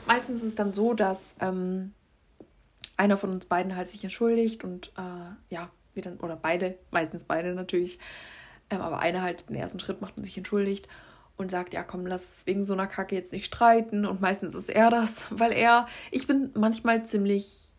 meistens 0.08 0.38
ist 0.38 0.48
es 0.48 0.56
dann 0.56 0.72
so, 0.72 0.94
dass 0.94 1.36
ähm, 1.42 1.94
einer 2.96 3.18
von 3.18 3.32
uns 3.32 3.46
beiden 3.46 3.76
halt 3.76 3.90
sich 3.90 4.02
entschuldigt 4.02 4.64
und 4.64 4.94
äh, 4.98 5.54
ja, 5.54 5.70
wir 6.06 6.12
dann, 6.12 6.20
oder 6.20 6.36
beide, 6.36 6.78
meistens 6.92 7.24
beide 7.24 7.54
natürlich, 7.54 8.00
ähm, 8.70 8.82
aber 8.82 9.00
einer 9.00 9.22
halt 9.22 9.50
den 9.50 9.56
ersten 9.56 9.80
Schritt 9.80 10.02
macht 10.02 10.18
und 10.18 10.24
sich 10.24 10.38
entschuldigt. 10.38 10.88
und 11.38 11.50
sagt, 11.50 11.74
ja 11.74 11.84
komm, 11.84 12.06
lass 12.06 12.46
wegen 12.48 12.66
so 12.66 12.74
einer 12.74 12.88
Kacke 12.88 13.16
jetzt 13.16 13.32
nicht 13.32 13.46
streiten. 13.46 14.06
Und 14.06 14.20
meistens 14.20 14.56
ist 14.56 14.70
er 14.70 14.90
das, 14.90 15.26
weil 15.30 15.54
er, 15.54 15.88
ich 16.12 16.28
bin 16.28 16.52
manchmal 16.54 17.06
ziemlich 17.06 17.72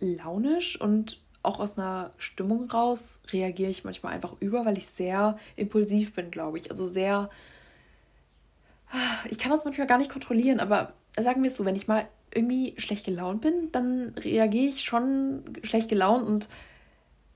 launisch 0.00 0.80
und 0.80 1.20
auch 1.42 1.60
aus 1.60 1.78
einer 1.78 2.10
Stimmung 2.18 2.70
raus 2.70 3.22
reagiere 3.32 3.70
ich 3.70 3.84
manchmal 3.84 4.12
einfach 4.12 4.34
über, 4.40 4.66
weil 4.66 4.76
ich 4.76 4.86
sehr 4.88 5.38
impulsiv 5.56 6.14
bin, 6.14 6.30
glaube 6.30 6.58
ich. 6.58 6.70
Also 6.70 6.84
sehr, 6.86 7.30
ich 9.30 9.38
kann 9.38 9.50
das 9.50 9.64
manchmal 9.64 9.86
gar 9.86 9.98
nicht 9.98 10.10
kontrollieren, 10.10 10.60
aber 10.60 10.92
sagen 11.18 11.42
wir 11.42 11.48
es 11.48 11.56
so, 11.56 11.64
wenn 11.64 11.76
ich 11.76 11.88
mal 11.88 12.06
irgendwie 12.34 12.74
schlecht 12.78 13.06
gelaunt 13.06 13.40
bin, 13.40 13.72
dann 13.72 14.14
reagiere 14.18 14.68
ich 14.68 14.84
schon 14.84 15.42
schlecht 15.62 15.88
gelaunt 15.88 16.26
und 16.26 16.48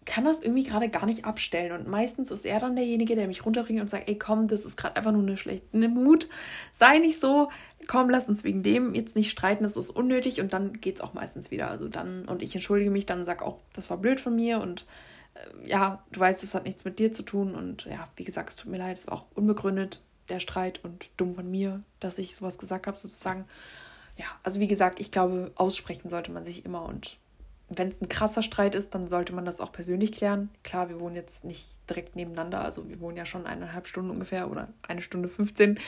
kann 0.05 0.25
das 0.25 0.41
irgendwie 0.41 0.65
gerade 0.65 0.89
gar 0.89 1.07
nicht 1.07 1.25
abstellen. 1.25 1.73
Und 1.73 1.89
meistens 1.89 2.31
ist 2.31 2.45
er 2.45 2.61
dann 2.61 2.77
derjenige, 2.77 3.15
der 3.15 3.27
mich 3.27 3.45
runterbringt 3.45 3.81
und 3.81 3.91
sagt, 3.91 4.09
ey 4.09 4.19
komm, 4.19 4.49
das 4.49 4.65
ist 4.65 4.77
gerade 4.77 4.97
einfach 4.97 5.13
nur 5.13 5.23
eine 5.23 5.37
schlechte 5.37 5.67
eine 5.73 5.89
Mut. 5.89 6.29
Sei 6.73 6.99
nicht 6.99 7.21
so, 7.21 7.51
komm, 7.87 8.11
lass 8.11 8.29
uns 8.29 8.45
wegen 8.45 8.63
dem 8.63 8.95
jetzt 8.95 9.17
nicht 9.17 9.31
streiten, 9.31 9.65
das 9.65 9.77
ist 9.77 9.91
unnötig 9.91 10.41
und 10.41 10.53
dann 10.53 10.81
geht 10.81 10.97
es 10.97 11.01
auch 11.01 11.15
meistens 11.15 11.51
wieder. 11.51 11.71
Also 11.71 11.89
dann, 11.89 12.27
und 12.27 12.43
ich 12.43 12.55
entschuldige 12.55 12.91
mich 12.91 13.07
dann 13.07 13.21
und 13.21 13.25
sage 13.25 13.45
auch, 13.45 13.59
das 13.73 13.91
war 13.91 13.97
blöd 13.97 14.21
von 14.21 14.35
mir 14.35 14.61
und 14.61 14.87
äh, 15.35 15.69
ja, 15.69 16.03
du 16.13 16.21
weißt, 16.21 16.43
es 16.43 16.55
hat 16.55 16.65
nichts 16.65 16.85
mit 16.85 16.99
dir 16.99 17.13
zu 17.13 17.23
tun 17.23 17.55
und 17.55 17.87
ja, 17.87 18.09
wie 18.17 18.25
gesagt, 18.25 18.51
es 18.51 18.57
tut 18.57 18.71
mir 18.71 18.79
leid, 18.79 18.99
es 18.99 19.07
war 19.07 19.15
auch 19.15 19.27
unbegründet, 19.35 20.03
der 20.29 20.41
Streit 20.41 20.81
und 20.83 21.11
dumm 21.17 21.35
von 21.35 21.51
mir, 21.51 21.83
dass 22.01 22.19
ich 22.19 22.35
sowas 22.35 22.59
gesagt 22.59 22.87
habe, 22.87 22.99
sozusagen. 22.99 23.45
Ja, 24.17 24.27
also 24.45 24.61
wie 24.61 24.69
gesagt, 24.69 25.01
ich 25.01 25.11
glaube, 25.11 25.51
aussprechen 25.57 26.09
sollte 26.09 26.31
man 26.31 26.45
sich 26.45 26.65
immer 26.65 26.85
und 26.85 27.19
wenn 27.69 27.89
es 27.89 28.01
ein 28.01 28.09
krasser 28.09 28.43
Streit 28.43 28.75
ist, 28.75 28.95
dann 28.95 29.09
sollte 29.09 29.33
man 29.33 29.45
das 29.45 29.61
auch 29.61 29.73
persönlich 29.73 30.13
klären. 30.13 30.51
Klar, 30.63 30.89
wir 30.91 31.01
wohnen 31.01 31.17
jetzt 31.17 31.45
nicht 31.45 31.77
direkt 31.89 32.15
nebeneinander, 32.15 32.63
also 32.63 32.89
wir 32.89 33.01
wohnen 33.01 33.17
ja 33.17 33.25
schon 33.25 33.47
eineinhalb 33.47 33.87
Stunden 33.87 34.11
ungefähr 34.11 34.51
oder 34.51 34.69
eine 34.87 35.03
Stunde 35.03 35.29
15 35.29 35.79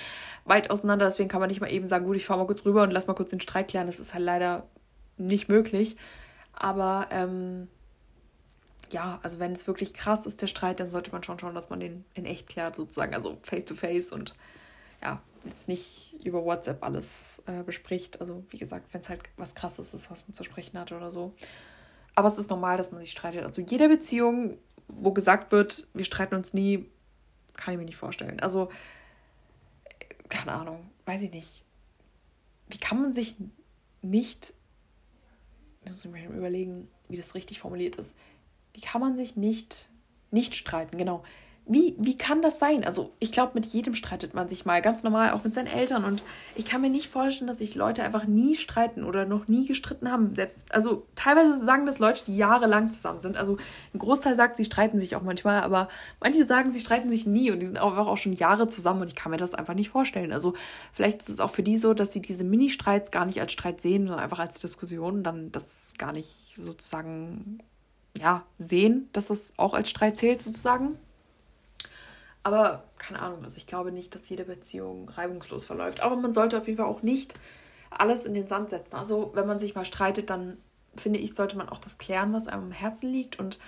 weit 0.44 0.70
auseinander. 0.70 1.04
Deswegen 1.04 1.28
kann 1.28 1.40
man 1.40 1.48
nicht 1.48 1.60
mal 1.60 1.70
eben 1.70 1.86
sagen, 1.86 2.06
gut, 2.06 2.16
ich 2.16 2.24
fahre 2.24 2.40
mal 2.40 2.46
kurz 2.46 2.64
rüber 2.64 2.82
und 2.82 2.90
lass 2.90 3.06
mal 3.06 3.14
kurz 3.14 3.30
den 3.30 3.40
Streit 3.40 3.68
klären. 3.68 3.86
Das 3.86 4.00
ist 4.00 4.14
halt 4.14 4.24
leider 4.24 4.66
nicht 5.18 5.48
möglich. 5.48 5.96
Aber 6.54 7.08
ähm, 7.10 7.68
ja, 8.90 9.18
also 9.22 9.38
wenn 9.38 9.52
es 9.52 9.66
wirklich 9.66 9.92
krass 9.92 10.26
ist, 10.26 10.40
der 10.40 10.46
Streit, 10.46 10.80
dann 10.80 10.90
sollte 10.90 11.12
man 11.12 11.22
schon 11.22 11.38
schauen, 11.38 11.54
dass 11.54 11.70
man 11.70 11.80
den 11.80 12.04
in 12.14 12.24
echt 12.24 12.48
klärt, 12.48 12.76
sozusagen, 12.76 13.14
also 13.14 13.36
face 13.42 13.64
to 13.64 13.74
face 13.74 14.12
und 14.12 14.34
ja, 15.02 15.20
jetzt 15.46 15.68
nicht 15.68 16.14
über 16.24 16.44
WhatsApp 16.44 16.82
alles 16.82 17.42
äh, 17.46 17.62
bespricht. 17.62 18.20
Also 18.20 18.44
wie 18.50 18.58
gesagt, 18.58 18.92
wenn 18.92 19.00
es 19.00 19.08
halt 19.08 19.22
was 19.36 19.54
krasses 19.54 19.94
ist, 19.94 20.10
was 20.10 20.26
man 20.26 20.34
zu 20.34 20.44
sprechen 20.44 20.78
hat 20.78 20.92
oder 20.92 21.10
so. 21.10 21.32
Aber 22.14 22.28
es 22.28 22.38
ist 22.38 22.50
normal, 22.50 22.76
dass 22.76 22.92
man 22.92 23.00
sich 23.00 23.10
streitet. 23.10 23.44
Also 23.44 23.62
jede 23.62 23.88
Beziehung, 23.88 24.58
wo 24.88 25.12
gesagt 25.12 25.52
wird, 25.52 25.86
wir 25.94 26.04
streiten 26.04 26.34
uns 26.34 26.54
nie, 26.54 26.86
kann 27.54 27.74
ich 27.74 27.78
mir 27.78 27.84
nicht 27.84 27.96
vorstellen. 27.96 28.40
Also, 28.40 28.70
keine 30.28 30.52
Ahnung, 30.52 30.90
weiß 31.04 31.22
ich 31.22 31.32
nicht. 31.32 31.64
Wie 32.68 32.78
kann 32.78 33.00
man 33.00 33.12
sich 33.12 33.36
nicht, 34.02 34.54
muss 35.86 36.04
ich 36.04 36.10
mir 36.10 36.28
überlegen, 36.28 36.88
wie 37.08 37.16
das 37.16 37.34
richtig 37.34 37.60
formuliert 37.60 37.96
ist, 37.96 38.16
wie 38.72 38.80
kann 38.80 39.00
man 39.00 39.16
sich 39.16 39.36
nicht, 39.36 39.88
nicht 40.30 40.54
streiten, 40.54 40.98
genau. 40.98 41.22
Wie, 41.68 41.96
wie 41.98 42.16
kann 42.16 42.42
das 42.42 42.60
sein? 42.60 42.84
Also 42.84 43.10
ich 43.18 43.32
glaube, 43.32 43.52
mit 43.54 43.66
jedem 43.66 43.96
streitet 43.96 44.34
man 44.34 44.48
sich 44.48 44.64
mal, 44.66 44.80
ganz 44.80 45.02
normal, 45.02 45.32
auch 45.32 45.42
mit 45.42 45.52
seinen 45.52 45.66
Eltern. 45.66 46.04
Und 46.04 46.22
ich 46.54 46.64
kann 46.64 46.80
mir 46.80 46.90
nicht 46.90 47.08
vorstellen, 47.08 47.48
dass 47.48 47.58
sich 47.58 47.74
Leute 47.74 48.04
einfach 48.04 48.24
nie 48.24 48.54
streiten 48.54 49.02
oder 49.02 49.26
noch 49.26 49.48
nie 49.48 49.66
gestritten 49.66 50.12
haben. 50.12 50.32
Selbst, 50.34 50.72
also 50.72 51.06
teilweise 51.16 51.58
sagen 51.58 51.84
das 51.84 51.98
Leute, 51.98 52.22
die 52.24 52.36
jahrelang 52.36 52.90
zusammen 52.90 53.18
sind. 53.18 53.36
Also 53.36 53.56
ein 53.92 53.98
Großteil 53.98 54.36
sagt, 54.36 54.56
sie 54.56 54.64
streiten 54.64 55.00
sich 55.00 55.16
auch 55.16 55.22
manchmal, 55.22 55.60
aber 55.62 55.88
manche 56.20 56.44
sagen, 56.44 56.70
sie 56.70 56.78
streiten 56.78 57.10
sich 57.10 57.26
nie 57.26 57.50
und 57.50 57.58
die 57.58 57.66
sind 57.66 57.78
einfach 57.78 58.06
auch 58.06 58.16
schon 58.16 58.32
Jahre 58.32 58.68
zusammen 58.68 59.02
und 59.02 59.08
ich 59.08 59.16
kann 59.16 59.32
mir 59.32 59.38
das 59.38 59.54
einfach 59.54 59.74
nicht 59.74 59.88
vorstellen. 59.88 60.30
Also 60.30 60.54
vielleicht 60.92 61.22
ist 61.22 61.30
es 61.30 61.40
auch 61.40 61.50
für 61.50 61.64
die 61.64 61.78
so, 61.78 61.94
dass 61.94 62.12
sie 62.12 62.22
diese 62.22 62.44
Mini-Streits 62.44 63.10
gar 63.10 63.24
nicht 63.24 63.40
als 63.40 63.50
Streit 63.50 63.80
sehen, 63.80 64.06
sondern 64.06 64.22
einfach 64.22 64.38
als 64.38 64.60
Diskussion 64.60 65.14
und 65.14 65.24
dann 65.24 65.50
das 65.50 65.94
gar 65.98 66.12
nicht 66.12 66.54
sozusagen 66.58 67.58
ja, 68.16 68.44
sehen, 68.58 69.08
dass 69.12 69.26
das 69.26 69.52
auch 69.56 69.74
als 69.74 69.90
Streit 69.90 70.16
zählt 70.16 70.42
sozusagen. 70.42 70.96
Aber 72.46 72.84
keine 72.96 73.20
Ahnung, 73.20 73.42
also 73.42 73.56
ich 73.56 73.66
glaube 73.66 73.90
nicht, 73.90 74.14
dass 74.14 74.28
jede 74.28 74.44
Beziehung 74.44 75.08
reibungslos 75.08 75.64
verläuft. 75.64 75.98
Aber 75.98 76.14
man 76.14 76.32
sollte 76.32 76.56
auf 76.56 76.68
jeden 76.68 76.76
Fall 76.76 76.86
auch 76.86 77.02
nicht 77.02 77.34
alles 77.90 78.22
in 78.22 78.34
den 78.34 78.46
Sand 78.46 78.70
setzen. 78.70 78.94
Also 78.94 79.32
wenn 79.34 79.48
man 79.48 79.58
sich 79.58 79.74
mal 79.74 79.84
streitet, 79.84 80.30
dann 80.30 80.56
finde 80.94 81.18
ich, 81.18 81.34
sollte 81.34 81.56
man 81.56 81.68
auch 81.68 81.80
das 81.80 81.98
klären, 81.98 82.32
was 82.32 82.46
einem 82.46 82.66
am 82.66 82.70
Herzen 82.70 83.10
liegt 83.10 83.36
und 83.40 83.58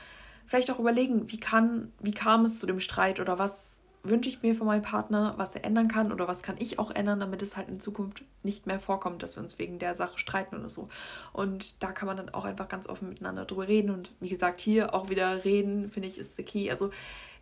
vielleicht 0.46 0.70
auch 0.70 0.78
überlegen, 0.78 1.28
wie 1.28 1.40
kann, 1.40 1.92
wie 1.98 2.12
kam 2.12 2.44
es 2.44 2.60
zu 2.60 2.68
dem 2.68 2.78
Streit 2.78 3.18
oder 3.18 3.36
was 3.36 3.82
wünsche 4.02 4.28
ich 4.28 4.42
mir 4.42 4.54
von 4.54 4.66
meinem 4.66 4.82
Partner, 4.82 5.34
was 5.36 5.54
er 5.54 5.64
ändern 5.64 5.88
kann 5.88 6.12
oder 6.12 6.28
was 6.28 6.42
kann 6.42 6.56
ich 6.58 6.78
auch 6.78 6.90
ändern, 6.90 7.20
damit 7.20 7.42
es 7.42 7.56
halt 7.56 7.68
in 7.68 7.80
Zukunft 7.80 8.22
nicht 8.42 8.66
mehr 8.66 8.80
vorkommt, 8.80 9.22
dass 9.22 9.36
wir 9.36 9.42
uns 9.42 9.58
wegen 9.58 9.78
der 9.78 9.94
Sache 9.94 10.18
streiten 10.18 10.56
oder 10.56 10.70
so. 10.70 10.88
Und 11.32 11.82
da 11.82 11.92
kann 11.92 12.06
man 12.06 12.16
dann 12.16 12.30
auch 12.30 12.44
einfach 12.44 12.68
ganz 12.68 12.88
offen 12.88 13.08
miteinander 13.08 13.44
drüber 13.44 13.68
reden 13.68 13.90
und 13.90 14.12
wie 14.20 14.28
gesagt, 14.28 14.60
hier 14.60 14.94
auch 14.94 15.10
wieder 15.10 15.44
reden, 15.44 15.90
finde 15.90 16.08
ich, 16.08 16.18
ist 16.18 16.36
the 16.36 16.42
key. 16.42 16.70
Also 16.70 16.90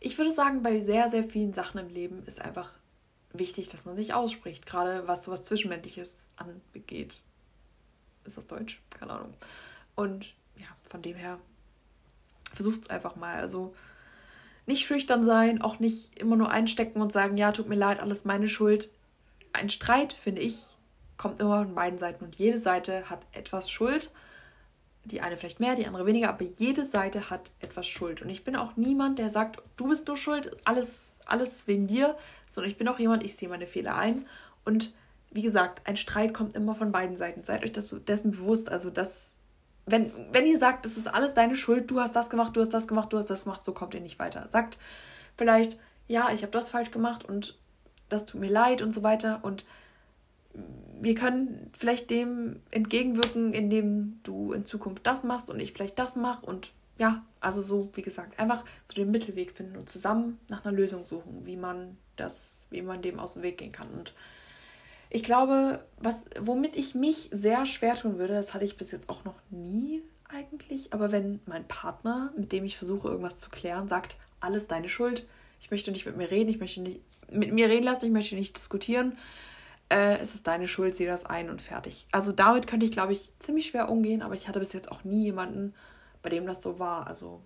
ich 0.01 0.17
würde 0.19 0.31
sagen, 0.31 0.63
bei 0.63 0.81
sehr, 0.81 1.11
sehr 1.11 1.25
vielen 1.25 1.53
Sachen 1.53 1.79
im 1.79 1.89
Leben 1.89 2.23
ist 2.25 2.41
einfach 2.41 2.71
wichtig, 3.33 3.69
dass 3.69 3.85
man 3.85 3.97
sich 3.97 4.15
ausspricht, 4.15 4.67
gerade 4.67 5.07
was 5.07 5.25
sowas 5.25 5.43
Zwischenmenschliches 5.43 6.29
angeht. 6.37 7.21
Ist 8.25 8.39
das 8.39 8.47
Deutsch? 8.47 8.81
Keine 8.91 9.13
Ahnung. 9.13 9.35
Und 9.95 10.35
ja, 10.57 10.67
von 10.85 11.03
dem 11.03 11.17
her, 11.17 11.39
versucht 12.53 12.83
es 12.83 12.91
einfach 12.91 13.17
mal. 13.17 13.37
Also 13.37 13.75
nicht 14.67 14.87
schüchtern 14.87 15.25
sein, 15.25 15.63
auch 15.63 15.79
nicht 15.79 16.19
immer 16.19 16.37
nur 16.37 16.51
einstecken 16.51 17.01
und 17.01 17.13
sagen, 17.13 17.37
ja, 17.37 17.53
tut 17.53 17.69
mir 17.69 17.77
leid, 17.77 18.01
alles 18.01 18.25
meine 18.25 18.49
Schuld. 18.49 18.91
Ein 19.53 19.71
Streit, 19.71 20.13
finde 20.13 20.43
ich, 20.43 20.59
kommt 21.17 21.41
immer 21.41 21.65
von 21.65 21.75
beiden 21.75 21.99
Seiten 21.99 22.25
und 22.25 22.37
jede 22.37 22.59
Seite 22.59 23.09
hat 23.09 23.27
etwas 23.33 23.71
Schuld 23.71 24.11
die 25.07 25.21
eine 25.21 25.37
vielleicht 25.37 25.61
mehr, 25.61 25.75
die 25.75 25.87
andere 25.87 26.07
weniger, 26.07 26.29
aber 26.29 26.45
jede 26.45 26.85
Seite 26.85 27.31
hat 27.31 27.53
etwas 27.61 27.87
Schuld. 27.87 28.23
Und 28.23 28.29
ich 28.29 28.45
bin 28.45 28.57
auch 28.57 28.77
niemand, 28.77 29.19
der 29.19 29.31
sagt, 29.31 29.63
du 29.77 29.89
bist 29.89 30.07
nur 30.09 30.17
schuld, 30.17 30.57
alles, 30.65 31.21
alles 31.27 31.67
wegen 31.67 31.87
dir, 31.87 32.17
sondern 32.51 32.71
ich 32.71 32.77
bin 32.77 32.89
auch 32.89 32.99
jemand, 32.99 33.23
ich 33.25 33.37
sehe 33.37 33.49
meine 33.49 33.67
Fehler 33.67 33.97
ein. 33.97 34.27
Und 34.65 34.93
wie 35.31 35.43
gesagt, 35.43 35.83
ein 35.87 35.97
Streit 35.97 36.35
kommt 36.35 36.57
immer 36.57 36.75
von 36.75 36.93
beiden 36.93 37.17
Seiten. 37.17 37.45
Seid 37.45 37.65
euch 37.65 37.73
das, 37.73 37.95
dessen 38.07 38.33
bewusst. 38.33 38.71
Also, 38.71 38.91
dass, 38.91 39.36
wenn, 39.87 40.13
wenn 40.33 40.47
ihr 40.47 40.59
sagt, 40.59 40.85
das 40.85 40.97
ist 40.97 41.07
alles 41.07 41.35
deine 41.35 41.57
Schuld, 41.57 41.91
du 41.91 42.01
hast 42.01 42.17
das 42.17 42.29
gemacht, 42.29 42.57
du 42.57 42.61
hast 42.61 42.75
das 42.75 42.89
gemacht, 42.89 43.13
du 43.13 43.19
hast 43.19 43.31
das 43.31 43.45
gemacht, 43.45 43.65
so 43.65 43.73
kommt 43.73 43.95
ihr 43.95 44.01
nicht 44.01 44.19
weiter. 44.19 44.49
Sagt 44.49 44.79
vielleicht, 45.37 45.79
ja, 46.09 46.31
ich 46.33 46.43
habe 46.43 46.53
das 46.53 46.71
falsch 46.71 46.91
gemacht 46.91 47.25
und 47.25 47.57
das 48.09 48.27
tut 48.27 48.41
mir 48.41 48.51
leid 48.51 48.83
und 48.83 48.93
so 48.93 49.03
weiter. 49.03 49.41
Und 49.43 49.65
wir 51.01 51.15
können 51.15 51.71
vielleicht 51.77 52.11
dem 52.11 52.61
entgegenwirken, 52.71 53.53
indem 53.53 54.21
du 54.23 54.53
in 54.53 54.65
Zukunft 54.65 55.07
das 55.07 55.23
machst 55.23 55.51
und 55.51 55.61
ich 55.61 55.73
vielleicht 55.73 55.99
das 55.99 56.17
mache 56.17 56.45
und 56.45 56.73
ja, 56.99 57.23
also 57.41 57.61
so, 57.61 57.91
wie 57.95 58.03
gesagt, 58.03 58.39
einfach 58.39 58.65
so 58.87 58.95
den 58.95 59.11
Mittelweg 59.11 59.53
finden 59.53 59.77
und 59.77 59.91
zusammen 59.91 60.41
nach 60.49 60.65
einer 60.65 60.75
Lösung 60.75 61.05
suchen, 61.05 61.45
wie 61.45 61.57
man 61.57 61.99
das, 62.17 62.67
wie 62.71 62.81
man 62.83 63.03
dem 63.03 63.21
aus 63.21 63.35
dem 63.35 63.43
Weg 63.43 63.59
gehen 63.59 63.73
kann. 63.73 63.89
Und 63.91 64.15
ich 65.11 65.23
glaube, 65.23 65.85
was, 65.99 66.25
womit 66.41 66.77
ich 66.77 66.95
mich 66.95 67.29
sehr 67.33 67.67
schwer 67.67 67.95
tun 67.95 68.19
würde, 68.19 68.35
das 68.35 68.55
hatte 68.55 68.65
ich 68.65 68.77
bis 68.77 68.91
jetzt 68.91 69.09
auch 69.09 69.25
noch 69.25 69.37
nie 69.51 70.03
eigentlich, 70.29 70.93
aber 70.93 71.13
wenn 71.13 71.41
mein 71.47 71.67
Partner, 71.69 72.33
mit 72.37 72.53
dem 72.53 72.65
ich 72.65 72.77
versuche, 72.77 73.09
irgendwas 73.09 73.39
zu 73.39 73.51
klären, 73.51 73.89
sagt, 73.89 74.17
alles 74.41 74.67
deine 74.67 74.89
Schuld, 74.89 75.27
ich 75.61 75.71
möchte 75.71 75.91
nicht 75.93 76.07
mit 76.07 76.17
mir 76.17 76.31
reden, 76.31 76.51
ich 76.51 76.59
möchte 76.59 76.81
nicht 76.81 77.01
mit 77.31 77.53
mir 77.53 77.69
reden 77.69 77.85
lassen, 77.85 78.07
ich 78.07 78.13
möchte 78.13 78.35
nicht 78.35 78.57
diskutieren, 78.57 79.17
äh, 79.89 80.19
es 80.19 80.35
ist 80.35 80.47
deine 80.47 80.69
Schuld, 80.69 80.95
sieh 80.95 81.07
das 81.07 81.25
ein 81.25 81.51
und 81.51 81.63
fertig. 81.63 82.07
Also 82.13 82.33
damit 82.33 82.67
könnte 82.67 82.87
ich, 82.87 82.93
glaube 82.93 83.13
ich, 83.13 83.33
ziemlich 83.39 83.67
schwer 83.67 83.89
umgehen, 83.89 84.23
aber 84.23 84.35
ich 84.35 84.49
hatte 84.49 84.59
bis 84.59 84.73
jetzt 84.73 84.91
auch 84.91 85.05
nie 85.05 85.25
jemanden, 85.25 85.75
bei 86.23 86.29
dem 86.29 86.47
das 86.47 86.63
so 86.63 86.79
war. 86.79 87.07
Also 87.07 87.43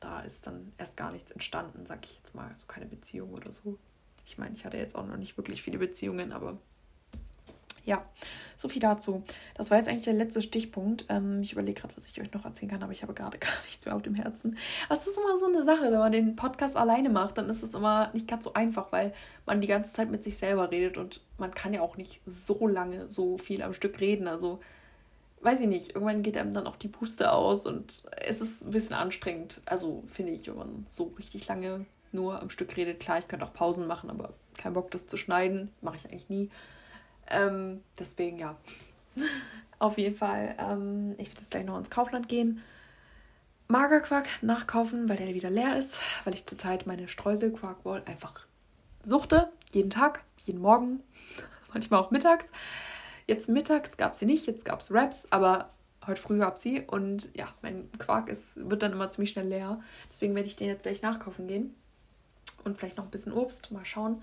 da 0.00 0.20
ist 0.20 0.46
dann 0.46 0.72
erst 0.78 0.96
gar 0.96 1.10
nichts 1.10 1.30
entstanden, 1.30 1.84
sag 1.86 2.04
ich 2.04 2.16
jetzt 2.16 2.34
mal. 2.34 2.48
Also 2.48 2.66
keine 2.66 2.86
Beziehung 2.86 3.34
oder 3.34 3.50
so. 3.50 3.78
Ich 4.24 4.38
meine, 4.38 4.54
ich 4.54 4.64
hatte 4.64 4.76
jetzt 4.76 4.94
auch 4.94 5.06
noch 5.06 5.16
nicht 5.16 5.36
wirklich 5.36 5.62
viele 5.62 5.78
Beziehungen, 5.78 6.32
aber 6.32 6.58
ja, 7.88 8.04
so 8.56 8.68
viel 8.68 8.80
dazu. 8.80 9.22
Das 9.54 9.70
war 9.70 9.78
jetzt 9.78 9.88
eigentlich 9.88 10.04
der 10.04 10.12
letzte 10.12 10.42
Stichpunkt. 10.42 11.06
Ähm, 11.08 11.40
ich 11.42 11.52
überlege 11.52 11.80
gerade, 11.80 11.96
was 11.96 12.04
ich 12.04 12.20
euch 12.20 12.32
noch 12.32 12.44
erzählen 12.44 12.70
kann, 12.70 12.82
aber 12.82 12.92
ich 12.92 13.02
habe 13.02 13.14
gerade 13.14 13.38
gar 13.38 13.62
nichts 13.64 13.84
mehr 13.86 13.96
auf 13.96 14.02
dem 14.02 14.14
Herzen. 14.14 14.56
Aber 14.86 14.94
es 14.94 15.06
ist 15.06 15.16
immer 15.16 15.36
so 15.38 15.46
eine 15.46 15.64
Sache, 15.64 15.84
wenn 15.84 15.98
man 15.98 16.12
den 16.12 16.36
Podcast 16.36 16.76
alleine 16.76 17.08
macht, 17.08 17.38
dann 17.38 17.48
ist 17.48 17.62
es 17.62 17.74
immer 17.74 18.10
nicht 18.12 18.28
ganz 18.28 18.44
so 18.44 18.52
einfach, 18.52 18.92
weil 18.92 19.12
man 19.46 19.60
die 19.60 19.66
ganze 19.66 19.92
Zeit 19.92 20.10
mit 20.10 20.22
sich 20.22 20.36
selber 20.36 20.70
redet 20.70 20.98
und 20.98 21.20
man 21.38 21.54
kann 21.54 21.72
ja 21.72 21.80
auch 21.80 21.96
nicht 21.96 22.20
so 22.26 22.66
lange 22.68 23.10
so 23.10 23.38
viel 23.38 23.62
am 23.62 23.74
Stück 23.74 24.00
reden. 24.00 24.28
Also 24.28 24.60
weiß 25.40 25.60
ich 25.60 25.68
nicht, 25.68 25.94
irgendwann 25.94 26.22
geht 26.22 26.36
einem 26.36 26.52
dann 26.52 26.66
auch 26.66 26.76
die 26.76 26.88
Puste 26.88 27.32
aus 27.32 27.66
und 27.66 28.04
es 28.20 28.40
ist 28.40 28.64
ein 28.64 28.70
bisschen 28.70 28.96
anstrengend. 28.96 29.62
Also 29.64 30.04
finde 30.08 30.32
ich, 30.32 30.46
wenn 30.48 30.56
man 30.56 30.86
so 30.90 31.14
richtig 31.18 31.46
lange 31.48 31.86
nur 32.12 32.40
am 32.40 32.50
Stück 32.50 32.76
redet. 32.76 33.00
Klar, 33.00 33.18
ich 33.18 33.28
könnte 33.28 33.46
auch 33.46 33.52
Pausen 33.52 33.86
machen, 33.86 34.10
aber 34.10 34.34
kein 34.56 34.72
Bock, 34.72 34.90
das 34.90 35.06
zu 35.06 35.16
schneiden. 35.16 35.70
Mache 35.80 35.96
ich 35.96 36.06
eigentlich 36.06 36.28
nie. 36.28 36.50
Ähm, 37.30 37.82
deswegen 37.98 38.38
ja. 38.38 38.56
Auf 39.78 39.96
jeden 39.96 40.16
Fall, 40.16 40.56
ähm, 40.58 41.12
ich 41.18 41.28
werde 41.28 41.40
jetzt 41.40 41.50
gleich 41.52 41.64
noch 41.64 41.78
ins 41.78 41.90
Kaufland 41.90 42.28
gehen. 42.28 42.62
Magerquark 43.68 44.26
nachkaufen, 44.42 45.08
weil 45.08 45.18
der 45.18 45.34
wieder 45.34 45.50
leer 45.50 45.78
ist, 45.78 46.00
weil 46.24 46.34
ich 46.34 46.46
zurzeit 46.46 46.86
meine 46.86 47.06
Streuselquarkball 47.06 48.02
einfach 48.06 48.46
suchte. 49.02 49.52
jeden 49.72 49.90
Tag, 49.90 50.24
jeden 50.46 50.60
Morgen, 50.60 51.00
manchmal 51.72 52.00
auch 52.00 52.10
mittags. 52.10 52.46
Jetzt 53.26 53.48
mittags 53.48 53.98
gab 53.98 54.14
es 54.14 54.20
sie 54.20 54.26
nicht, 54.26 54.46
jetzt 54.46 54.64
gab 54.64 54.80
es 54.80 54.92
Raps, 54.92 55.26
aber 55.30 55.70
heute 56.06 56.20
früh 56.20 56.38
gab 56.38 56.56
es 56.56 56.62
sie 56.62 56.80
und 56.80 57.28
ja, 57.36 57.46
mein 57.60 57.90
Quark 57.98 58.30
ist, 58.30 58.68
wird 58.68 58.82
dann 58.82 58.92
immer 58.92 59.10
ziemlich 59.10 59.30
schnell 59.30 59.46
leer. 59.46 59.80
Deswegen 60.10 60.34
werde 60.34 60.48
ich 60.48 60.56
den 60.56 60.68
jetzt 60.68 60.84
gleich 60.84 61.02
nachkaufen 61.02 61.46
gehen. 61.46 61.74
Und 62.64 62.78
vielleicht 62.78 62.96
noch 62.96 63.04
ein 63.04 63.10
bisschen 63.10 63.32
Obst, 63.32 63.70
mal 63.70 63.84
schauen, 63.84 64.22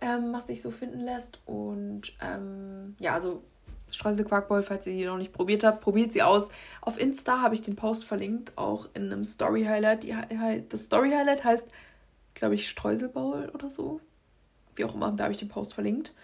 ähm, 0.00 0.32
was 0.32 0.46
sich 0.46 0.62
so 0.62 0.70
finden 0.70 1.00
lässt. 1.00 1.38
Und 1.46 2.12
ähm, 2.20 2.96
ja, 2.98 3.14
also 3.14 3.42
Streuselquarkbowl, 3.90 4.62
falls 4.62 4.86
ihr 4.86 4.94
die 4.94 5.04
noch 5.04 5.18
nicht 5.18 5.32
probiert 5.32 5.64
habt, 5.64 5.80
probiert 5.80 6.12
sie 6.12 6.22
aus. 6.22 6.48
Auf 6.80 7.00
Insta 7.00 7.40
habe 7.40 7.54
ich 7.54 7.62
den 7.62 7.76
Post 7.76 8.04
verlinkt, 8.04 8.52
auch 8.56 8.88
in 8.94 9.04
einem 9.04 9.24
Story 9.24 9.64
Highlight. 9.64 10.02
Die, 10.02 10.14
das 10.68 10.84
Story 10.84 11.10
Highlight 11.10 11.44
heißt, 11.44 11.64
glaube 12.34 12.54
ich, 12.54 12.68
Streuselbowl 12.68 13.50
oder 13.54 13.70
so. 13.70 14.00
Wie 14.74 14.84
auch 14.84 14.94
immer, 14.94 15.12
da 15.12 15.24
habe 15.24 15.32
ich 15.32 15.38
den 15.38 15.48
Post 15.48 15.74
verlinkt. 15.74 16.14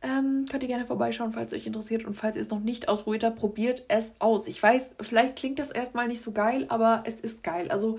Ähm, 0.00 0.46
könnt 0.48 0.62
ihr 0.62 0.68
gerne 0.68 0.86
vorbeischauen, 0.86 1.32
falls 1.32 1.52
es 1.52 1.58
euch 1.58 1.66
interessiert. 1.66 2.04
Und 2.04 2.14
falls 2.14 2.36
ihr 2.36 2.42
es 2.42 2.50
noch 2.50 2.60
nicht 2.60 2.88
ausprobiert 2.88 3.24
habt, 3.24 3.36
probiert 3.36 3.84
es 3.88 4.14
aus. 4.20 4.46
Ich 4.46 4.62
weiß, 4.62 4.94
vielleicht 5.00 5.36
klingt 5.36 5.58
das 5.58 5.70
erstmal 5.70 6.06
nicht 6.06 6.22
so 6.22 6.32
geil, 6.32 6.66
aber 6.68 7.02
es 7.04 7.20
ist 7.20 7.42
geil. 7.42 7.70
Also 7.70 7.98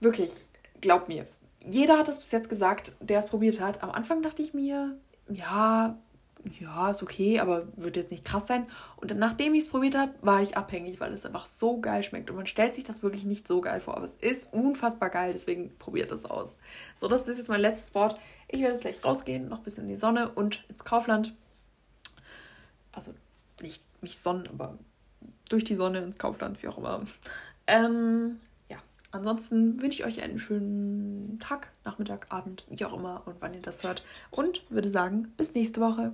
wirklich, 0.00 0.30
glaubt 0.80 1.08
mir. 1.08 1.26
Jeder 1.66 1.98
hat 1.98 2.08
es 2.08 2.18
bis 2.18 2.30
jetzt 2.30 2.48
gesagt, 2.48 2.92
der 3.00 3.18
es 3.18 3.26
probiert 3.26 3.60
hat. 3.60 3.82
Am 3.82 3.90
Anfang 3.90 4.22
dachte 4.22 4.42
ich 4.42 4.54
mir, 4.54 4.96
ja, 5.28 5.96
ja, 6.60 6.90
ist 6.90 7.02
okay, 7.02 7.40
aber 7.40 7.66
wird 7.76 7.96
jetzt 7.96 8.10
nicht 8.10 8.24
krass 8.24 8.46
sein. 8.46 8.66
Und 8.96 9.16
nachdem 9.16 9.54
ich 9.54 9.60
es 9.60 9.68
probiert 9.68 9.96
habe, 9.96 10.12
war 10.20 10.42
ich 10.42 10.56
abhängig, 10.56 11.00
weil 11.00 11.12
es 11.14 11.24
einfach 11.24 11.46
so 11.46 11.80
geil 11.80 12.02
schmeckt. 12.02 12.28
Und 12.30 12.36
man 12.36 12.46
stellt 12.46 12.74
sich 12.74 12.84
das 12.84 13.02
wirklich 13.02 13.24
nicht 13.24 13.48
so 13.48 13.60
geil 13.60 13.80
vor, 13.80 13.96
aber 13.96 14.04
es 14.04 14.14
ist 14.14 14.52
unfassbar 14.52 15.08
geil, 15.10 15.32
deswegen 15.32 15.76
probiert 15.78 16.12
es 16.12 16.24
aus. 16.24 16.56
So, 16.96 17.08
das 17.08 17.26
ist 17.28 17.38
jetzt 17.38 17.48
mein 17.48 17.60
letztes 17.60 17.94
Wort. 17.94 18.20
Ich 18.48 18.60
werde 18.60 18.74
jetzt 18.74 18.82
gleich 18.82 19.02
rausgehen, 19.04 19.48
noch 19.48 19.58
ein 19.58 19.64
bisschen 19.64 19.84
in 19.84 19.90
die 19.90 19.96
Sonne 19.96 20.30
und 20.30 20.64
ins 20.68 20.84
Kaufland. 20.84 21.34
Also 22.92 23.14
nicht 23.62 23.86
mich 24.02 24.18
sonnen, 24.18 24.46
aber 24.48 24.78
durch 25.48 25.64
die 25.64 25.74
Sonne 25.74 26.00
ins 26.00 26.18
Kaufland, 26.18 26.62
wie 26.62 26.68
auch 26.68 26.78
immer. 26.78 27.02
Ähm, 27.66 28.40
ansonsten 29.14 29.80
wünsche 29.80 30.00
ich 30.00 30.06
euch 30.06 30.22
einen 30.22 30.38
schönen 30.38 31.38
Tag, 31.40 31.70
Nachmittag, 31.84 32.26
Abend, 32.30 32.64
wie 32.68 32.84
auch 32.84 32.96
immer 32.96 33.22
und 33.26 33.36
wann 33.40 33.54
ihr 33.54 33.62
das 33.62 33.82
hört. 33.82 34.04
Und 34.30 34.68
würde 34.70 34.90
sagen, 34.90 35.32
bis 35.36 35.54
nächste 35.54 35.80
Woche. 35.80 36.12